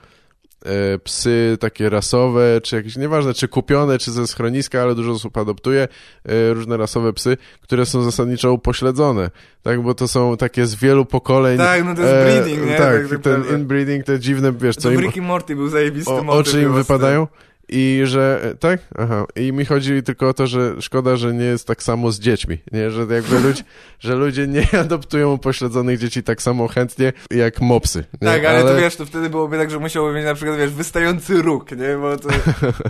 [1.04, 5.88] psy takie rasowe, czy jakieś, nieważne, czy kupione, czy ze schroniska, ale dużo osób adoptuje
[6.24, 9.30] e, różne rasowe psy, które są zasadniczo upośledzone,
[9.62, 11.58] tak, bo to są takie z wielu pokoleń.
[11.58, 12.76] Tak, no to jest breeding, nie?
[12.76, 13.58] Tak, Tak ten naprawdę.
[13.58, 16.72] inbreeding, te dziwne, wiesz, co To im, Ricky Morty był zajebisty o, motyw oczy im
[16.72, 17.26] wypadają.
[17.68, 18.80] I że, e, tak?
[18.98, 19.26] Aha.
[19.36, 22.58] I mi chodzi tylko o to, że szkoda, że nie jest tak samo z dziećmi,
[22.72, 22.90] nie?
[22.90, 23.62] Że jakby ludzie,
[24.00, 28.04] że ludzie nie adoptują upośledzonych dzieci tak samo chętnie jak mopsy.
[28.22, 28.28] Nie?
[28.28, 31.42] Tak, ale, to wiesz, to wtedy byłoby tak, że musiałby mieć na przykład, wiesz, wystający
[31.42, 31.96] róg, nie?
[32.00, 32.28] Bo to...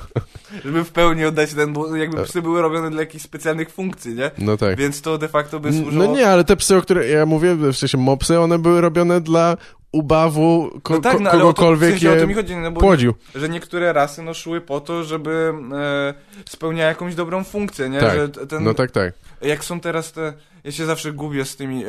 [0.64, 4.30] żeby w pełni oddać ten, bo jakby psy były robione dla jakichś specjalnych funkcji, nie?
[4.38, 4.78] No tak.
[4.78, 6.04] Więc to de facto by służyło...
[6.04, 9.20] No nie, ale te psy, o których ja mówię, w sensie mopsy, one były robione
[9.20, 9.56] dla
[9.98, 12.56] ubawu ko- No tak, no ale o to, w kogokolwiek sensie o to mi chodzi,
[12.56, 13.14] no bo płodził.
[13.34, 16.14] że niektóre rasy no szły po to, żeby e,
[16.48, 18.00] spełniały jakąś dobrą funkcję, nie?
[18.00, 19.14] Tak, Że ten, No tak, tak.
[19.42, 20.32] Jak są teraz te,
[20.64, 21.88] ja się zawsze gubię z tymi e,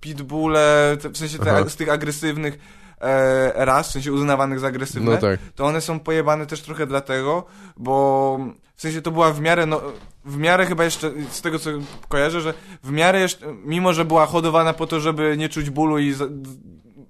[0.00, 2.58] pitbulle, te, w sensie te, z tych agresywnych
[3.00, 5.40] e, ras, w sensie uznawanych za agresywne, No tak.
[5.54, 7.44] to one są pojebane też trochę dlatego,
[7.76, 8.38] bo
[8.76, 9.80] w sensie to była w miarę, no,
[10.24, 11.70] w miarę chyba jeszcze, z tego co
[12.08, 15.98] kojarzę, że w miarę jeszcze, mimo że była hodowana po to, żeby nie czuć bólu
[15.98, 16.24] i za,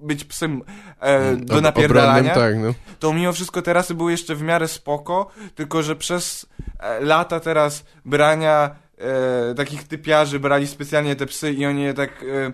[0.03, 0.63] być psem
[1.01, 2.75] e, do Ob- napierdalania, tak, no.
[2.99, 6.47] to mimo wszystko te rasy były jeszcze w miarę spoko, tylko że przez
[6.79, 12.11] e, lata teraz brania e, takich typiarzy brali specjalnie te psy i oni je tak
[12.23, 12.47] e,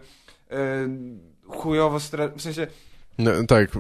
[0.57, 0.89] e,
[1.49, 1.99] chujowo,
[2.37, 2.67] w sensie
[3.19, 3.71] No, tak,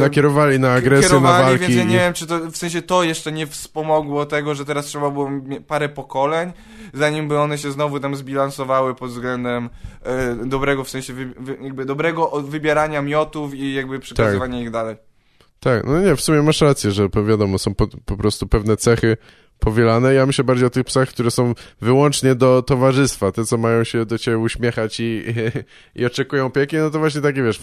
[0.00, 1.60] nakierowali na agresję, kierowali, na walki.
[1.64, 4.64] więc ja nie i- wiem, czy to, w sensie to jeszcze nie wspomogło tego, że
[4.64, 5.30] teraz trzeba było
[5.66, 6.52] parę pokoleń,
[6.94, 9.70] zanim by one się znowu tam zbilansowały pod względem
[10.02, 14.96] e, dobrego, w sensie wy, jakby dobrego wybierania miotów i jakby przekazywania ich dalej.
[15.60, 19.16] Tak, no nie, w sumie masz rację, że wiadomo, są po, po prostu pewne cechy
[19.60, 20.14] powielane.
[20.14, 24.04] Ja myślę bardziej o tych psach, które są wyłącznie do towarzystwa, te, co mają się
[24.06, 25.24] do ciebie uśmiechać i,
[25.96, 27.60] i, oczekują opieki, no to właśnie takie, wiesz,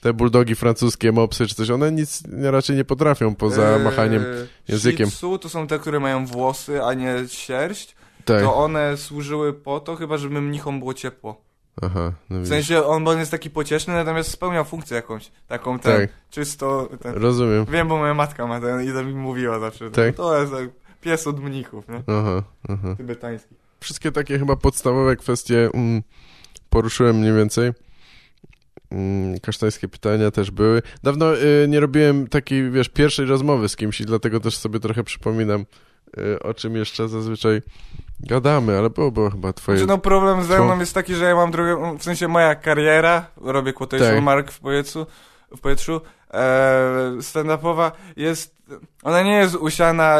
[0.00, 4.24] te bulldogi francuskie, mopsy czy coś, one nic raczej nie potrafią poza E, machaniem
[4.68, 5.10] językiem.
[5.10, 7.94] Shih to są te, które mają włosy, a nie sierść.
[8.24, 11.40] Tak, To one służyły po to, chyba żeby mnichom było ciepło.
[11.82, 16.00] aha, no W sensie on, on jest taki pocieszny, natomiast spełniał funkcję jakąś, taką ten,
[16.00, 16.10] Tak.
[16.30, 16.88] czysto...
[17.02, 17.64] Ten, Rozumiem.
[17.64, 19.90] Wiem, bo moja matka ma ten i to mi mówiła zawsze.
[19.90, 20.14] Tak?
[20.14, 20.68] To jest tak,
[21.00, 22.02] pies od mnichów, nie?
[22.06, 22.94] Aha, aha.
[22.96, 23.54] Tybetański.
[23.80, 26.02] Wszystkie takie chyba podstawowe kwestie mm,
[26.70, 27.72] poruszyłem mniej więcej.
[28.90, 30.82] Mm, kasztańskie pytania też były.
[31.02, 35.04] Dawno y, nie robiłem takiej, wiesz, pierwszej rozmowy z kimś i dlatego też sobie trochę
[35.04, 35.64] przypominam,
[36.18, 37.62] y, o czym jeszcze zazwyczaj
[38.20, 39.78] gadamy, ale było, było chyba twoje...
[39.78, 43.26] Znaczy, no problem ze mną jest taki, że ja mam drogę, w sensie moja kariera,
[43.36, 44.22] robię quotation Tak.
[44.22, 45.06] mark w powietrzu,
[45.56, 46.00] w powietrzu,
[47.20, 48.54] stand-upowa jest,
[49.02, 50.18] ona nie jest usiana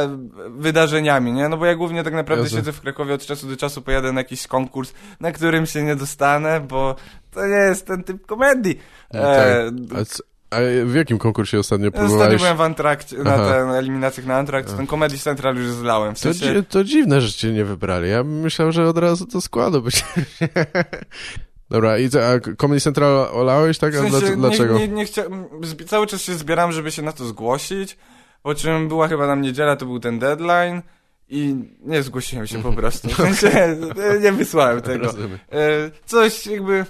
[0.48, 1.48] wydarzeniami, nie?
[1.48, 2.58] No bo ja głównie tak naprawdę Jasne.
[2.58, 5.96] siedzę w Krakowie od czasu do czasu, pojadę na jakiś konkurs, na którym się nie
[5.96, 6.96] dostanę, bo
[7.30, 8.78] to nie jest ten typ komedii.
[9.14, 10.04] No E, tak.
[10.50, 12.40] A, w jakim konkursie ostatnio Ostatnio próbowałeś?
[12.42, 16.14] byłem w Antrakcie, na ten eliminacjach na Antrakt, ten Comedy Central już zlałem.
[16.14, 18.10] W To, sensie, dzi- to dziwne, że cię nie wybrali.
[18.10, 20.04] Ja bym myślał, że od razu do składu by się...
[21.70, 23.94] Dobra, i co, a Comedy Central olałeś, tak?
[23.94, 24.78] w A sensie dlaczego?
[24.78, 25.22] Nie, nie, nie chcia...
[25.86, 27.96] cały czas się zbieram, żeby się na to zgłosić,
[28.42, 30.82] po czym była chyba nam niedziela, to był ten deadline
[31.28, 33.08] i nie zgłosiłem się po prostu.
[33.08, 33.76] W sensie
[34.20, 35.10] nie wysłałem tego.
[35.52, 36.84] E, Coś jakby,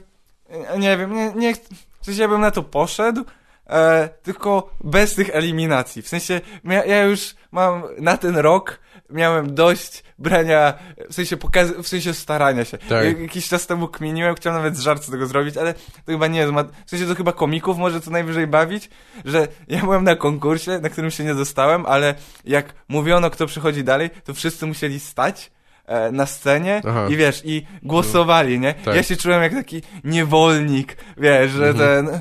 [0.48, 1.54] e, nie wiem, nie, nie
[2.00, 3.24] w sensie ja bym na to poszedł,
[3.66, 6.02] e, tylko bez tych eliminacji.
[6.02, 8.80] W sensie ja, ja już mam na ten rok
[9.10, 10.74] miałem dość brania,
[11.10, 12.78] w sensie pokaz, w sensie starania się.
[12.78, 13.04] Tak.
[13.04, 15.80] Jak- Jakiś czas temu kminiłem, chciałem nawet z żartu z tego zrobić, ale to
[16.12, 16.52] chyba nie jest,
[16.86, 18.90] w sensie to chyba komików może co najwyżej bawić,
[19.24, 22.14] że ja byłem na konkursie, na którym się nie dostałem, ale
[22.44, 25.50] jak mówiono kto przychodzi dalej, to wszyscy musieli stać
[25.86, 27.06] e, na scenie Aha.
[27.10, 28.74] i wiesz, i głosowali, nie?
[28.74, 28.94] Tak.
[28.96, 32.06] Ja się czułem jak taki niewolnik, wiesz, że Mhm.
[32.06, 32.20] ten,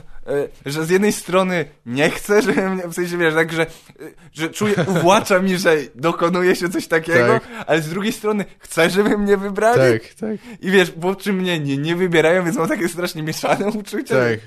[0.65, 3.67] że z jednej strony nie chcę, że mnie, w sensie, wiesz, tak, że, e,
[4.33, 7.43] że czuję, uwłacza mi, że dokonuje się coś takiego, Tak.
[7.67, 11.59] ale z drugiej strony chcę, żeby mnie wybrali Tak, tak, i wiesz, po czym mnie
[11.59, 14.15] nie, nie wybierają, więc mam takie strasznie mieszane uczucia.
[14.15, 14.39] tak.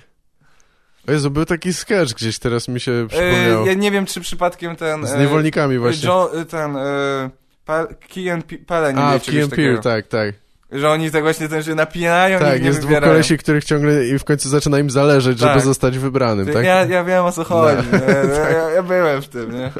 [1.08, 3.66] O Jezu, był taki sketch gdzieś, teraz mi się E, przypomniał.
[3.66, 5.06] ja nie wiem, czy przypadkiem ten...
[5.06, 6.08] Z e, niewolnikami właśnie.
[6.08, 6.76] Jo, e, ten...
[6.76, 7.30] E,
[7.64, 9.54] Pa- Key and Pe- A, Key and.
[9.54, 10.34] Peele, tak, tak.
[10.72, 13.12] Że oni tak właśnie ten się napinają i Tak, nie jest dwóch wybierają.
[13.12, 15.62] kolesi, których ciągle i w końcu zaczyna im zależeć, żeby Tak.
[15.62, 16.64] zostać wybranym, tak?
[16.64, 17.88] Ja, ja wiem o co chodzi.
[17.92, 17.98] No.
[18.34, 19.70] Ja, ja, ja byłem w tym, nie?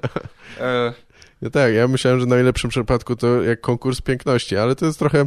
[1.42, 4.98] Ja tak, ja myślałem, że w najlepszym przypadku to jak konkurs piękności, ale to jest
[4.98, 5.26] trochę,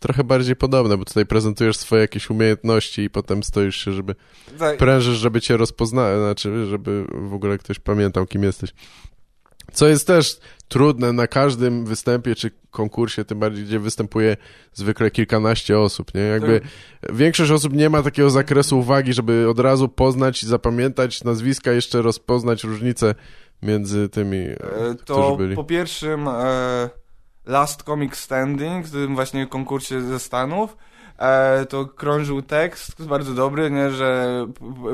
[0.00, 4.14] trochę bardziej podobne, bo tutaj prezentujesz swoje jakieś umiejętności i potem stoisz się, żeby
[4.58, 8.70] tak, prężysz, żeby cię rozpoznać, znaczy, żeby w ogóle ktoś pamiętał, kim jesteś.
[9.74, 14.36] Co jest też trudne na każdym występie czy konkursie, tym bardziej, gdzie występuje
[14.72, 16.20] zwykle kilkanaście osób, nie?
[16.20, 16.60] Jakby
[17.12, 22.02] większość osób nie ma takiego zakresu uwagi, żeby od razu poznać i zapamiętać nazwiska, jeszcze
[22.02, 23.14] rozpoznać różnice
[23.62, 24.56] między tymi, e,
[25.00, 25.56] którzy to byli.
[25.56, 26.90] po pierwszym e,
[27.46, 30.93] Last Comic Standing, w tym właśnie konkursie ze Stanów, e,
[31.68, 34.26] to krążył tekst bardzo dobry, nie, że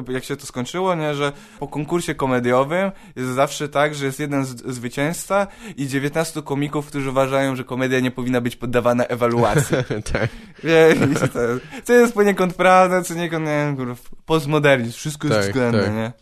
[0.09, 4.45] jak się to skończyło, nie, że po konkursie komediowym jest zawsze tak, że jest jeden
[4.45, 9.77] z, zwycięzca i 19 komików, którzy uważają, że komedia nie powinna być poddawana ewaluacji.
[10.13, 10.29] tak.
[10.65, 11.39] Wie, i to,
[11.85, 13.95] co jest poniekąd prawda, co niekąd, nie wiem, kurwa,
[14.27, 15.95] postmodernizm, wszystko jest Tak, względne, tak.
[15.95, 16.13] nie?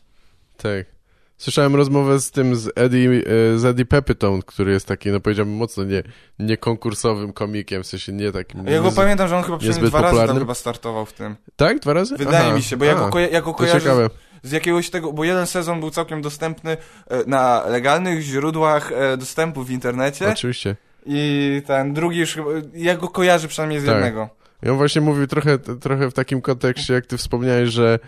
[0.57, 0.98] Tak.
[1.39, 3.11] Słyszałem rozmowę z tym, z Eddie,
[3.55, 6.03] e, z Eddie Pepitone, który jest taki, no powiedziałbym, mocno nie,
[6.39, 8.67] niekonkursowym komikiem, w sensie nie takim...
[8.67, 11.37] Ja go nie- pamiętam, że on chyba przynajmniej dwa razy tam chyba startował w tym.
[11.57, 11.79] Tak?
[11.79, 12.17] Dwa razy?
[12.17, 12.57] Wydaje Aha.
[12.57, 14.09] mi się, bo ja go, koja- ja go kojarzę
[14.43, 16.77] z, z jakiegoś tego, bo jeden sezon był całkiem dostępny
[17.11, 20.77] e, na legalnych źródłach e, dostępu w internecie Oczywiście.
[21.07, 23.95] i ten drugi już chyba, ja go kojarzę przynajmniej z Tak.
[23.95, 24.29] jednego.
[24.63, 27.99] I on właśnie mówił trochę, trochę w takim kontekście, jak ty wspomniałeś, że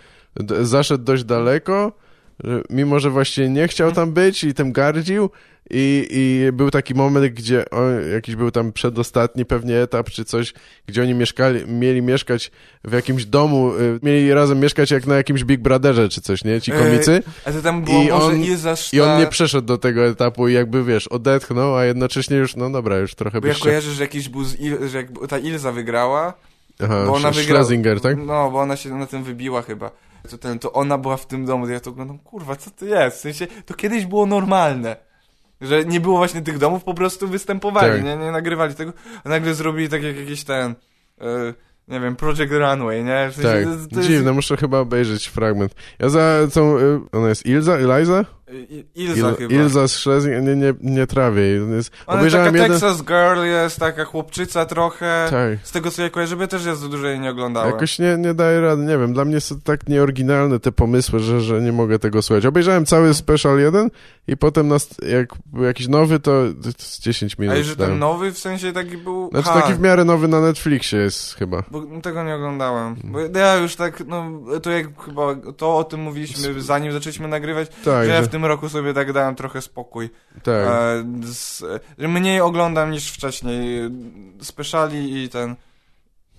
[0.60, 1.92] zaszedł dość daleko,
[2.44, 5.30] że mimo, że właśnie nie chciał tam być i tym gardził
[5.70, 10.54] i, i był taki moment, gdzie on, jakiś był tam przedostatni pewnie etap czy coś,
[10.86, 12.50] gdzie oni mieszkali, mieli mieszkać
[12.84, 16.60] w jakimś domu, y, mieli razem mieszkać jak na jakimś Big Brotherze czy coś, nie?
[16.60, 17.22] Ci komicy.
[17.44, 20.48] A to tam było I może on- Ilza I on nie przeszedł do tego etapu
[20.48, 24.02] i jakby, wiesz, odetchnął, a jednocześnie już, no dobra, już trochę Bo ja kojarzę, że
[24.02, 26.34] jakiś był Il, że jak ta Ilza wygrała,
[26.82, 27.64] Aha, bo ona wygrała.
[27.64, 28.16] Schlesinger, tak?
[28.18, 29.90] No, bo ona się na tym wybiła chyba.
[30.30, 33.16] To, ten, to ona była w tym domu, ja to oglądam, kurwa, co to jest?
[33.16, 34.96] W sensie, to kiedyś było normalne.
[35.60, 38.04] Że nie było właśnie tych domów, po prostu występowali, Tak.
[38.04, 38.92] nie, nie nagrywali tego,
[39.24, 40.74] a nagle zrobili tak jak jakiś ten,
[41.20, 41.24] e,
[41.88, 43.28] nie wiem, Project Runway, nie?
[43.30, 45.74] W sensie, Tak, to- to jest- dziwne, muszę chyba obejrzeć fragment.
[45.98, 48.24] Ja za tą, y, ona jest Ilza, Eliza?
[48.52, 49.54] I- Ilza Il, chyba.
[49.54, 51.42] Ilza z nie, nie, nie trawię.
[51.42, 52.70] Jest, Ona jest taka jeden...
[52.70, 55.26] Texas Girl jest, taka chłopczyca trochę.
[55.30, 55.66] Tak.
[55.66, 57.70] Z tego co ja kojarzę, ja też ja za dużo jej nie oglądałem.
[57.72, 61.40] Jakoś nie, nie daję rady, nie wiem, dla mnie są tak nieoryginalne te pomysły, że,
[61.40, 62.46] że nie mogę tego słuchać.
[62.46, 63.90] Obejrzałem cały special jeden
[64.28, 66.30] i potem nas, jak był jakiś nowy, to,
[66.62, 67.56] to jest 10 minut.
[67.56, 69.28] A że ten nowy w sensie taki był...
[69.32, 71.62] Znaczy taki w miarę nowy na Netflixie jest chyba.
[71.70, 72.96] Bo tego nie oglądałem.
[73.04, 74.30] Bo ja już tak, no,
[74.62, 75.22] to jak chyba,
[75.56, 78.94] to o tym mówiliśmy zanim zaczęliśmy nagrywać, Tak, że ja że, w tym roku sobie
[78.94, 80.10] tak dałem trochę spokój.
[80.42, 80.66] tak.
[80.66, 81.62] E, z,
[81.98, 83.90] mniej oglądam niż wcześniej.
[84.42, 85.56] Speciali i ten,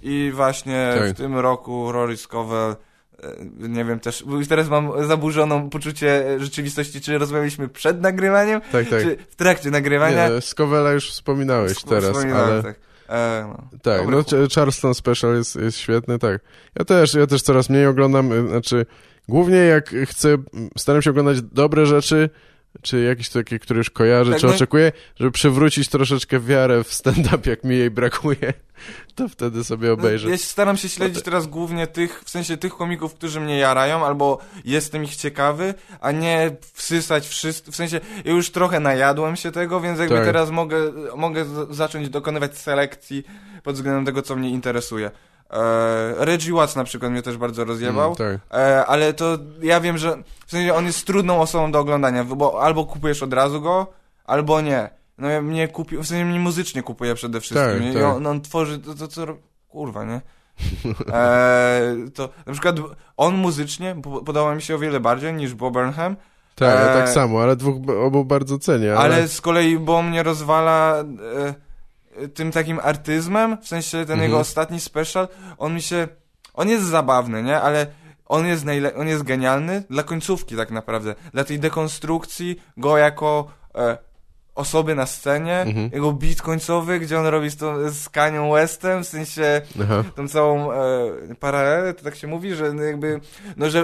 [0.02, 1.10] i właśnie Tak.
[1.10, 2.76] w tym roku Rory Scovel,
[3.24, 3.36] e,
[3.70, 8.90] nie wiem też, bo już teraz mam zaburzoną poczucie rzeczywistości, czy rozmawialiśmy przed nagrywaniem, tak,
[8.90, 9.02] tak.
[9.02, 10.30] czy w trakcie nagrywania.
[10.30, 12.64] Nie, Skowela już wspominałeś Wsp- teraz, ale...
[12.64, 12.76] Tak,
[13.10, 13.80] e, no.
[13.82, 14.24] Tak, no
[14.56, 16.42] Charleston Special jest, jest świetny, tak.
[16.80, 18.86] Ja też, ja też coraz mniej oglądam, y, znaczy
[19.32, 20.38] głównie jak chcę,
[20.78, 22.30] staram się oglądać dobre rzeczy,
[22.82, 26.94] czy jakieś takie, które już kojarzę, Tak, czy no- oczekuję, żeby przywrócić troszeczkę wiarę w
[26.94, 28.54] stand-up, jak mi jej brakuje,
[29.16, 30.28] to wtedy sobie obejrzę.
[30.28, 34.06] No, ja staram się śledzić teraz głównie tych, w sensie tych komików, którzy mnie jarają,
[34.06, 39.52] albo jestem ich ciekawy, a nie wsysać wszystko, w sensie ja już trochę najadłem się
[39.52, 40.26] tego, więc jakby Tak.
[40.26, 40.78] teraz mogę,
[41.16, 43.24] mogę zacząć dokonywać selekcji
[43.64, 45.12] pod względem tego, co mnie interesuje.
[45.52, 48.06] E, Reggie Watts na przykład mnie też bardzo rozjebał.
[48.06, 48.60] Mm, tak.
[48.60, 52.64] E, ale to ja wiem, że w sensie on jest trudną osobą do oglądania, bo
[52.64, 53.88] albo kupujesz od razu go,
[54.26, 54.90] albo nie.
[55.18, 57.94] No ja mnie kupi, w sensie mnie muzycznie kupuje przede wszystkim.
[57.94, 58.16] Tak, tak.
[58.16, 59.26] on, on tworzy to, to co
[59.68, 60.22] kurwa, nie?
[61.14, 62.76] E, to na przykład
[63.18, 66.16] on muzycznie po- podoba mi się o wiele bardziej niż Bob Burnham,
[66.56, 67.76] Tak, ja e, tak samo, ale dwóch
[68.06, 69.16] obu bardzo cenię, ale...
[69.16, 71.54] ale z kolei Bo mnie rozwala e,
[72.34, 74.22] tym takim artyzmem, w sensie ten Mhm.
[74.22, 75.28] jego ostatni special,
[75.58, 76.08] on mi się,
[76.54, 77.88] on jest zabawny, nie, ale
[78.26, 83.48] on jest, najle- on jest genialny dla końcówki tak naprawdę, dla tej dekonstrukcji go jako
[83.76, 83.98] e,
[84.56, 85.90] osoby na scenie, Mhm.
[85.94, 90.04] jego beat końcowy, gdzie on robi z, tą, z Kanią Westem, w sensie Aha.
[90.16, 90.76] tą całą e,
[91.40, 93.20] paralelę, to tak się mówi, że no jakby,
[93.58, 93.84] no że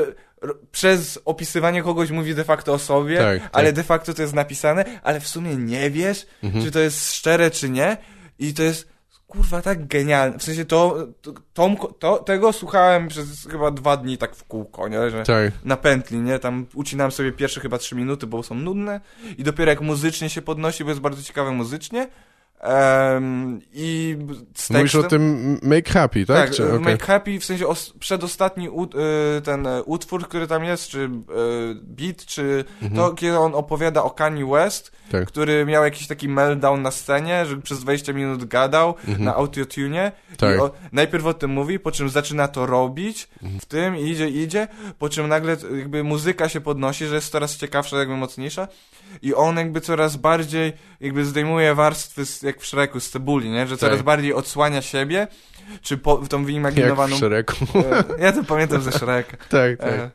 [0.71, 3.49] przez opisywanie kogoś mówi de facto o sobie, Tak, tak.
[3.51, 6.65] ale de facto to jest napisane, ale w sumie nie wiesz, Mhm.
[6.65, 7.97] czy to jest szczere, czy nie
[8.39, 8.87] i to jest
[9.27, 14.17] kurwa tak genialne, w sensie to, to, tą- to tego słuchałem przez chyba dwa dni
[14.17, 16.39] tak w kółko, nie, że Tak, na pętli, nie?
[16.39, 19.01] Tam ucinałem sobie pierwsze chyba trzy minuty, bo są nudne.
[19.37, 22.07] I dopiero jak muzycznie się podnosi, bo jest bardzo ciekawe muzycznie
[22.59, 24.17] em, i
[24.55, 26.37] z mówisz o tym Make Happy, tak?
[26.37, 26.79] tak, Czy, okej.
[26.79, 31.03] Make Happy, w sensie os, przedostatni ut, e, ten e, utwór, który tam jest, czy
[31.03, 31.09] e,
[31.83, 32.65] beat, czy
[32.95, 35.23] to, kiedy on opowiada o Kanye West, Mhm.
[35.25, 35.31] Tak.
[35.31, 40.03] który miał jakiś taki meltdown na scenie, że przez 20 minut gadał na autotune.
[40.05, 40.11] Mhm.
[40.37, 40.55] Tak.
[40.55, 43.59] I o, najpierw o tym mówi, po czym zaczyna to robić Mhm.
[43.59, 44.67] w tym, idzie, idzie,
[44.99, 48.67] po czym nagle jakby muzyka się podnosi, że jest coraz ciekawsza, jakby mocniejsza
[49.21, 53.67] i on jakby coraz bardziej jakby zdejmuje warstwy, z, jak w Shreku, z cebuli, nie?
[53.67, 54.05] Że coraz Tak.
[54.05, 55.27] bardziej odsłania siebie,
[55.81, 57.17] czy po, tą Jak w wyimaginowaną...
[57.17, 57.55] Szereku.
[58.19, 59.37] E, ja to pamiętam ze Shreka.
[59.49, 59.89] tak, tak.
[59.89, 60.11] E,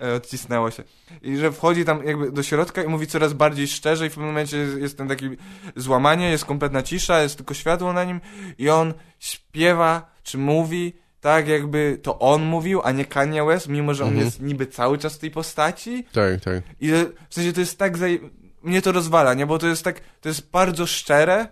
[0.00, 0.82] e, odcisnęło się.
[1.22, 4.26] I że wchodzi tam jakby do środka i mówi coraz bardziej szczerze i w pewnym
[4.26, 5.28] momencie jest, jest ten taki
[5.76, 8.20] złamanie, jest kompletna cisza, jest tylko światło na nim
[8.58, 13.94] i on śpiewa, czy mówi tak jakby to on mówił, a nie Kanye West, mimo
[13.94, 14.26] że on Mhm.
[14.26, 16.06] jest niby cały czas w tej postaci.
[16.12, 16.62] Tak, tak.
[16.80, 16.90] I
[17.28, 18.18] w sensie to jest tak zaje...
[18.62, 19.46] Mnie to rozwala, nie?
[19.46, 21.48] Bo to jest tak, to jest bardzo szczere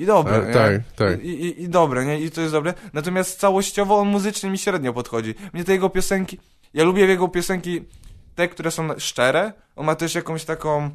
[0.00, 0.54] i dobre, nie?
[0.54, 1.24] tak, tak.
[1.24, 2.20] I, i, I dobre, nie?
[2.20, 2.74] I to jest dobre.
[2.92, 5.34] Natomiast całościowo on muzycznie mi średnio podchodzi.
[5.52, 6.38] Mnie te jego piosenki...
[6.74, 7.84] Ja lubię jego piosenki
[8.34, 9.52] te, które są szczere.
[9.76, 10.90] On ma też jakąś taką...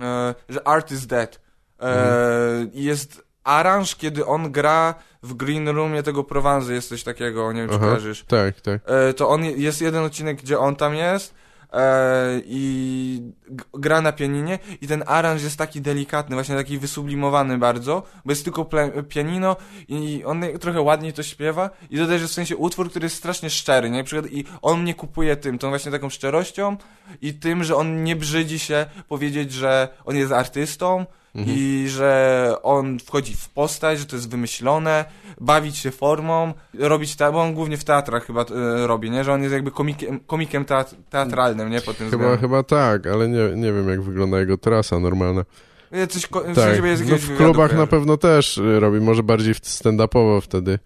[0.00, 1.40] E, że art is dead.
[1.80, 7.52] E, I jest aranż, kiedy on gra w Green Roomie tego Provenzy, jest coś takiego,
[7.52, 8.24] nie wiem czy kojarzysz.
[8.24, 8.80] Tak, tak.
[8.86, 11.34] E, to on jest jeden odcinek, gdzie on tam jest
[11.72, 13.32] e, i
[13.74, 18.44] gra na pianinie i ten aranż jest taki delikatny, właśnie taki wysublimowany bardzo, bo jest
[18.44, 18.68] tylko
[19.08, 19.56] pianino
[19.88, 23.16] i on trochę ładniej to śpiewa i to też jest w sensie utwór, który jest
[23.16, 23.98] strasznie szczery, nie?
[23.98, 26.76] Na przykład i on mnie kupuje tym, tą właśnie taką szczerością
[27.22, 32.98] i tym, że on nie brzydzi się powiedzieć, że on jest artystą, i że on
[32.98, 35.04] wchodzi w postać, że to jest wymyślone,
[35.40, 39.24] bawić się formą, robić ta, bo on głównie w teatrach chyba e, robi, nie?
[39.24, 41.80] Że on jest jakby komikiem, komikiem teat, teatralnym, nie?
[41.80, 42.40] Po tym Chyba, względem.
[42.40, 45.44] chyba tak, ale nie, nie wiem jak wygląda jego trasa normalna.
[45.92, 50.78] Ja Coś, Tak, no w klubach na pewno też y, robi, może bardziej stand-upowo wtedy.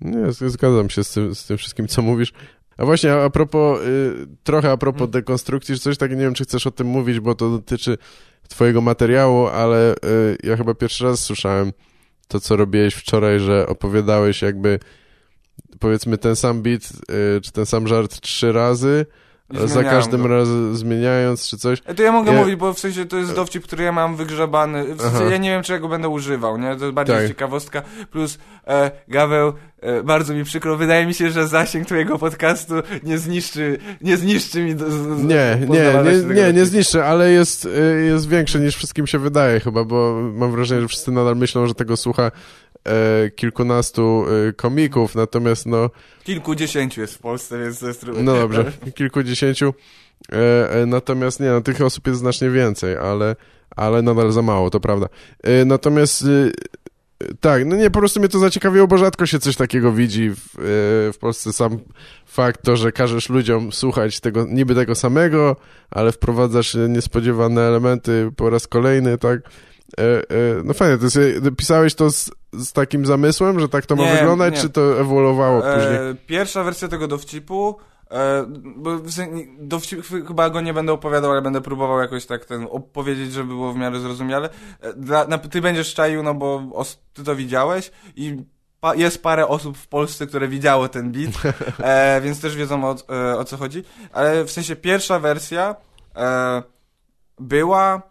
[0.00, 2.32] Nie, zgadzam się z tym, z tym wszystkim, co mówisz.
[2.76, 5.10] A właśnie, a, a propos, y, trochę a propos Hmm.
[5.10, 7.98] dekonstrukcji, czy coś tak, nie wiem, czy chcesz o tym mówić, bo to dotyczy
[8.48, 9.96] twojego materiału, ale y,
[10.42, 11.72] ja chyba pierwszy raz słyszałem
[12.28, 14.78] to, co robiłeś wczoraj, że opowiadałeś jakby,
[15.78, 16.82] powiedzmy, ten sam beat,
[17.36, 19.06] y, czy ten sam żart trzy razy,
[19.64, 20.28] za każdym go.
[20.28, 21.78] razem zmieniając, czy coś.
[21.84, 24.16] E, To ja mogę Ja- mówić, bo w sensie to jest dowcip, który ja mam
[24.16, 24.94] wygrzebany.
[24.94, 25.30] W sensie Aha.
[25.30, 26.76] ja nie wiem, czy ja go będę używał, nie?
[26.76, 27.28] To jest bardziej Tak.
[27.28, 27.82] ciekawostka.
[28.10, 33.18] Plus, e, Gaweł, e, bardzo mi przykro, wydaje mi się, że zasięg twojego podcastu nie
[33.18, 35.92] zniszczy, nie zniszczy mi do, z, Nie, nie,
[36.28, 40.20] nie, nie, nie zniszczę, ale jest, y, jest większy niż wszystkim się wydaje chyba, bo
[40.34, 42.30] mam wrażenie, że wszyscy nadal myślą, że tego słucha
[42.84, 45.90] e, kilkunastu e, komików, natomiast no,
[46.24, 48.22] Kilkudziesięciu jest w Polsce, więc to jest trudne.
[48.22, 49.74] no dobrze, kilkudziesięciu,
[50.32, 53.36] e, e, natomiast nie, no, tych osób jest znacznie więcej, ale,
[53.76, 55.06] ale nadal za mało, to prawda.
[55.42, 56.52] E, natomiast y,
[57.40, 60.38] tak, no nie, po prostu mnie to zaciekawiło, bo rzadko się coś takiego widzi w,
[60.38, 61.52] e, w Polsce.
[61.52, 61.78] Sam
[62.26, 65.56] fakt to, że każesz ludziom słuchać tego, niby tego samego,
[65.90, 69.40] ale wprowadzasz niespodziewane elementy po raz kolejny, tak?
[69.98, 70.22] E, e,
[70.64, 74.02] no fajnie, to jest, e, pisałeś to z, z takim zamysłem, że tak to ma
[74.04, 74.60] Nie, wyglądać, nie.
[74.60, 75.94] czy to ewoluowało później?
[76.10, 77.76] E, pierwsza wersja tego dowcipu,
[78.10, 78.44] e,
[78.76, 78.90] bo
[79.58, 83.48] dowcip, ch- chyba go nie będę opowiadał, ale będę próbował jakoś tak ten opowiedzieć, żeby
[83.48, 84.48] było w miarę zrozumiale.
[84.80, 88.36] E, Dla, na, ty będziesz czaił, no bo os, ty to widziałeś i
[88.80, 91.32] pa, jest parę osób w Polsce, które widziało ten beat,
[91.78, 92.96] e, więc też wiedzą o,
[93.32, 93.84] e, o co chodzi.
[94.12, 95.74] Ale w sensie pierwsza wersja
[96.16, 96.62] e,
[97.38, 98.09] była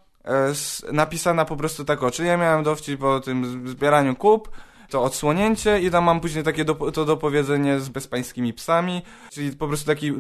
[0.91, 4.49] napisana po prostu tak o, czyli ja miałem dowcip o tym zbieraniu kup,
[4.89, 9.01] to odsłonięcie i tam mam później takie do, to dopowiedzenie z bezpańskimi psami,
[9.31, 10.13] czyli po prostu taki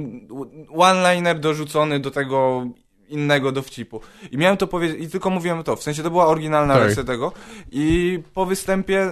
[0.75, 2.65] one-liner dorzucony do tego
[3.09, 4.01] innego dowcipu.
[4.31, 6.83] I miałem to powiedzieć, i tylko mówiłem to, w sensie to była oryginalna Tak.
[6.83, 7.31] wersja tego
[7.71, 9.11] i po występie,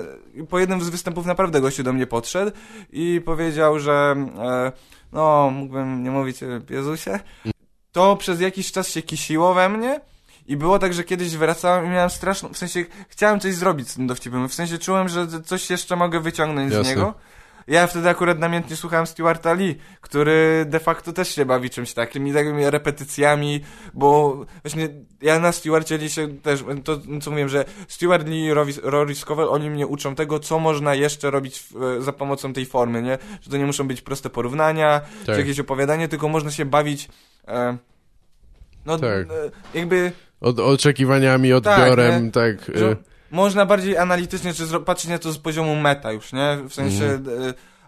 [0.50, 2.52] po jednym z występów naprawdę gościu do mnie podszedł
[2.92, 4.72] i powiedział, że e,
[5.12, 6.40] no, mógłbym nie mówić
[6.70, 7.20] Jezusie.
[7.92, 10.02] To przez jakiś czas się kisiło we mnie
[10.48, 13.96] i było tak, że kiedyś wracałem i miałem straszną, w sensie chciałem coś zrobić z
[13.96, 16.84] tym dowcipem, w sensie czułem, że coś jeszcze mogę wyciągnąć Jasne.
[16.86, 17.14] z niego.
[17.68, 22.28] Ja wtedy akurat namiętnie słuchałem Stewarta Lee, który de facto też się bawi czymś takim
[22.28, 23.64] i takimi repetycjami,
[23.94, 24.90] bo właśnie
[25.22, 28.54] ja na Stewarcie Lee się też, to co mówiłem, że Stewart Lee i
[28.84, 33.02] Rory- Scovel, oni mnie uczą tego, co można jeszcze robić w, za pomocą tej formy,
[33.02, 33.18] nie?
[33.42, 35.36] Że to nie muszą być proste porównania, Tak.
[35.36, 37.10] czy jakieś opowiadanie, tylko można się bawić
[37.48, 37.78] e,
[38.86, 39.12] no Tak.
[39.12, 40.12] e, jakby
[40.42, 42.32] Od, oczekiwaniami, odbiorem, nie?
[42.32, 42.56] tak.
[42.76, 42.96] że e,
[43.32, 46.58] można bardziej analitycznie, czy patrzeć na to z poziomu meta już, nie?
[46.70, 47.06] W sensie,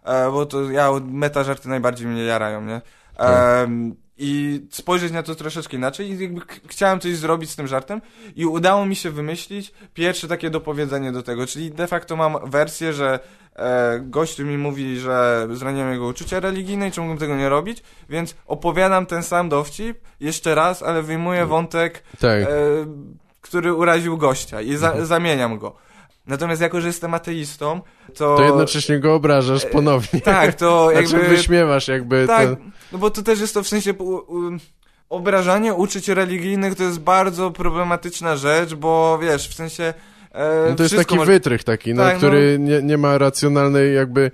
[0.04, 2.82] e, e, bo to ja meta żarty najbardziej mnie jarają, nie?
[3.18, 3.70] Tak.
[4.20, 6.08] I spojrzeć na to troszeczkę inaczej.
[6.10, 8.02] I jakby ch- chciałem coś zrobić z tym żartem.
[8.36, 12.94] I udało mi się wymyślić pierwsze takie dopowiedzenie do tego, czyli de facto mam wersję,
[12.94, 13.20] że
[13.56, 18.36] e, gościu mi mówi, że zraniłem jego uczucia religijne i czemu tego nie robić, więc
[18.48, 22.42] opowiadam ten sam dowcip jeszcze raz, ale wyjmuję wątek tak.
[22.42, 22.48] e,
[23.42, 25.76] który uraził gościa i za, zamieniam go.
[26.30, 27.82] Natomiast jako, że jestem ateistą,
[28.16, 28.38] to...
[28.38, 30.22] To jednocześnie go obrażasz ponownie.
[30.22, 31.30] Tak, to Znaczy jakby...
[31.30, 32.72] wyśmiewasz jakby tak, ten...
[32.92, 33.94] no bo to też jest to w sensie...
[35.10, 39.94] Obrażanie uczuć religijnych to jest bardzo problematyczna rzecz, bo wiesz, w sensie...
[40.32, 42.18] E, No to jest taki może- wytrych taki, no, Tak, no.
[42.18, 44.32] który nie, nie ma racjonalnej jakby...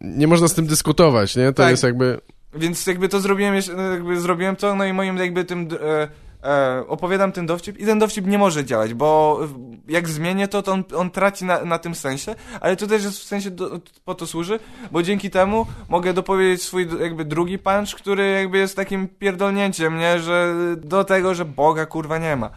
[0.00, 1.46] Nie można z tym dyskutować, nie?
[1.46, 1.70] To Tak.
[1.70, 2.20] jest jakby...
[2.54, 6.08] Więc jakby to zrobiłem, no jakby zrobiłem to, no i moim jakby tym e,
[6.44, 9.40] e, opowiadam ten dowcip i ten dowcip nie może działać, bo
[9.88, 13.18] jak zmienię to, to on, on traci na, na tym sensie, ale to też jest
[13.18, 14.60] w sensie do, po to służy,
[14.90, 20.18] bo dzięki temu mogę dopowiedzieć swój jakby drugi punch, który jakby jest takim pierdolnięciem, nie,
[20.18, 22.50] że do tego, że Boga kurwa nie ma,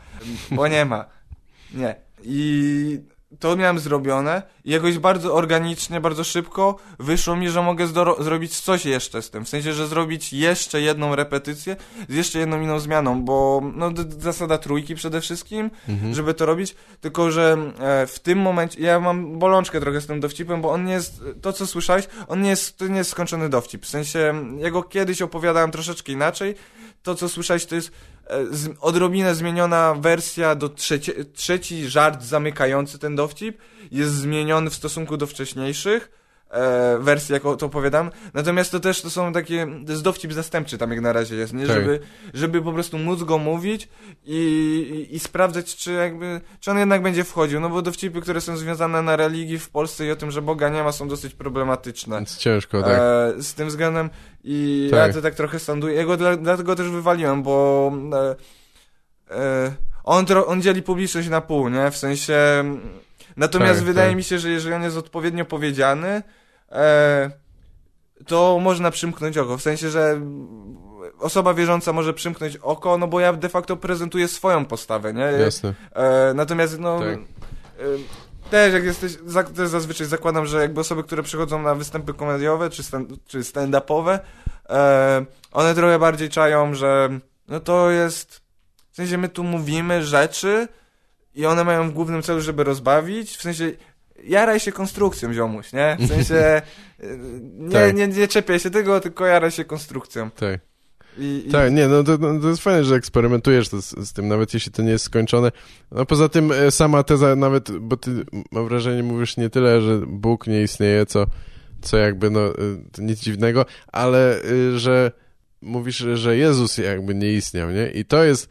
[0.51, 1.05] bo nie ma.
[1.73, 1.95] Nie.
[2.23, 2.99] I
[3.39, 7.87] to miałem zrobione i jakoś bardzo organicznie, bardzo szybko wyszło mi, że mogę
[8.19, 9.45] zrobić coś jeszcze z tym.
[9.45, 11.75] W sensie, że zrobić jeszcze jedną repetycję
[12.09, 16.13] z jeszcze jedną inną zmianą, bo no, zasada trójki przede wszystkim, Mhm.
[16.13, 20.19] żeby to robić, tylko że e, w tym momencie, ja mam bolączkę trochę z tym
[20.19, 23.49] dowcipem, bo on nie jest, to co słyszałeś, on nie jest, to nie jest skończony
[23.49, 23.85] dowcip.
[23.85, 26.55] W sensie, ja go kiedyś opowiadałem troszeczkę inaczej,
[27.03, 27.91] to co słyszałeś to jest
[28.79, 33.57] odrobinę zmieniona wersja do trzecie, trzeci żart zamykający ten dowcip.
[33.91, 36.22] Jest zmieniony w stosunku do wcześniejszych
[36.53, 38.11] e, wersji, jak o- to opowiadam.
[38.33, 41.53] Natomiast to też to są takie, to jest dowcip zastępczy tam jak na razie jest,
[41.53, 41.67] nie?
[41.67, 41.75] Tak.
[41.75, 41.99] Żeby,
[42.33, 43.89] żeby po prostu móc go mówić
[44.25, 44.37] i,
[45.11, 48.57] i, i sprawdzać, czy jakby, czy on jednak będzie wchodził, no bo dowcipy, które są
[48.57, 52.25] związane na religii w Polsce i o tym, że Boga nie ma, są dosyć problematyczne.
[52.37, 52.99] Ciężko, tak.
[52.99, 54.09] E, z tym względem
[54.43, 55.07] i Tak.
[55.07, 55.95] ja to tak trochę sanduję.
[55.95, 59.71] Ja go dla, dlatego też wywaliłem, bo e, e,
[60.03, 61.91] on, tro, on dzieli publiczność na pół, nie?
[61.91, 62.35] W sensie...
[63.37, 64.17] Natomiast Tak, wydaje tak.
[64.17, 66.21] mi się, że jeżeli on jest odpowiednio powiedziany,
[66.73, 67.31] e,
[68.27, 69.57] to można przymknąć oko.
[69.57, 70.21] W sensie, że
[71.19, 75.21] osoba wierząca może przymknąć oko, no bo ja de facto prezentuję swoją postawę, nie?
[75.21, 75.73] Jasne.
[75.91, 76.99] E, natomiast, no...
[76.99, 77.07] Tak.
[77.09, 79.17] E, też jak jesteś,
[79.55, 84.19] też zazwyczaj zakładam, że jakby osoby, które przychodzą na występy komediowe czy, stand, czy stand-upowe,
[84.69, 88.41] e, one trochę bardziej czają, że no to jest,
[88.91, 90.67] w sensie my tu mówimy rzeczy
[91.35, 93.71] i one mają w głównym celu, żeby rozbawić, w sensie
[94.23, 95.97] jaraj się konstrukcją, ziomuś, nie?
[95.99, 96.61] W sensie e,
[97.57, 97.95] nie, Tak.
[97.95, 100.29] nie, nie czepiaj się tego, tylko jaraj się konstrukcją.
[100.31, 100.59] Tak.
[101.17, 104.13] I, i, Tak, nie, no to, no to jest fajne, że eksperymentujesz to z, z
[104.13, 105.51] tym, nawet jeśli to nie jest skończone.
[105.91, 109.99] No poza tym e, sama teza nawet, bo ty mam wrażenie mówisz nie tyle, że
[110.07, 111.25] Bóg nie istnieje, co,
[111.81, 112.51] co jakby no e,
[112.97, 115.11] nic dziwnego, ale e, że
[115.61, 117.91] mówisz, że Jezus jakby nie istniał, nie?
[117.91, 118.49] I to jest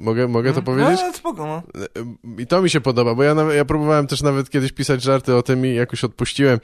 [0.00, 1.00] Mogę, mogę to Mm, powiedzieć?
[1.06, 1.62] No, spoko, no.
[2.38, 5.42] I to mi się podoba, bo ja, ja próbowałem też nawet kiedyś pisać żarty o
[5.42, 6.58] tym i jakoś odpuściłem,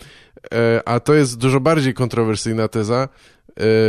[0.55, 3.09] e, a to jest dużo bardziej kontrowersyjna teza, e,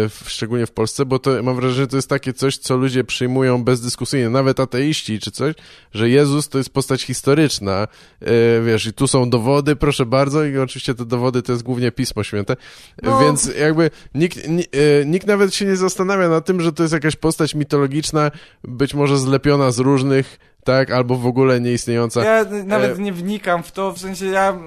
[0.09, 3.03] w, szczególnie w Polsce, bo to mam wrażenie, że to jest takie coś, co ludzie
[3.03, 5.53] przyjmują bezdyskusyjnie, nawet ateiści czy coś,
[5.93, 7.87] że Jezus to jest postać historyczna,
[8.21, 8.27] e,
[8.61, 12.23] wiesz, i tu są dowody, proszę bardzo, i oczywiście te dowody to jest głównie Pismo
[12.23, 12.55] Święte,
[13.03, 13.19] No.
[13.19, 16.93] więc jakby nikt, ni, e, nikt nawet się nie zastanawia na tym, że to jest
[16.93, 18.31] jakaś postać mitologiczna,
[18.63, 22.23] być może zlepiona z różnych, tak, albo w ogóle nieistniejąca.
[22.23, 24.59] Ja nawet E, nie wnikam w to, w sensie ja...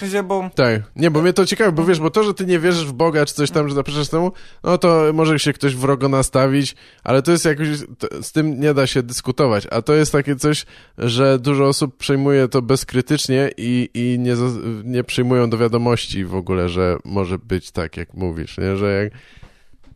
[0.00, 0.50] W sensie, bo...
[0.54, 2.92] Tak, nie, bo mnie to ciekawe, bo wiesz, bo to, że ty nie wierzysz w
[2.92, 4.32] Boga czy coś tam, że zaprzeczasz temu,
[4.64, 7.66] no to może się ktoś wrogo nastawić, ale to jest jakoś,
[7.98, 10.66] to, z tym nie da się dyskutować, a to jest takie coś,
[10.98, 14.34] że dużo osób przejmuje to bezkrytycznie i, i nie,
[14.84, 19.12] nie przyjmują do wiadomości w ogóle, że może być tak, jak mówisz, nie, że jak...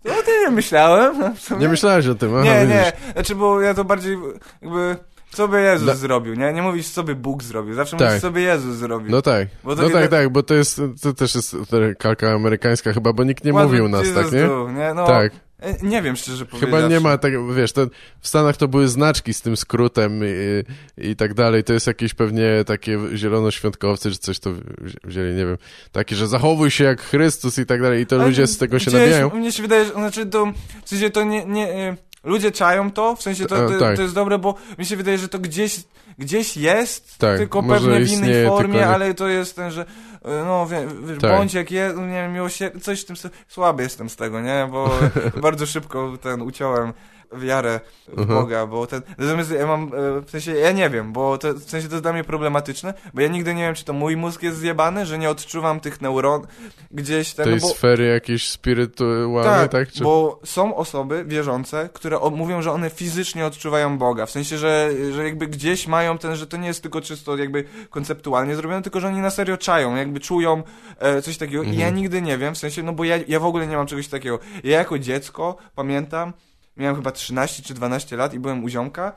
[0.04, 1.36] No to nie myślałem.
[1.36, 1.60] sumie.
[1.60, 2.76] Nie myślałeś o tym, aha, Nie, widzisz.
[2.76, 3.12] nie.
[3.12, 4.18] Znaczy, bo ja to bardziej
[4.62, 4.96] jakby...
[5.34, 6.52] Co by Jezus Dla- zrobił, nie?
[6.52, 7.74] Nie mówisz, co by Bóg zrobił.
[7.74, 8.08] Zawsze Tak.
[8.08, 9.10] mówisz, co by Jezus zrobił.
[9.10, 11.56] No tak, no tak, tak, bo to jest, to też jest
[11.98, 14.46] kalka amerykańska chyba, bo nikt nie What mówił nas, Jesus tak, nie?
[14.46, 14.94] do, nie?
[14.94, 15.32] No, Tak.
[15.60, 16.88] e, Nie wiem, szczerze Chyba powiedziawszy.
[16.88, 17.86] nie ma tak, wiesz, to
[18.20, 21.64] w Stanach to były znaczki z tym skrótem i, i tak dalej.
[21.64, 25.56] To jest jakieś pewnie takie zielonoświątkowcy czy coś to wzi- wzięli, nie wiem.
[25.92, 28.02] Takie, że zachowuj się jak Chrystus i tak dalej.
[28.02, 29.30] I to Ale ludzie z tego się nabijają.
[29.30, 30.52] Mnie się wydaje, że znaczy to,
[30.84, 33.96] w sensie to nie, nie e, ludzie czają to, w sensie to, E, to, tak.
[33.96, 35.80] to jest dobre, bo mi się wydaje, że to gdzieś,
[36.18, 39.82] gdzieś jest, Tak, tylko pewnie w innej formie, tylko ale to jest ten, że
[40.24, 41.30] e, no wie, wiesz, Tak.
[41.30, 43.16] bądź jak jest, nie wiem, miłosierdzie, coś w tym,
[43.48, 44.90] słaby jestem z tego, nie, bo
[45.42, 46.92] bardzo szybko ten uciąłem
[47.38, 48.28] wiarę w Mhm.
[48.38, 51.62] Boga, bo ten, natomiast ja mam, e, w sensie, ja nie wiem, bo to, w
[51.70, 54.42] sensie to jest dla mnie problematyczne, bo ja nigdy nie wiem, czy to mój mózg
[54.42, 56.46] jest zjebany, że nie odczuwam tych neuron
[56.90, 59.92] gdzieś ten, Tej no bo, sfery jakiejś spirytualnej, tak?
[59.92, 60.04] Czy...
[60.04, 64.26] bo są osoby wierzące, które mówią, że one fizycznie odczuwają Boga.
[64.26, 67.64] W sensie, że, że jakby gdzieś mają ten, że to nie jest tylko czysto jakby
[67.90, 70.62] konceptualnie zrobione, tylko że oni na serio czają, jakby czują
[70.98, 71.62] e, coś takiego.
[71.62, 71.94] I ja Mhm.
[71.96, 74.38] nigdy nie wiem, w sensie, no bo ja, ja w ogóle nie mam czegoś takiego.
[74.64, 76.32] Ja jako dziecko pamiętam,
[76.76, 79.12] miałem chyba 13 czy 12 lat i byłem u ziomka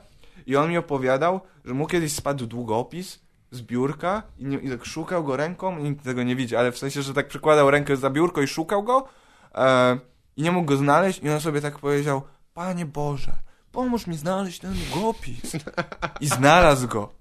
[0.46, 3.20] i on mi opowiadał, że mu kiedyś spadł długopis
[3.50, 6.72] z biurka i, nie, i tak szukał go ręką i nikt tego nie widzi, ale
[6.72, 9.08] w sensie, że tak przykładał rękę za biurko i szukał go
[9.54, 9.98] e,
[10.36, 12.22] i nie mógł go znaleźć i on sobie tak powiedział,
[12.54, 13.32] Panie Boże,
[13.72, 15.52] pomóż mi znaleźć ten długopis.
[16.20, 17.12] I znalazł go.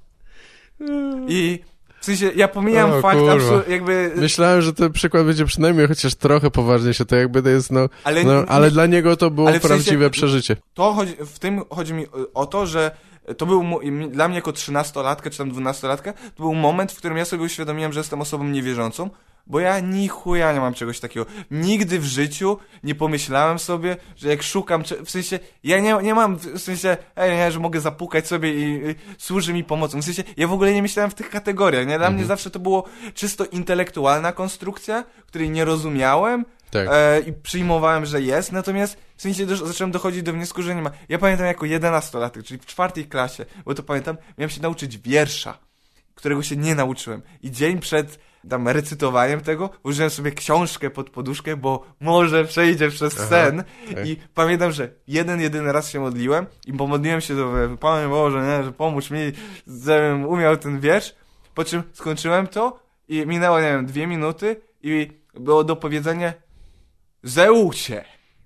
[1.28, 1.64] I
[2.08, 4.12] sensie, ja pomijam O, fakt, absur- jakby...
[4.16, 8.24] Myślałem, że ten przykład będzie przynajmniej chociaż trochę poważniejszy, to jakby to jest, no, Ale,
[8.24, 10.56] no, nie- ale dla niego to było w sensie- prawdziwe przeżycie.
[10.74, 12.92] To chodzi, w tym chodzi mi o to, że
[13.38, 13.64] to był
[14.10, 17.94] dla mnie jako 13-latka czy tam 12-latka, to był moment, w którym ja sobie uświadomiłem,
[17.94, 19.10] że jestem osobą niewierzącą,
[19.50, 21.26] bo ja ni chuja nie mam czegoś takiego.
[21.52, 26.36] Nigdy w życiu nie pomyślałem sobie, że jak szukam, w sensie, ja nie, nie mam,
[26.38, 30.02] w sensie, ej, nie, że mogę zapukać sobie i, i służy mi pomocą.
[30.02, 31.98] W sensie, ja w ogóle nie myślałem w tych kategoriach, nie?
[31.98, 32.84] Dla mnie zawsze to było
[33.14, 36.88] czysto intelektualna konstrukcja, której nie rozumiałem, Tak.
[36.92, 40.82] e, i przyjmowałem, że jest, natomiast w sensie dosz, zacząłem dochodzić do wniosku, że nie
[40.82, 40.92] ma.
[41.10, 45.58] Ja pamiętam jako 11-latek, czyli w czwartej klasie, bo to pamiętam, miałem się nauczyć wiersza,
[46.16, 47.22] którego się nie nauczyłem.
[47.44, 48.20] I dzień przed
[48.50, 53.64] tam recytowaniem tego, użyłem sobie książkę pod poduszkę, bo może przejdzie przez Aha, sen.
[54.06, 58.64] I pamiętam, że jeden, jedyny raz się modliłem i pomodliłem się do Panie Boże, nie,
[58.64, 59.20] że pomóż mi,
[59.68, 61.16] żebym umiał ten wiersz.
[61.56, 66.34] Po czym skończyłem to i minęło, nie wiem, dwie minuty i było do powiedzenia
[67.24, 68.04] Zeusie,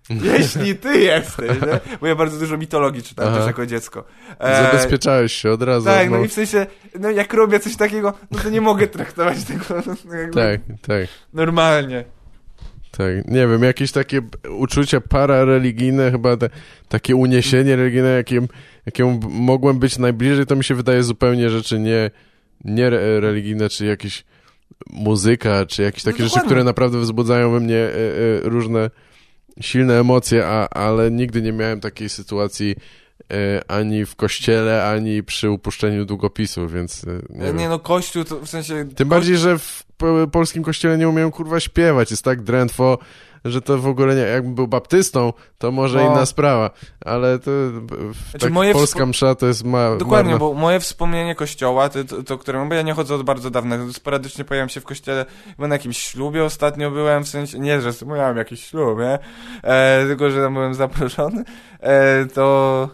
[0.37, 1.97] jeśli ty jesteś, nie?
[2.01, 3.39] Bo ja bardzo dużo mitologii czytałem Aha.
[3.39, 4.03] też jako dziecko.
[4.39, 5.85] E, Zabezpieczałeś się od razu.
[5.85, 6.17] tak, no.
[6.17, 6.65] no i w sensie,
[6.99, 9.65] no jak robię coś takiego, no to nie mogę traktować tego
[10.05, 11.07] no, jakby Tak, tak.
[11.33, 12.05] normalnie.
[12.91, 16.49] Tak, nie wiem, jakieś takie uczucia parareligijne, chyba te,
[16.89, 18.47] takie uniesienie religijne, jakim,
[18.85, 22.11] jakiemu b- mogłem być najbliżej, to mi się wydaje zupełnie rzeczy nie,
[22.65, 24.23] nie re- religijne, czy jakieś
[24.89, 27.91] muzyka, czy jakieś takie No rzeczy, które naprawdę wzbudzają we mnie e, e,
[28.43, 28.89] różne
[29.61, 32.75] silne emocje, a, ale nigdy nie miałem takiej sytuacji
[33.31, 37.69] e, ani w kościele, ani przy upuszczeniu długopisu, więc e, nie, Nie, wiem.
[37.69, 38.85] no kościół to w sensie...
[38.95, 42.97] Tym bardziej, że w po- polskim kościele nie umieją kurwa śpiewać, jest tak drętwo,
[43.45, 46.11] że to w ogóle nie, jakbym był baptystą, to może No.
[46.11, 46.69] inna sprawa,
[47.05, 50.39] ale to w, Znaczy, tak, moje polska wspo- msza to jest ma, Dokładnie, marna.
[50.47, 54.45] bo moje wspomnienie kościoła, to, to, to bo ja nie chodzę od bardzo dawna, sporadycznie
[54.45, 55.25] pojawiam się w kościele,
[55.57, 59.19] bo na jakimś ślubie ostatnio byłem, w sensie, nie, że miałem jakiś ślub, nie?
[59.63, 61.43] E, tylko, że tam byłem zaproszony,
[61.79, 62.89] e, to,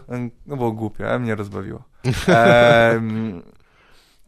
[0.46, 1.82] no było głupio, ale mnie rozbawiło.
[2.28, 3.00] E,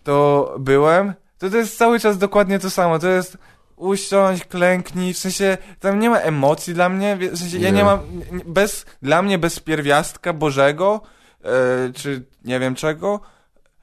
[0.05, 3.39] to byłem, to to jest cały czas dokładnie to samo, to jest
[3.81, 7.77] usiąść, klęknij, w sensie tam nie ma emocji dla mnie, w sensie ja Nie.
[7.77, 8.01] nie mam,
[8.33, 11.01] nie- bez, dla mnie bez pierwiastka Bożego,
[11.45, 11.49] e,
[11.95, 13.21] czy nie wiem czego,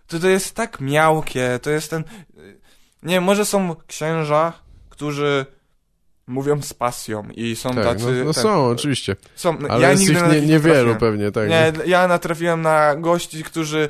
[0.08, 2.04] to to jest tak miałkie, to jest ten,
[3.04, 4.54] nie może są księża,
[4.90, 5.46] którzy
[6.28, 9.92] mówią z pasją i są Tak, tacy, no, no ten- są, oczywiście, są, ale ja
[9.92, 11.50] jest nigdy ich nie, niewielu pewnie, tak.
[11.50, 13.90] Nie, ja natrafiłem na gości, którzy,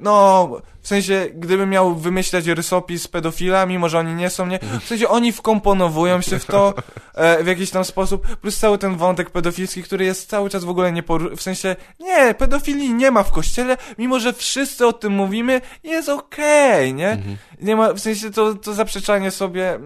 [0.00, 0.48] no,
[0.86, 5.08] w sensie, gdybym miał wymyślać rysopis pedofila, mimo że oni nie są, nie, w sensie
[5.08, 6.74] oni wkomponowują się w to
[7.14, 10.68] e, w jakiś tam sposób, plus cały ten wątek pedofilski, który jest cały czas w
[10.68, 11.02] ogóle nie
[11.36, 16.08] w sensie, nie, pedofilii nie ma w kościele, mimo że wszyscy o tym mówimy, jest
[16.08, 17.10] okej, nie?
[17.10, 17.36] Mhm.
[17.60, 19.78] Nie ma, w sensie to, to zaprzeczanie sobie,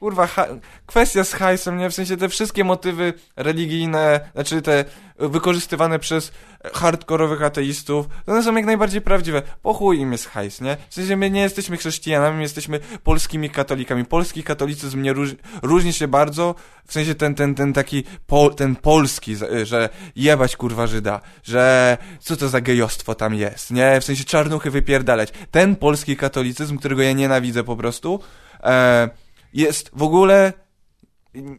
[0.00, 0.46] kurwa, ha,
[0.86, 1.90] kwestia z hajsem, nie?
[1.90, 4.84] W sensie te wszystkie motywy religijne, znaczy te
[5.18, 6.32] wykorzystywane przez
[6.74, 9.42] hardkorowych ateistów, to one są jak najbardziej prawdziwe.
[9.62, 10.76] Po chuj im jest hajs, nie?
[10.88, 14.04] W sensie my nie jesteśmy chrześcijanami, my jesteśmy polskimi katolikami.
[14.04, 16.54] Polski katolicyzm nie róż, różni się bardzo,
[16.86, 22.36] w sensie ten, ten, ten taki, pol, ten polski, że jebać kurwa Żyda, że co
[22.36, 24.00] to za gejostwo tam jest, nie?
[24.00, 25.32] W sensie czarnuchy wypierdalać.
[25.50, 28.20] Ten polski katolicyzm, którego ja nienawidzę po prostu,
[28.62, 29.08] e,
[29.52, 30.52] jest w ogóle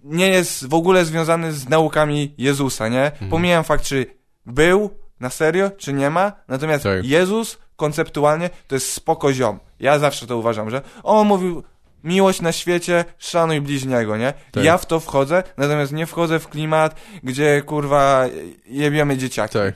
[0.03, 3.11] nie jest w ogóle związany z naukami Jezusa, nie?
[3.29, 4.18] Pomijam fakt, czy
[4.49, 4.89] był
[5.19, 7.05] na serio, czy nie ma, natomiast Tak.
[7.05, 9.59] Jezus konceptualnie to jest spoko ziom.
[9.79, 11.63] Ja zawsze to uważam, że on mówił
[12.03, 14.33] miłość na świecie, szanuj bliźniego, nie?
[14.51, 14.63] Tak.
[14.63, 18.25] Ja w to wchodzę, natomiast nie wchodzę w klimat, gdzie kurwa
[18.65, 19.53] jebiemy dzieciaki.
[19.53, 19.73] Tak.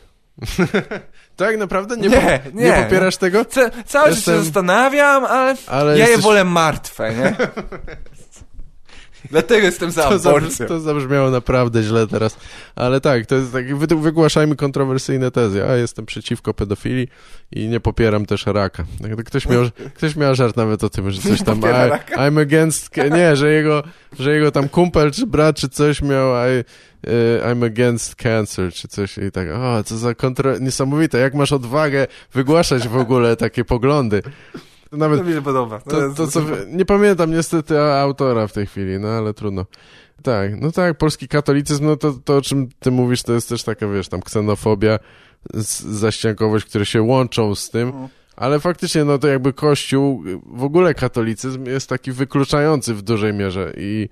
[1.35, 1.97] tak, naprawdę?
[1.97, 2.83] Nie, Nie, po, nie, nie.
[2.83, 3.45] popierasz tego?
[3.45, 7.35] Ca- cały czas się Jestem- zastanawiam, ale, Ale ja je jesteś- wolę martwe, nie?
[9.31, 10.67] Dlatego jestem za To, aborcją.
[10.67, 12.37] to zabrzmiało naprawdę źle teraz.
[12.75, 15.65] Ale tak, to jest tak, wy, wygłaszajmy kontrowersyjne tezy.
[15.65, 17.07] A jestem przeciwko pedofilii
[17.51, 18.85] i nie popieram też raka.
[19.01, 19.63] Tak, Ktoś miał,
[19.93, 21.59] ktoś miał żart nawet o tym, że coś tam.
[21.59, 21.63] I?
[22.15, 22.89] I'm against.
[23.11, 23.83] Nie, że jego,
[24.19, 26.33] że jego tam kumpel czy brat czy coś miał.
[26.33, 26.63] I,
[27.09, 30.57] y, I'm against cancer, czy coś i tak, o, co za kontro...
[30.59, 34.21] Niesamowite, jak masz odwagę wygłaszać w ogóle takie poglądy.
[34.93, 35.79] Nawet To mi się podoba.
[35.79, 39.65] to, to co, wy- nie pamiętam niestety autora w tej chwili, no ale trudno.
[40.23, 43.63] Tak, no tak, polski katolicyzm, no to, to o czym ty mówisz, to jest też
[43.63, 44.99] taka, wiesz, tam ksenofobia,
[45.53, 48.07] zaściankowość, które się łączą z tym, Mhm.
[48.35, 53.73] ale faktycznie, no to jakby Kościół, w ogóle katolicyzm jest taki wykluczający w dużej mierze
[53.77, 54.09] i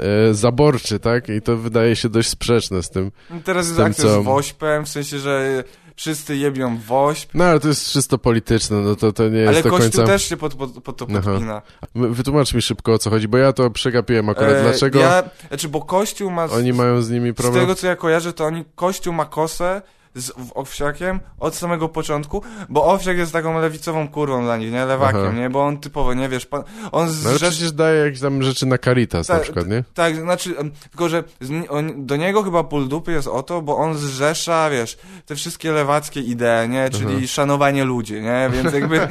[0.00, 1.28] e, zaborczy, tak?
[1.28, 3.12] I to wydaje się dość sprzeczne z tym.
[3.44, 5.64] Teraz jest akcja co- z wośpem, w sensie, że
[6.00, 9.62] wszyscy jebią wośp, No ale to jest czysto polityczne, no to, to nie jest ale
[9.62, 10.06] do Kościół końca...
[10.06, 11.20] też się pod, pod, pod to Aha.
[11.24, 11.62] podpina.
[11.94, 14.52] Wytłumacz mi szybko o co chodzi, bo ja to przegapiłem akurat.
[14.52, 16.48] E, Dlaczego Ja, znaczy, bo Kościół ma...
[16.48, 17.62] z- oni mają z nimi Z problem?
[17.62, 18.64] tego, co ja kojarzę, to oni...
[18.74, 19.82] Kościół ma kosę
[20.14, 24.84] z Owsiakiem od samego początku, bo Owsiak jest taką lewicową kurwą dla nich, nie?
[24.84, 25.32] Lewakiem, Aha.
[25.32, 25.50] nie?
[25.50, 26.28] Bo on typowo, nie?
[26.28, 26.62] Wiesz, pan,
[26.92, 29.68] on z No ale rzecz- przecież daje jakieś tam rzeczy na Caritas na Tak, przykład,
[29.68, 29.84] nie?
[29.94, 30.54] Tak, znaczy,
[30.90, 34.70] tylko że z, on, do niego chyba ból dupy jest o to, bo on zrzesza,
[34.70, 36.90] wiesz, te wszystkie lewackie idee, nie?
[36.90, 37.26] Czyli Aha.
[37.26, 38.50] szanowanie ludzi, nie?
[38.52, 39.00] Więc jakby...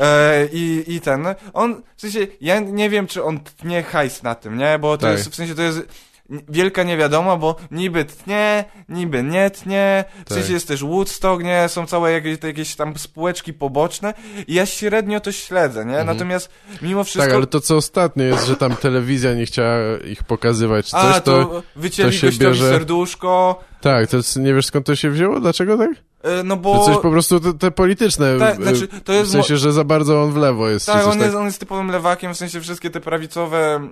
[0.00, 4.22] e, i, I ten, no, on, w sensie, ja nie wiem, czy on tnie hajs
[4.22, 4.78] na tym, nie?
[4.78, 5.16] Bo to Tak.
[5.16, 5.80] jest, w sensie, to jest
[6.48, 10.38] wielka niewiadoma, bo niby tnie, niby nie tnie, Tak.
[10.38, 11.68] sensie jest też Woodstock, nie?
[11.68, 14.14] Są całe jakieś, jakieś tam spółeczki poboczne
[14.46, 15.90] i ja średnio to śledzę, nie?
[15.98, 16.06] Mhm.
[16.06, 16.48] Natomiast
[16.82, 17.26] mimo wszystko...
[17.26, 19.76] Tak, ale to co ostatnio jest, że tam telewizja nie chciała
[20.10, 21.44] ich pokazywać czy coś, A, to...
[21.44, 23.60] to, wycięli to się bierze- serduszko.
[23.80, 25.40] Tak, to jest, nie wiesz skąd to się wzięło?
[25.40, 25.90] Dlaczego tak?
[26.22, 26.84] e, No To bo...
[26.84, 29.28] coś po prostu te, te polityczne, tak, w- znaczy, to jest...
[29.28, 30.86] w sensie, że za bardzo on w lewo jest.
[30.86, 31.20] tak, on tak.
[31.20, 33.88] jest, on jest typowym lewakiem, w sensie wszystkie te prawicowe...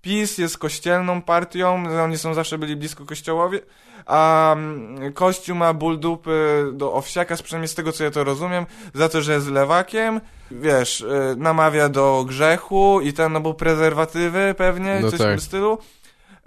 [0.00, 3.58] PiS jest kościelną partią, oni są zawsze byli blisko kościołowi,
[4.06, 8.66] a mm, Kościół ma ból dupy do Owsiaka, przynajmniej z tego co ja to rozumiem,
[8.94, 10.20] za to, że jest lewakiem,
[10.50, 15.28] wiesz, y, namawia do grzechu i ten, no bo prezerwatywy pewnie, No coś tak.
[15.28, 15.78] w tym stylu.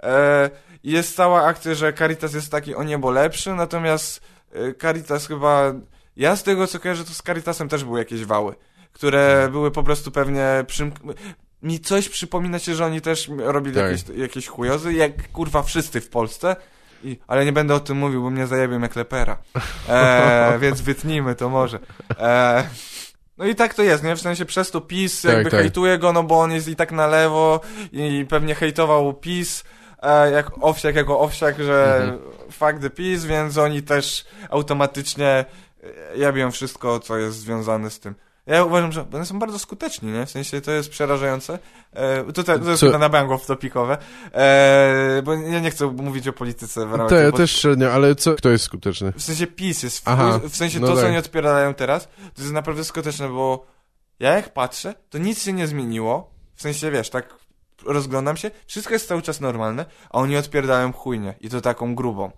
[0.02, 0.50] E,
[0.84, 4.20] jest cała akcja, że Caritas jest taki o niebo lepszy, natomiast
[4.56, 5.72] y, Caritas chyba,
[6.16, 8.54] ja z tego co kojarzę, to z Caritasem też były jakieś wały,
[8.92, 10.92] które były po prostu pewnie przym...
[11.62, 13.84] mi coś przypomina się, że oni też robili Tak.
[13.90, 16.56] jakieś, jakieś chujozy, jak kurwa wszyscy w Polsce.
[17.04, 19.38] I, ale nie będę o tym mówił, bo mnie zajebią jak lepera.
[19.88, 21.78] E, więc wytnijmy to może.
[22.18, 22.64] E,
[23.38, 24.16] no i tak to jest, nie?
[24.16, 25.60] W sensie przez to PiS Tak, jakby tak.
[25.60, 27.60] hejtuje go, no bo on jest i tak na lewo
[27.92, 29.64] i pewnie hejtował PiS
[30.02, 32.18] e, jak owsiak jako owsiak, że Mhm.
[32.50, 35.26] fuck the PiS, więc oni też automatycznie
[36.14, 38.14] e, jabią wszystko, co jest związane z tym.
[38.46, 40.26] Ja uważam, że one są bardzo skuteczni, nie?
[40.26, 41.58] W sensie to jest przerażające.
[41.92, 43.98] E, to, te, to jest Co- na bango topikowe.
[44.34, 48.34] E, bo ja nie chcę mówić o polityce w ramach ja też średnio, ale co,
[48.34, 49.12] kto jest skuteczny?
[49.12, 51.08] w sensie PiS jest, w, Aha, w sensie no to, co tak.
[51.08, 53.66] oni odpierają teraz, to jest naprawdę skuteczne, bo
[54.20, 57.34] ja jak patrzę, to nic się nie zmieniło, w sensie, wiesz, tak
[57.86, 62.30] rozglądam się, wszystko jest cały czas normalne, a oni odpierają chujnie i to taką grubą.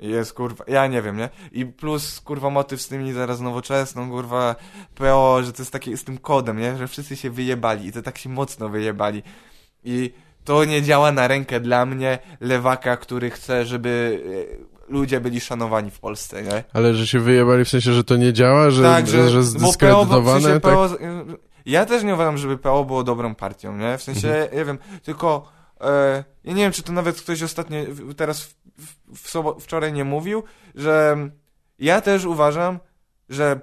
[0.00, 1.28] Jest kurwa, ja nie wiem, nie?
[1.52, 4.54] I plus kurwa motyw z tymi zaraz nowoczesną, kurwa
[4.94, 6.76] PO, że to jest takie z tym kodem, nie?
[6.76, 9.22] Że wszyscy się wyjebali i to tak się mocno wyjebali.
[9.84, 10.12] I
[10.44, 14.22] to nie działa na rękę dla mnie, lewaka, który chce, żeby
[14.88, 16.64] e, ludzie byli szanowani w Polsce, nie?
[16.72, 19.42] Ale że się wyjebali w sensie, że to nie działa, że, tak, że, że bo
[19.42, 20.40] PO, w zdyskredytowane?
[20.40, 20.72] sensie tak?
[20.74, 20.88] PO,
[21.66, 23.98] ja też nie uważam, żeby PO było dobrą partią, nie?
[23.98, 24.56] W sensie, Mhm.
[24.58, 25.53] nie wiem, tylko
[26.44, 27.78] ja nie wiem, czy to nawet ktoś ostatnio,
[28.16, 28.54] teraz w,
[29.08, 30.42] w, w wczoraj nie mówił,
[30.74, 31.16] że
[31.78, 32.78] ja też uważam,
[33.28, 33.60] że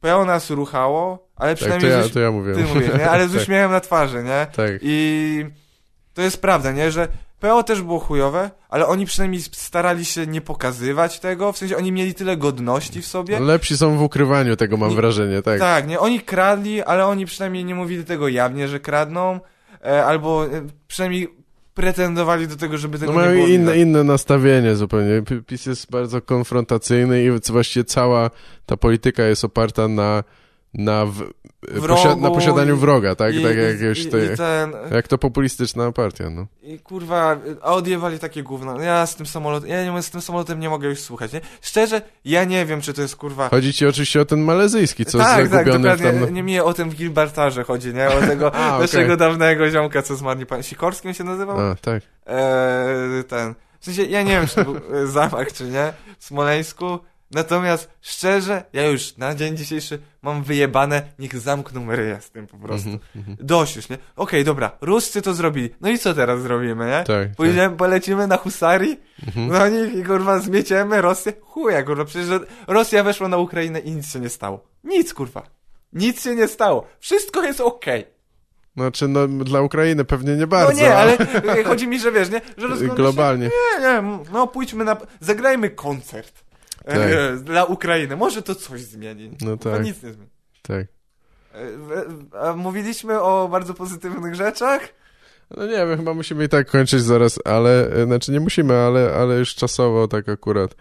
[0.00, 2.54] PO nas ruchało, ale Tak, to przynajmniej ja, z, to ja mówię.
[2.54, 3.10] ty mówisz, nie?
[3.10, 4.46] Ale z tak, uśmiechem na twarzy, nie?
[4.56, 4.70] tak.
[4.82, 5.46] I
[6.14, 6.90] to jest prawda, nie?
[6.90, 7.08] Że
[7.40, 11.92] PO też było chujowe, ale oni przynajmniej starali się nie pokazywać tego, w sensie oni
[11.92, 13.40] mieli tyle godności w sobie.
[13.40, 15.58] Lepsi są w ukrywaniu tego, mam Nie- wrażenie, tak.
[15.60, 19.40] Tak, nie, oni kradli, ale oni przynajmniej nie mówili tego jawnie, że kradną, e,
[19.84, 21.28] albo e, przynajmniej
[21.74, 23.76] pretendowali do tego, żeby tego No nie mają było inne, widać.
[23.76, 25.22] inne nastawienie zupełnie.
[25.46, 28.30] PiS jest bardzo konfrontacyjny i właściwie cała
[28.66, 30.24] ta polityka jest oparta na,
[30.74, 31.22] na, w,
[31.68, 33.34] Wrogu na posiadaniu i- wroga, tak?
[33.34, 36.46] I, tak jak, jakieś i, te, ten, jak to populistyczna partia, no.
[36.62, 38.80] I kurwa, a odjewali takie gówno.
[38.80, 41.40] Ja z tym samolotem, ja nie, z tym samolotem nie mogę już słuchać, nie?
[41.60, 43.48] Szczerze, ja nie wiem, czy to jest kurwa...
[43.48, 46.20] Chodzi ci oczywiście o ten malezyjski, co tak, jest tak, zagubiony dokładnie.
[46.26, 46.34] tam...
[46.34, 48.08] Nie mi o tym w Gilbartarze chodzi, nie?
[48.08, 48.80] O tego A, okej.
[48.80, 51.60] naszego dawnego ziomka, co zmarł, pan Sikorskim się nazywał?
[51.60, 52.02] A, tak.
[52.26, 53.54] Eee, ten.
[53.80, 56.98] W sensie, ja nie wiem, czy to był e, zamach, czy nie, w Smoleńsku.
[57.30, 62.56] Natomiast, szczerze, ja już na dzień dzisiejszy mam wyjebane, niech zamkną ryja z tym po
[62.58, 62.88] prostu.
[63.16, 63.36] Mhm.
[63.40, 63.98] Dość już, nie?
[64.16, 65.70] Okej, dobra, Ruscy to zrobili.
[65.80, 66.92] No i co teraz zrobimy, nie?
[66.92, 67.36] Tak, tak.
[67.36, 69.48] Pójdziemy, polecimy na Husarii, Mhm.
[69.48, 71.32] no nich i kurwa zmieciemy Rosję.
[71.42, 72.28] Chuja, kurwa, przecież
[72.66, 74.64] Rosja weszła na Ukrainę i nic się nie stało.
[74.84, 75.42] Nic, kurwa.
[75.92, 76.86] Nic się nie stało.
[77.00, 78.14] Wszystko jest okej.
[78.76, 80.82] Znaczy, no, dla Ukrainy pewnie nie No bardzo.
[80.82, 82.40] nie, a- ale e, chodzi mi, że wiesz, nie?
[82.56, 83.46] Że Globalnie.
[83.46, 84.02] Się, nie, nie,
[84.32, 84.96] no pójdźmy na...
[85.20, 86.43] Zagrajmy koncert.
[86.84, 88.16] E, dla Ukrainy.
[88.16, 89.30] Może to coś zmieni.
[89.40, 89.84] No To tak.
[89.84, 90.30] nic nie zmieni.
[90.62, 90.86] Tak.
[92.42, 94.80] E, mówiliśmy o bardzo pozytywnych rzeczach.
[95.56, 99.14] No nie wiem, chyba musimy i tak kończyć zaraz, ale, e, znaczy nie musimy, ale,
[99.14, 100.74] ale już czasowo tak akurat.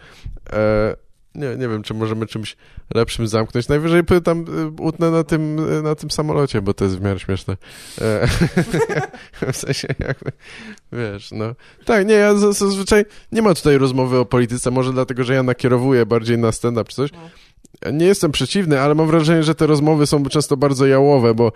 [0.53, 0.95] E,
[1.35, 2.55] nie, nie wiem, czy możemy czymś
[2.95, 3.67] lepszym zamknąć.
[3.67, 4.45] Najwyżej pytam,
[4.79, 7.57] e, utnę na tym, e, na tym samolocie, bo to jest w miarę śmieszne.
[8.01, 8.27] E,
[9.53, 10.31] w sensie jakby,
[10.91, 11.55] wiesz, no.
[11.85, 16.05] Tak, nie, ja zazwyczaj nie ma tutaj rozmowy o polityce, może dlatego, że ja nakierowuję
[16.05, 17.11] bardziej na stand-up czy coś.
[17.11, 17.19] No.
[17.91, 21.51] Nie jestem przeciwny, ale mam wrażenie, że te rozmowy są często bardzo jałowe, bo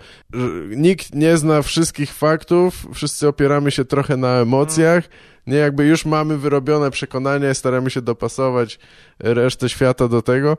[0.76, 5.08] nikt nie zna wszystkich faktów, wszyscy opieramy się trochę na emocjach,
[5.48, 8.78] nie jakby już mamy wyrobione przekonania, staramy się dopasować
[9.18, 10.56] resztę świata do tego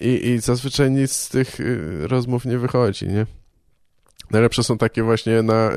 [0.00, 3.26] i, i zazwyczaj nic z tych y, rozmów nie wychodzi, nie?
[4.30, 5.70] Najlepsze są takie właśnie na...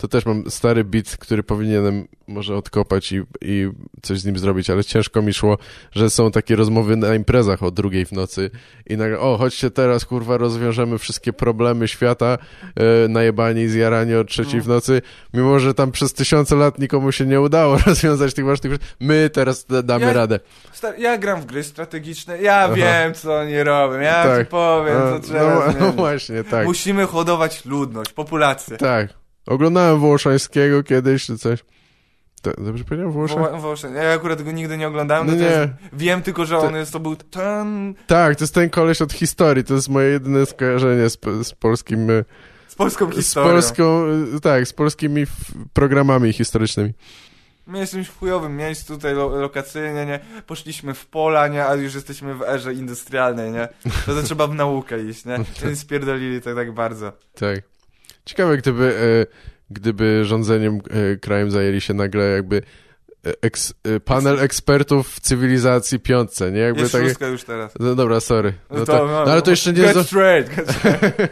[0.00, 3.68] To też mam stary bit, który powinienem może odkopać i, i
[4.02, 5.58] coś z nim zrobić, ale ciężko mi szło,
[5.92, 8.50] że są takie rozmowy na imprezach o drugiej w nocy
[8.86, 12.38] i nagle, o, chodźcie teraz, kurwa, rozwiążemy wszystkie problemy świata,
[13.04, 14.64] e, najebani i zjarani o trzeciej No.
[14.64, 15.02] w nocy,
[15.34, 19.30] mimo że tam przez tysiące lat nikomu się nie udało rozwiązać tych ważnych rzeczy, my
[19.32, 20.40] teraz da- damy Ja- radę.
[20.98, 22.74] Ja gram w gry strategiczne, ja Aha.
[22.74, 24.40] wiem, co oni robią, ja Tak.
[24.40, 28.76] ci powiem, co trzeba no, no właśnie, tak, Musimy hodować ludność, populację.
[28.76, 29.08] tak.
[29.48, 31.64] Oglądałem Wołoszańskiego kiedyś, czy coś.
[32.42, 33.12] To, dobrze powiedziałem?
[33.12, 33.38] Wołoszań?
[33.38, 35.88] Wo- Wołosza- Ja akurat go nigdy nie oglądałem, No natomiast nie.
[35.98, 39.64] wiem tylko, że on jest, to był ten Tak, to jest ten koleś od historii,
[39.64, 42.10] to jest moje jedyne skojarzenie z, z polskim...
[42.10, 42.24] e,
[42.68, 43.50] z polską Z historią.
[43.52, 44.04] polską,
[44.36, 45.24] y, tak, z polskimi
[45.72, 46.92] programami historycznymi.
[47.66, 50.20] My jesteśmy w chujowym miejscu tutaj lo lokacyjnie, nie?
[50.46, 51.66] Poszliśmy w pola, nie?
[51.66, 53.68] A już jesteśmy w erze industrialnej, nie?
[54.06, 55.38] To, to trzeba w naukę iść, nie?
[55.64, 57.12] Więc spierdolili to tak bardzo.
[57.34, 57.60] Tak.
[58.28, 59.26] Ciekawe, gdyby, e,
[59.70, 62.62] gdyby rządzeniem e, krajem zajęli się nagle jakby
[63.42, 66.60] eks, e, panel ekspertów w cywilizacji piątce, nie?
[66.60, 67.72] Jakby Jest szóstka już teraz.
[67.80, 68.52] No dobra, sorry.
[68.70, 69.82] No, No to, no, ale to jeszcze nie...
[69.82, 71.28] Get straight, get straight.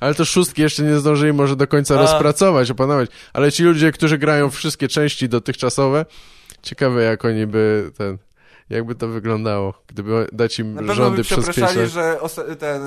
[0.00, 1.98] ale to szóstki jeszcze nie zdążyli może do końca A.
[1.98, 3.10] rozpracować, opanować.
[3.32, 6.06] Ale ci ludzie, którzy grają wszystkie części dotychczatowe,
[6.62, 8.18] ciekawe jak oni by ten...
[8.70, 11.88] Jakby to wyglądało, gdyby dać im Na rządy przez pięć lat.
[11.88, 12.18] że
[12.58, 12.82] ten,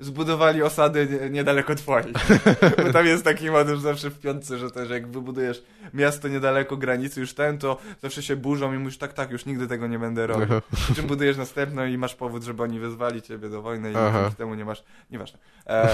[0.00, 2.12] zbudowali osady nie- niedaleko twoich.
[2.86, 5.62] Bo tam jest taki motyw zawsze w piątce, że też jak wybudujesz
[5.94, 9.66] miasto niedaleko granicy już ten, to zawsze się burzą i mówisz tak, tak, już nigdy
[9.66, 10.46] tego nie będę robił.
[10.94, 14.20] Czym budujesz następną i masz powód, żeby oni wezwali ciebie do wojny i Aha.
[14.22, 15.38] dzięki temu nie masz, nieważne.
[15.66, 15.88] Eee,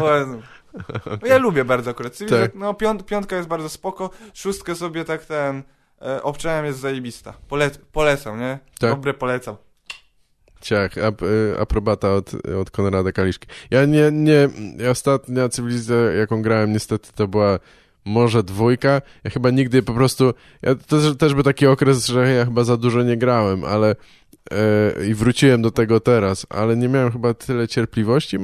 [0.00, 0.38] bo, no,
[1.28, 2.18] ja lubię bardzo akurat.
[2.18, 2.54] Tak.
[2.54, 5.62] No piąt, piątka jest bardzo spoko, szóstkę sobie tak ten
[6.02, 7.34] e, obczałem jest zajebista.
[7.48, 8.58] Pole, polecam, nie?
[8.78, 8.90] Tak.
[8.90, 9.56] Dobre polecam.
[10.60, 13.46] Ciach, ap, y, aprobata od, od Konrada Kaliszki.
[13.70, 14.48] Ja nie, nie,
[14.90, 17.58] ostatnia cywilizacja, jaką grałem, niestety to była
[18.04, 19.02] może dwójka.
[19.24, 22.76] Ja chyba nigdy po prostu, ja też, też był taki okres, że ja chyba za
[22.76, 23.94] dużo nie grałem, ale e,
[25.08, 28.38] i wróciłem do tego teraz, ale nie miałem chyba tyle cierpliwości,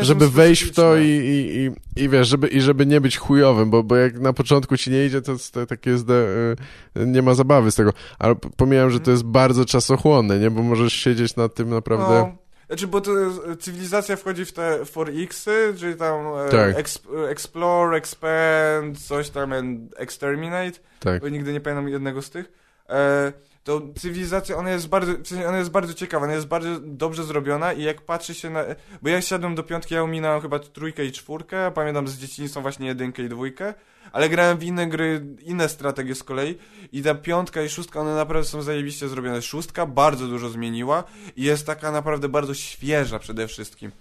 [0.00, 1.70] żeby wejść w to i, i, i,
[2.04, 5.06] i wiesz, żeby, i żeby nie być chujowym, bo, bo jak na początku ci nie
[5.06, 7.92] idzie, to, to takie jest, y, nie ma zabawy z tego.
[8.18, 10.50] Ale pomijam, że to jest bardzo czasochłonne, nie?
[10.50, 12.14] Bo możesz siedzieć nad tym naprawdę...
[12.14, 16.76] No, znaczy, bo to jest, cywilizacja wchodzi w te 4X-y, czyli tam e, Tak.
[16.76, 19.52] exp- explore, expand, coś tam,
[19.96, 21.20] exterminate, tak.
[21.22, 22.52] bo nigdy nie pamiętam jednego z tych.
[22.88, 23.32] E,
[23.64, 27.24] to cywilizacja, ona jest bardzo, w sensie ona jest bardzo ciekawa, ona jest bardzo dobrze
[27.24, 28.64] zrobiona i jak patrzy się na,
[29.02, 32.86] bo ja siadłem do piątki, ja ominąłem chyba trójkę i czwórkę, pamiętam z dzieciństwa właśnie
[32.86, 33.74] jedynkę i dwójkę,
[34.12, 36.58] ale grałem w inne gry, inne strategie z kolei
[36.92, 39.42] i ta piątka i szóstka, one naprawdę są zajebiście zrobione.
[39.42, 41.04] Szóstka bardzo dużo zmieniła
[41.36, 43.92] i jest taka naprawdę bardzo świeża przede wszystkim.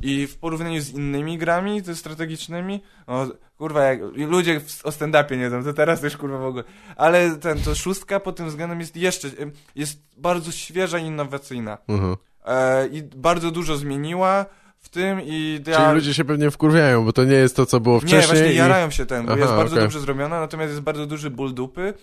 [0.00, 3.26] I w porównaniu z innymi grami te strategicznymi, o,
[3.58, 6.64] kurwa, jak ludzie w, o stand-upie nie wiem, to teraz też kurwa w ogóle,
[6.96, 9.28] ale ten, to szóstka pod tym względem jest jeszcze,
[9.74, 11.78] jest bardzo świeża i innowacyjna.
[11.88, 12.16] Mhm.
[12.46, 14.46] E, I bardzo dużo zmieniła
[14.78, 15.76] w tym i ja...
[15.76, 18.26] Czyli ludzie się pewnie wkurwiają, bo to nie jest to, co było Nie, wcześniej.
[18.26, 18.56] właśnie i...
[18.56, 19.84] jarają się ten, bo Aha, jest bardzo okej.
[19.84, 21.94] dobrze zrobiona, natomiast jest bardzo duży ból dupy,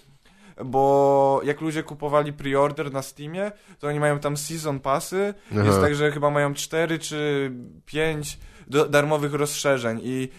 [0.66, 5.64] bo jak ludzie kupowali pre-order na Steamie, to oni mają tam season passy, Aha.
[5.64, 7.52] jest tak, że chyba mają 4 czy
[7.86, 8.38] 5
[8.68, 10.30] do, darmowych rozszerzeń i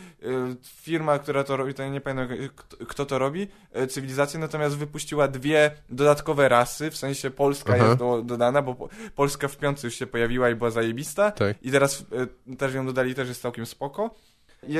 [0.83, 2.51] firma, która to robi, to nie pamiętam y,
[2.89, 7.87] kto, to robi, y, cywilizacja natomiast wypuściła dwie dodatkowe rasy, w sensie Polska Aha.
[7.87, 11.57] jest do, dodana, bo po, Polska w piątce już się pojawiła i była zajebista Tak.
[11.63, 12.05] i teraz
[12.51, 14.15] y, też ją dodali, też jest całkiem spoko.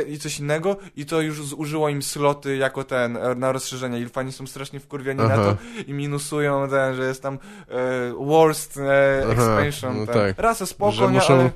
[0.09, 4.01] I, coś innego, i to już zużyło im sloty jako ten, e, na rozszerzenie.
[4.01, 5.45] I fani są strasznie wkurwieni na Aha.
[5.45, 5.57] to
[5.87, 7.39] i minusują ten, że jest tam
[7.69, 9.99] e, worst e, expansion.
[9.99, 10.39] no tak.
[10.39, 11.51] Rasa spoko, nie, muszą- ale...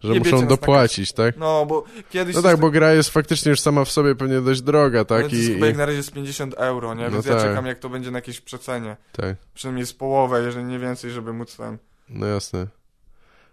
[0.00, 1.36] Że Nie muszą nas dopłacić, tak?
[1.36, 2.36] No, bo kiedyś...
[2.36, 5.30] No tak, bo gra jest faktycznie już sama w sobie pewnie dość droga, tak, tak?
[5.30, 5.74] to I, i...
[5.76, 7.04] na razie jest 50 euro, nie?
[7.04, 7.42] No Więc ja tak.
[7.42, 8.96] czekam, jak to będzie na jakieś przecenie.
[9.12, 9.36] tak.
[9.54, 11.78] Przynajmniej z połowę, jeżeli nie więcej, żeby móc ten...
[12.08, 12.66] No jasne.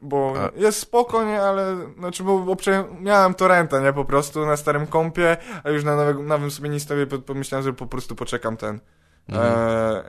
[0.02, 2.86] Bo A- jest spoko, nie, ale znaczy, bo, bo prze...
[3.02, 6.80] miałem torrenta, nie, po prostu na starym kompie, a już na nowego, nowym sobie nie
[6.80, 8.80] stawię, po- pomyślałem, że po prostu poczekam ten.
[9.30, 9.54] Mhm.
[9.56, 10.04] E,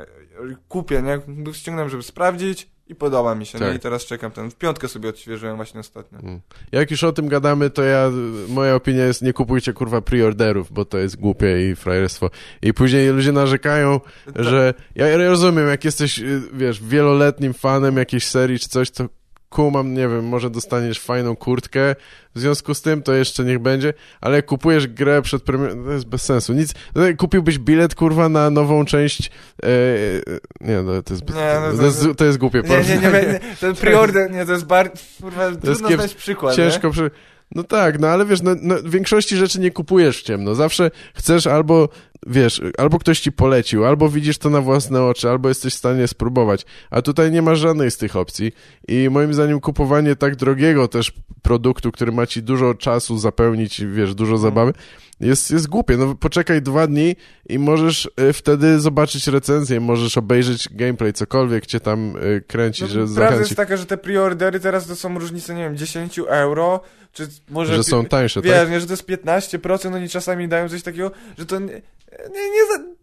[0.68, 1.20] kupię, nie,
[1.52, 3.68] ściągnąłem, żeby sprawdzić i podoba mi się, Tak.
[3.68, 4.50] nie, i teraz czekam ten.
[4.50, 6.18] W piątkę sobie odświeżyłem właśnie ostatnio.
[6.18, 6.40] Mm.
[6.72, 8.10] Jak już o tym gadamy, to ja,
[8.48, 12.30] moja opinia jest, nie kupujcie kurwa preorderów, bo to jest głupie i frajerstwo.
[12.62, 14.00] I później ludzie narzekają,
[14.36, 19.08] że, ja ja rozumiem, jak jesteś, y, wiesz, wieloletnim fanem jakiejś serii czy coś, to
[19.54, 21.94] kumam, nie wiem, może dostaniesz fajną kurtkę,
[22.34, 26.06] w związku z tym to jeszcze niech będzie, ale kupujesz grę przed premierą, to jest
[26.06, 29.30] bez sensu, nic, no, kupiłbyś bilet, kurwa, na nową część,
[29.62, 29.70] e, e,
[30.60, 32.96] nie, no, to jest, bez, Nie, no to- to, jest, to jest głupie Nie, nie,
[32.96, 36.90] nie, nie, ten preorder, nie, to jest bardzo, kurwa, jest trudno kiep- znaleźć przykład, Ciężko
[36.90, 37.10] przy...
[37.54, 40.54] No tak, no ale wiesz, no, no, większości rzeczy nie kupujesz w ciemno.
[40.54, 41.88] Zawsze chcesz albo,
[42.26, 46.08] wiesz, albo ktoś ci polecił, albo widzisz to na własne oczy, albo jesteś w stanie
[46.08, 46.66] spróbować.
[46.90, 48.52] A tutaj nie ma żadnej z tych opcji.
[48.88, 51.12] I moim zdaniem kupowanie tak drogiego też
[51.42, 54.72] produktu, który ma ci dużo czasu zapełnić, wiesz, dużo zabawy,
[55.20, 55.96] jest, jest głupie.
[55.96, 57.16] No poczekaj dwa dni
[57.48, 62.88] i możesz y, wtedy zobaczyć recenzję, możesz obejrzeć gameplay, cokolwiek cię tam y, kręci, No,
[62.88, 66.18] że prawda zachęci, jest taka, że te preordery teraz to są różnice, nie wiem, 10
[66.18, 66.80] euro,
[67.14, 67.76] czy może...
[67.76, 68.70] że są tańsze, Wiesz, tak?
[68.70, 71.72] nie, że to jest 15%, oni czasami dają coś takiego, że to nie,
[72.34, 72.94] nie, nie za...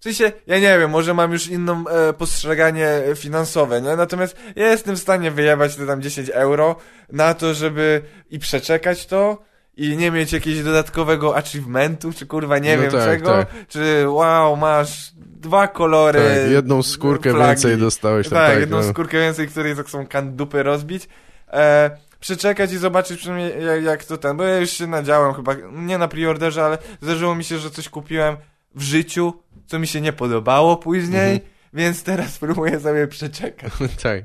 [0.00, 3.96] W sensie, ja nie wiem, może mam już inną e, postrzeganie finansowe, nie?
[3.96, 6.76] Natomiast ja jestem w stanie wyjebać te tam 10 euro
[7.12, 9.42] na to, żeby i przeczekać to
[9.76, 13.48] i nie mieć jakiegoś dodatkowego achievementu, czy kurwa nie No wiem tak, czego, tak.
[13.68, 18.28] czy wow, masz dwa kolory Tak, jedną skórkę więcej dostałeś.
[18.28, 18.88] Tam, Tak, tak, jedną no.
[18.88, 21.08] skórkę więcej, której tak są kan dupy rozbić.
[21.52, 25.54] E, przeczekać i zobaczyć przynajmniej jak, jak to ten, bo ja już się nadziałem chyba,
[25.72, 28.36] nie na preorderze, ale zdarzyło mi się, że coś kupiłem,
[28.74, 29.32] w życiu,
[29.66, 31.50] co mi się nie podobało później, Mhm.
[31.74, 33.72] więc teraz próbuję sobie przeczekać.
[34.02, 34.24] tak.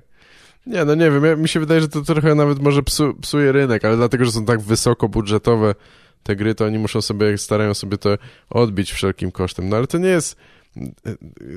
[0.65, 3.51] Nie, no nie wiem, ja, mi się wydaje, że to trochę nawet może psu, psuje
[3.51, 5.75] rynek, ale dlatego, że są tak wysoko budżetowe
[6.23, 8.17] te gry, to oni muszą sobie, starają sobie to
[8.49, 9.69] odbić wszelkim kosztem.
[9.69, 10.35] No ale to nie jest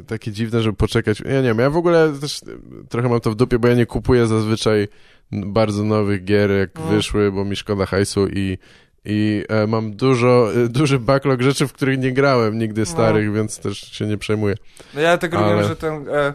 [0.07, 1.21] takie dziwne, żeby poczekać.
[1.21, 2.41] Ja nie wiem, ja w ogóle też
[2.89, 4.89] trochę mam to w dupie, bo ja nie kupuję zazwyczaj
[5.33, 6.83] bardzo nowych gier, jak No.
[6.87, 8.59] wyszły, bo mi szkoda hajsu i
[9.05, 13.59] i e, mam dużo, e, duży backlog rzeczy, w których nie grałem nigdy starych, więc
[13.59, 14.55] też się nie przejmuję.
[14.95, 16.09] No ja tak Ale- robiłem, że ten...
[16.09, 16.33] E,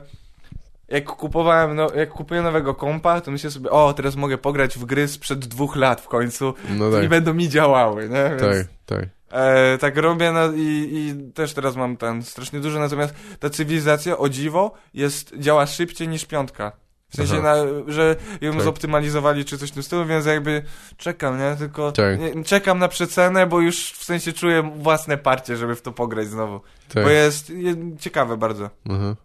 [0.90, 4.86] jak kupowałem, no, jak kupuję nowego kompa, to myślę sobie, o, teraz mogę pograć w
[4.86, 8.30] gry sprzed dwóch lat w końcu No i tak, będą mi działały, nie?
[8.30, 9.10] Więc, tak, tak.
[9.34, 14.18] E, tak robię no, i, i też teraz mam ten strasznie dużo, natomiast ta cywilizacja,
[14.18, 16.72] o dziwo, jest, działa szybciej niż piątka.
[17.10, 17.56] W sensie, na,
[17.88, 18.62] że ją Tak.
[18.62, 20.64] zoptymalizowali czy coś w tym stylu, więc jakby
[20.98, 21.56] czekam, nie?
[21.56, 22.20] Tylko Tak.
[22.20, 26.28] nie, czekam na przecenę, bo już w sensie czuję własne parcie, żeby w to pograć
[26.28, 26.62] znowu.
[26.94, 27.04] tak.
[27.04, 28.70] Bo jest, jest ciekawe bardzo.
[28.90, 29.16] Aha.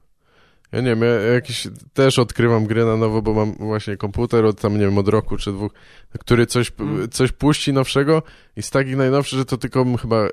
[0.72, 4.60] Ja nie wiem, ja jakiś też odkrywam gry na nowo, bo mam właśnie komputer od
[4.60, 5.72] tam, nie wiem, od roku czy dwóch,
[6.18, 7.08] który coś, Mm.
[7.08, 8.22] coś puści nowszego
[8.56, 10.28] i z takich najnowszych, że to tylko chyba e,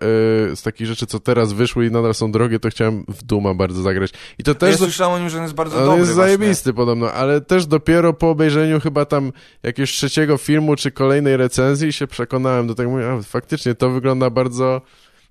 [0.56, 3.82] z takich rzeczy, co teraz wyszły i nadal są drogie, to chciałem w Duma bardzo
[3.82, 4.12] zagrać.
[4.40, 6.14] I to Też ja do- słyszałem o nim, że on jest bardzo on dobry jest
[6.14, 6.38] właśnie.
[6.38, 9.32] zajebisty podobno, ale też dopiero po obejrzeniu chyba tam
[9.64, 14.30] jakiegoś trzeciego filmu czy kolejnej recenzji się przekonałem do tego, mówię, a faktycznie to wygląda
[14.30, 14.82] bardzo...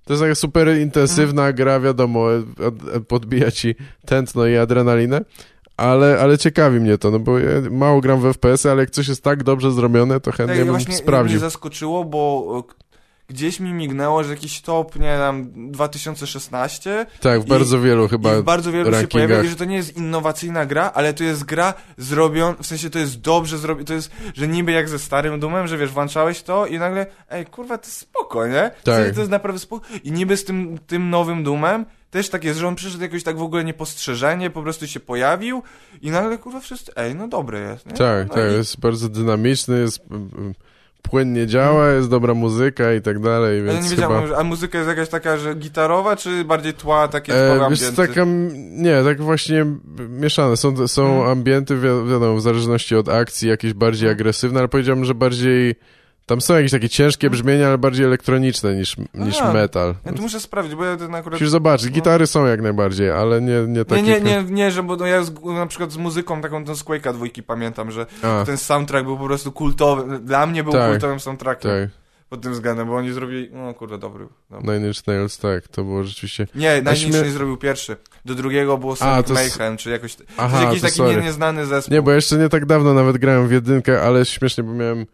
[0.05, 1.55] To jest taka super intensywna Mhm.
[1.55, 2.65] gra, wiadomo, ad-
[2.95, 3.75] ad- podbija ci
[4.05, 5.21] tętno i adrenalinę,
[5.77, 9.07] ale, ale ciekawi mnie to, no bo ja mało gram w FPS, ale jak coś
[9.07, 11.33] jest tak dobrze zrobione, to Tak, chętnie ja bym właśnie sprawdził.
[11.33, 12.63] mnie zaskoczyło, bo
[13.27, 18.41] gdzieś mi mignęło, że jakiś top, nie wiem, 2016 Tak, w bardzo wielu chyba i
[18.41, 19.27] w bardzo wielu się rankingach.
[19.27, 22.89] pojawia, i że to nie jest innowacyjna gra, ale to jest gra zrobiona, w sensie
[22.89, 26.43] to jest dobrze zrobione, to jest, że niby jak ze starym Doomem, że wiesz, włączałeś
[26.43, 28.71] to i nagle, ej, kurwa, to jest spoko, nie?
[28.79, 28.95] W Tak.
[28.95, 29.85] sensie to jest naprawdę spoko.
[30.03, 33.37] I niby z tym, tym nowym Doomem też tak jest, że on przyszedł jakoś tak
[33.37, 35.63] w ogóle niepostrzeżenie, po prostu się pojawił
[36.01, 37.93] i nagle, kurwa, wszyscy, ej, no dobry jest, nie?
[37.93, 40.53] Tak, no tak, i- jest bardzo dynamiczny, jest mm, mm,
[41.09, 44.37] płynnie działa, jest dobra muzyka i tak dalej, Ja nie więc wiedziałem, chyba...
[44.37, 47.95] a muzyka jest jakaś taka, że gitarowa, czy bardziej tła, takie E, ambienty?
[47.95, 48.21] taka,
[48.71, 49.65] nie, tak właśnie
[50.09, 50.57] mieszane.
[50.57, 51.29] Są, są Mhm.
[51.29, 54.17] ambienty, wi- wiadomo, w zależności od akcji, jakieś bardziej Mhm.
[54.21, 55.75] agresywne, ale powiedziałbym, że bardziej...
[56.25, 57.41] Tam są jakieś takie ciężkie Mhm.
[57.41, 59.95] brzmienia, ale bardziej elektroniczne niż, niż A, metal.
[60.05, 61.33] Ja to muszę sprawdzić, bo ja ten akurat...
[61.39, 61.91] Musisz zobaczyć, no.
[61.93, 64.01] gitary są jak najbardziej, ale nie, nie Nie, takie...
[64.03, 66.83] nie, nie, nie, że bo no ja z, na przykład z muzyką taką tą z
[66.83, 70.19] Quake'a dwójki pamiętam, że A, ten soundtrack był po prostu kultowy.
[70.19, 70.91] Dla mnie był Tak.
[70.91, 71.89] kultowym soundtrackiem tak,
[72.29, 74.27] pod tym względem, bo oni zrobili, no kurde, dobry.
[74.49, 74.73] dobry.
[74.73, 76.47] Nine Inch Nails, tak, to było rzeczywiście...
[76.55, 77.97] Nie, A śmie- najniższy zrobił pierwszy.
[78.25, 80.17] Do drugiego było A, Sonic to s- Mayhem, czy jakoś...
[80.37, 81.93] Aha, to jakiś to taki nie, nieznany zespół.
[81.93, 85.05] Nie, bo ja jeszcze nie tak dawno nawet grałem w jedynkę, ale śmiesznie, bo miałem...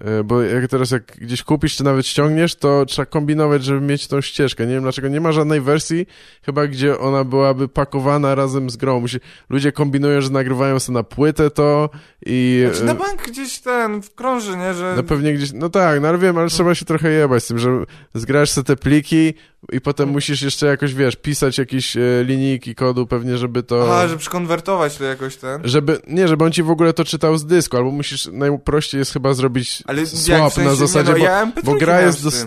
[0.00, 4.06] e, Bo jak teraz jak gdzieś kupisz, czy nawet ściągniesz, to trzeba kombinować, żeby mieć
[4.06, 4.66] tą ścieżkę.
[4.66, 5.08] Nie wiem dlaczego.
[5.08, 6.06] Nie ma żadnej wersji,
[6.42, 9.00] chyba gdzie ona byłaby pakowana razem z grą.
[9.00, 9.18] Musi...
[9.50, 11.90] Ludzie kombinują, że nagrywają sobie na płytę to
[12.26, 12.64] i...
[12.66, 14.94] Znaczy na bank gdzieś ten krąży, nie, że...
[14.96, 17.58] No pewnie gdzieś, no tak, no ale wiem, ale trzeba się trochę jebać z tym,
[17.58, 19.34] że zgrasz sobie te pliki
[19.72, 20.14] i potem Mm.
[20.14, 23.82] musisz jeszcze jakoś, wiesz, pisać jakieś e, linijki kodu pewnie, żeby to...
[23.82, 25.60] Aha, żeby przekonwertować to jakoś ten...
[25.64, 29.12] Żeby, nie, żeby on ci w ogóle to czytał z dysku, albo musisz, najprościej jest
[29.12, 32.46] chyba zrobić Ale swap na zasadzie, nie, no, bo, ja MP3 bo gra jest dos-.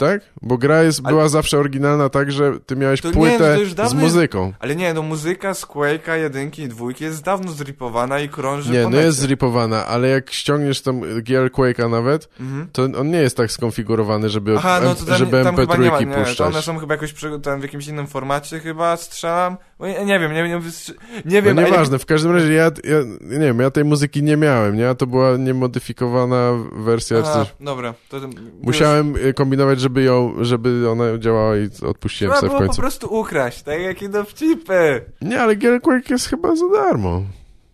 [0.00, 0.20] Tak?
[0.42, 3.60] Bo gra jest, Ale- była zawsze oryginalna tak, że ty miałeś To nie, płytę to
[3.60, 4.52] już z dawno jest- muzyką.
[4.60, 8.88] Ale nie, no muzyka z Quake'a jedynki i dwójki jest dawno zripowana i krąży Nie,
[8.88, 12.68] no jest zripowana, ale jak ściągniesz tam GL Quake'a nawet, Mhm.
[12.72, 15.90] to on nie jest tak skonfigurowany, żeby, Aha, no to tam, żeby tam chyba nie
[15.90, 16.46] ma, MP3 nie, to puszczać.
[16.48, 20.42] one są chyba jakoś tam w jakimś innym formacie chyba strzelam, nie, nie wiem, nie,
[20.42, 20.58] nie, nie
[21.24, 24.36] No wiem, ile- nieważne, w każdym razie ja, ja, nie wiem, ja tej muzyki nie
[24.36, 24.88] miałem, nie?
[24.88, 27.54] A to była niemodyfikowana wersja, Aha, coś.
[27.60, 28.28] dobra, to, to
[28.62, 32.66] Musiałem y, kombinować, żeby ją, żeby ona działała i odpuściłem Trzeba sobie w było po
[32.66, 32.80] końcu.
[32.80, 35.04] prostu ukraść, tak jakie dowcipy.
[35.22, 37.22] Nie, ale GL Quake jest chyba za darmo.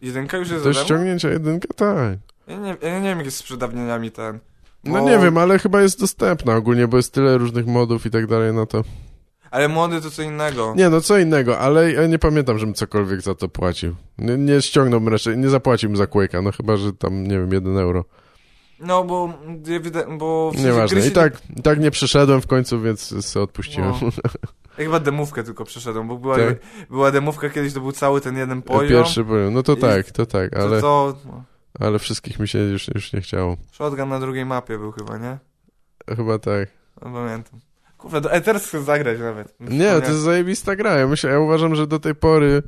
[0.02, 0.84] Jedynka już jest Do za darmo?
[0.86, 2.18] ściągnięcia jedynkę, tak.
[2.48, 4.38] Ja nie, ja nie wiem, jak jest z przedawnieniami ten.
[4.84, 8.10] No bo- nie wiem, ale chyba jest dostępna ogólnie, bo jest tyle różnych modów i
[8.10, 8.84] tak dalej na to.
[9.50, 10.74] Ale młody to co innego.
[10.76, 13.94] Nie, no co innego, ale ja nie pamiętam, żebym cokolwiek za to płacił.
[14.18, 17.78] Nie, nie ściągnąłbym raczej, nie zapłaciłbym za Quake'a, no chyba, że tam, nie wiem, jeden
[17.78, 18.04] euro.
[18.80, 19.38] No bo,
[20.18, 21.00] bo w sensie Nieważne.
[21.00, 23.92] I się- tak, i tak nie przeszedłem w końcu, więc sobie odpuściłem.
[24.02, 24.10] No.
[24.78, 26.56] Ja chyba demówkę tylko przeszedłem, bo była, Tak.
[26.90, 28.88] była demówka kiedyś, to był cały ten jeden poziom.
[28.88, 29.54] Pierwszy poziom.
[29.54, 31.44] No to tak, to tak, To, ale, to, no,
[31.80, 33.56] ale wszystkich mi się już, już nie chciało.
[33.72, 35.38] shotgun na drugiej mapie był chyba, nie?
[36.16, 36.68] Chyba tak.
[37.02, 37.60] No pamiętam.
[37.98, 39.54] Kurwa, do, e, teraz chcę zagrać nawet.
[39.60, 40.98] Nie, to jest zajebista gra.
[40.98, 42.62] Ja, myślę, ja uważam, że do tej pory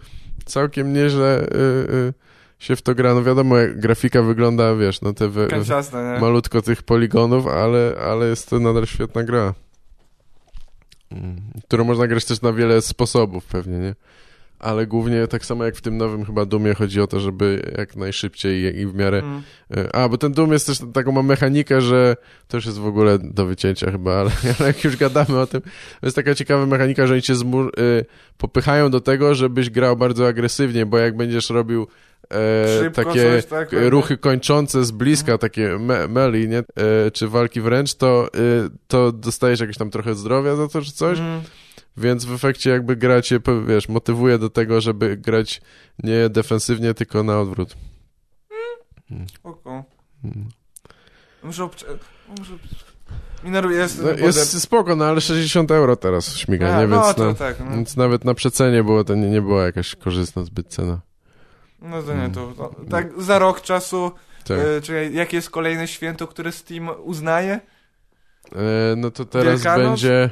[0.44, 2.14] całkiem nieźle y, y,
[2.58, 3.14] się w to gra.
[3.14, 6.20] No wiadomo, jak grafika wygląda, wiesz, no te we, Kanciasne, nie?
[6.20, 9.54] malutko tych poligonów, ale, ale jest to nadal świetna gra.
[11.12, 13.94] Mm, Którą można grać też na wiele sposobów pewnie, nie?
[14.58, 17.96] Ale głównie tak samo jak w tym nowym chyba Dumie chodzi o to, żeby jak
[17.96, 19.18] najszybciej i w miarę...
[19.18, 19.42] Mm.
[19.76, 22.16] E, A, bo ten Doom jest też taką ma mechanikę, że
[22.48, 25.60] to już jest w ogóle do wycięcia chyba, ale, ale jak już gadamy o tym,
[26.00, 28.04] to jest taka ciekawa mechanika, że oni cię zmu- y,
[28.38, 31.86] popychają do tego, żebyś grał bardzo agresywnie, bo jak będziesz robił
[32.32, 36.58] e, takie coś, tak, k- ruchy kończące z bliska, takie me melee, nie?
[36.58, 38.28] E, czy walki wręcz, to,
[38.66, 41.40] y, to dostajesz jakieś tam trochę zdrowia za to, czy coś, Mm.
[41.96, 45.60] więc w efekcie jakby gra cię, wiesz, motywuje do tego, żeby grać
[46.02, 47.76] nie defensywnie, tylko na odwrót.
[49.44, 49.84] Oko.
[50.24, 50.48] Mm.
[51.42, 51.86] Muszę obcze...
[52.38, 52.52] Muszę...
[53.44, 54.02] Minoru jest...
[54.02, 56.86] No, jest spoko, no ale 60 euro teraz śmiga, nie?
[56.86, 57.70] no Więc, no, tak, no.
[57.70, 61.00] więc nawet na przecenie było to nie, nie była jakaś korzystna zbyt cena.
[61.82, 64.12] No to nie, to, to tak za rok czasu,
[64.44, 64.58] Tak.
[64.58, 67.60] e, czekaj, jakie jest kolejne święto, które Steam uznaje?
[68.52, 69.86] E, no to teraz Wielkanoc?
[69.88, 70.30] będzie...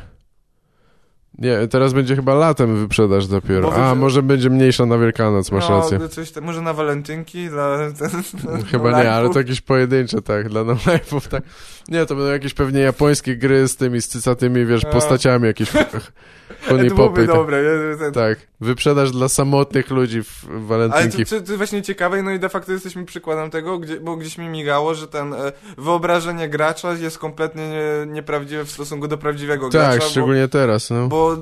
[1.38, 3.70] Nie, teraz będzie chyba latem wyprzedaż dopiero.
[3.70, 6.08] Bo A, może będzie mniejsza na Wielkanoc, masz no, rację.
[6.08, 7.78] Coś tam, może na walentynki dla...
[8.72, 11.42] Chyba nie, ale to jakieś pojedyncze, tak, dla no-life'ów, tak.
[11.88, 14.88] Nie, to będą jakieś pewnie japońskie gry z tymi, z cycatymi, wiesz, A.
[14.88, 15.70] postaciami, jakieś
[16.68, 17.26] honey to tak.
[17.26, 17.62] dobre.
[17.98, 21.24] Ten, Tak, wyprzedaż dla samotnych ludzi w w Ale to, walentynki.
[21.24, 24.48] to, to właśnie ciekawe, no i de facto jesteśmy przykładem tego, gdzie, bo gdzieś mi
[24.48, 29.90] migało, że ten e, wyobrażenie gracza jest kompletnie nie, nieprawdziwe w stosunku do prawdziwego Tak,
[29.90, 30.10] gracza.
[30.10, 31.08] szczególnie teraz, no.
[31.08, 31.36] Bo, bo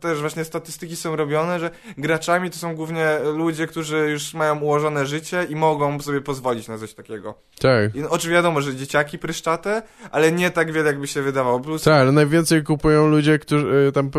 [0.00, 5.06] też właśnie statystyki są robione, że graczami to są głównie ludzie, którzy już mają ułożone
[5.06, 7.34] życie i mogą sobie pozwolić na coś takiego.
[7.60, 7.94] Tak.
[7.94, 11.60] I no, oczywiście wiadomo, że dzieciaki pryszczate, ale nie tak wiele, jakby się wydawało.
[11.60, 14.10] Plus, Tak, ale najwięcej kupują ludzie, którzy y, tam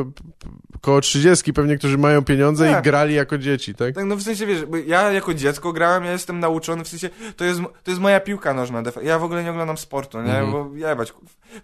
[0.81, 2.79] koło 30 pewnie, którzy mają pieniądze Tak.
[2.79, 3.95] i grali jako dzieci, tak?
[3.95, 7.45] Tak, no w sensie, wiesz, ja jako dziecko grałem, ja jestem nauczony, w sensie, to
[7.45, 10.51] jest, to jest moja piłka nożna, ja w ogóle nie oglądam sportu, nie, Mhm.
[10.51, 11.13] bo jebać,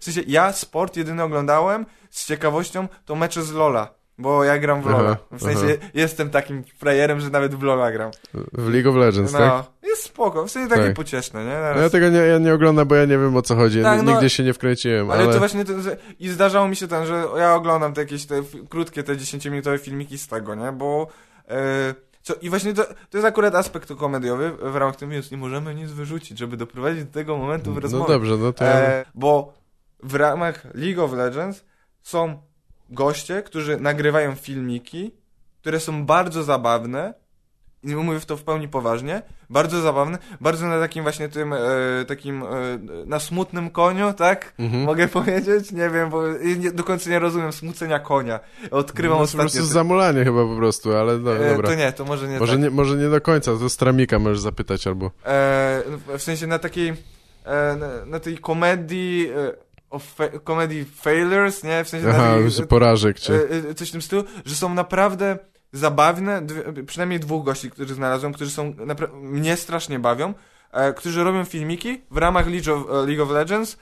[0.00, 3.88] w sensie, ja sport jedyny oglądałem z ciekawością, to mecze z Lola,
[4.18, 5.88] bo ja gram w Aha, Lola, w sensie, aha.
[5.94, 8.10] jestem takim frajerem, że nawet w Lola gram,
[8.52, 9.64] W League of Legends, no, tak?
[9.82, 10.94] jest spoko, w sensie takie Tak.
[10.96, 11.82] pocieszne, nie, No Naraz.
[11.82, 13.82] ja tego nie, ja nie oglądam, bo ja nie wiem o co chodzi.
[13.82, 15.32] Tak, no, Nigdy się nie wkręciłem, ale, ale...
[15.32, 15.72] to właśnie, to,
[16.20, 20.18] i zdarzało mi się ten, że ja oglądam te jakieś te krótkie, te 10-minutowe filmiki
[20.18, 21.06] z tego, nie, bo...
[21.48, 25.36] E, co, I właśnie to, to jest akurat aspekt komediowy w ramach tym, więc nie
[25.36, 28.12] możemy nic wyrzucić, żeby doprowadzić do tego momentu w No rozmowie.
[28.12, 28.64] dobrze, no to...
[28.64, 29.52] ja- E, bo
[30.02, 31.64] w ramach League of Legends
[32.02, 32.42] są
[32.90, 35.12] goście, którzy nagrywają filmiki,
[35.60, 37.14] które są bardzo zabawne
[37.84, 41.58] i mówię w to w pełni poważnie, bardzo zabawne, bardzo na takim właśnie tym, e,
[42.08, 42.46] takim, e,
[43.06, 44.54] na smutnym koniu, tak?
[44.58, 44.82] Mhm.
[44.82, 45.72] Mogę powiedzieć?
[45.72, 46.22] Nie wiem, bo
[46.58, 48.40] nie, do końca nie rozumiem smucenia konia.
[48.70, 49.40] Odkrywam No, ostatnio...
[49.42, 51.68] prostu te- zamulanie chyba po prostu, ale no, e, dobra.
[51.68, 52.62] to nie, to może nie może, tak.
[52.62, 55.06] nie, może nie do końca, to Stramika możesz zapytać albo...
[55.06, 55.82] E,
[56.18, 56.88] w sensie na takiej,
[57.44, 61.84] e, na, na tej komedii, e, of fa komedii failures, nie?
[61.84, 63.34] W sensie Aha, z porażek cię.
[63.34, 65.38] e, e, coś w tym stylu, że są naprawdę
[65.72, 66.46] zabawne,
[66.86, 68.74] przynajmniej dwóch gości, których znalazłem, którzy są,
[69.22, 70.34] mnie strasznie bawią,
[70.72, 73.76] e, którzy robią filmiki w ramach League of, League of Legends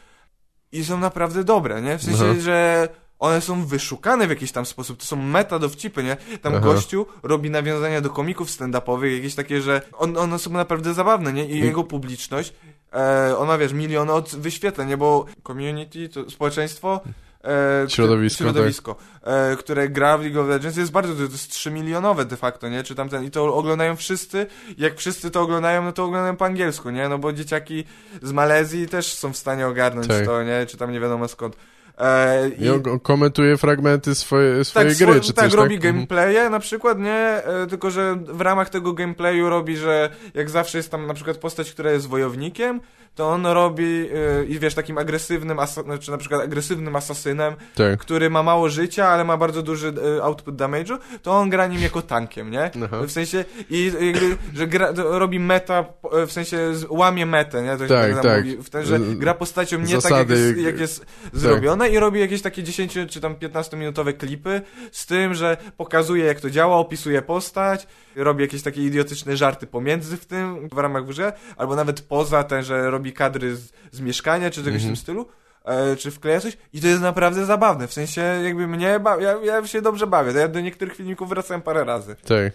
[0.73, 1.99] i są naprawdę dobre, nie?
[1.99, 2.41] W sensie, Aha.
[2.41, 2.89] że
[3.19, 6.17] one są wyszukane w jakiś tam sposób, to są meta dowcipy, nie?
[6.43, 6.65] Tam Aha.
[6.65, 11.45] gościu robi nawiązania do komików stand-upowych, jakieś takie, że on, one są naprawdę zabawne, nie?
[11.47, 12.53] I I- jego publiczność,
[12.93, 14.97] e, ona wiesz, miliony od wyświetleń?
[14.97, 17.09] Bo community, to społeczeństwo, e,
[17.41, 21.71] które- Środowisko, środowisko e, które gra w League of Legends jest bardzo, to jest 3
[21.71, 22.83] milionowe de facto, nie?
[22.83, 24.47] Czy tamten, i to oglądają wszyscy,
[24.79, 27.09] jak wszyscy to oglądają, no to oglądają po angielsku, nie?
[27.09, 27.85] No bo dzieciaki
[28.23, 30.27] z Malezji też są w stanie ogarnąć Tak.
[30.27, 30.67] to, nie?
[30.67, 31.57] Czy tam nie wiadomo skąd.
[32.01, 35.85] E, I on komentuje fragmenty swoje, swojej tak, gry, czy tak, coś, robi tak?
[35.85, 35.95] Mhm.
[35.95, 37.13] gameplaye na przykład, nie?
[37.45, 41.37] E, tylko, że w ramach tego gameplayu robi, że jak zawsze jest tam na przykład
[41.37, 42.81] postać, która jest wojownikiem,
[43.15, 44.09] to on robi
[44.41, 48.01] e, i wiesz, takim agresywnym, asa- znaczy na przykład agresywnym asasynem, Tak.
[48.01, 52.03] który ma mało życia, ale ma bardzo duży output damage'u, to on gra nim jako
[52.03, 52.71] tankiem, nie?
[52.85, 52.97] Aha.
[53.07, 55.85] W sensie, i jakby, że gra, robi meta,
[56.27, 56.59] w sensie
[56.89, 57.77] łamie metę, nie?
[57.77, 58.45] To Tak, nam tak.
[58.45, 61.99] Mówi, w ten, że gra postacią nie tak, jak zasady- jest, jak jest zrobione i
[61.99, 64.63] robi jakieś takie 10 czy tam 15 minutowe klipy
[64.93, 67.87] z tym, że pokazuje jak to działa, opisuje postać,
[68.17, 72.63] robi jakieś takie idiotyczne żarty pomiędzy w tym, w ramach grze, albo nawet poza ten,
[72.63, 74.89] że robi kadry z, z mieszkania, czy czegoś w Mhm.
[74.89, 75.27] tym stylu.
[75.65, 79.67] E, czy wkleja coś i to jest naprawdę zabawne, w sensie jakby mnie, ja, ja
[79.67, 82.17] się dobrze bawię, ja do niektórych filmików wracałem parę razy.
[82.17, 82.53] Tak.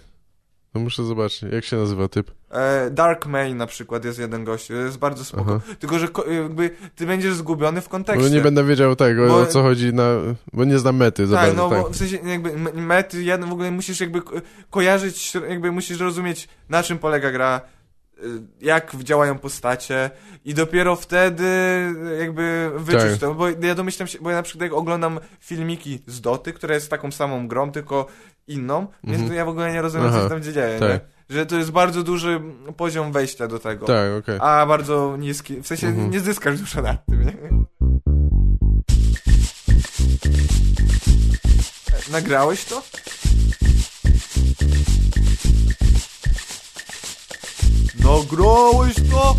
[0.76, 2.32] No muszę zobaczyć, jak się nazywa typ.
[2.52, 5.76] E, Dark Main na przykład jest jeden gościu, jest bardzo spoko, Aha.
[5.80, 8.30] tylko że jakby ty będziesz zgubiony w kontekście.
[8.30, 10.10] Bo nie będę wiedział tego, Bo- o co chodzi na...
[10.54, 11.82] Bo nie znam mety za Tak, bardzo, no tak.
[11.84, 14.36] bo w sensie jakby mety, jeden w ogóle musisz jakby ko-
[14.70, 17.62] kojarzyć, jakby musisz rozumieć na czym polega gra,
[18.62, 20.10] jak działają postacie
[20.46, 21.46] i dopiero wtedy
[22.20, 23.20] jakby wyczuć Tak.
[23.20, 26.76] to, bo ja domyślam się, bo ja na przykład jak oglądam filmiki z Doty, która
[26.76, 28.06] jest taką samą grą, tylko
[28.48, 29.38] inną, więc Mhm.
[29.38, 31.02] ja w ogóle nie rozumiem, co Aha, się tam dzieje, tak.
[31.30, 32.42] Że to jest bardzo duży
[32.78, 33.86] poziom wejścia do tego.
[33.86, 34.38] Tak, okej.
[34.42, 36.12] A bardzo niski, w sensie Mhm.
[36.12, 37.34] nie zyskasz dużo na tym, nie?
[42.12, 42.82] Nagrałeś to?
[48.04, 49.36] Nagrałeś to?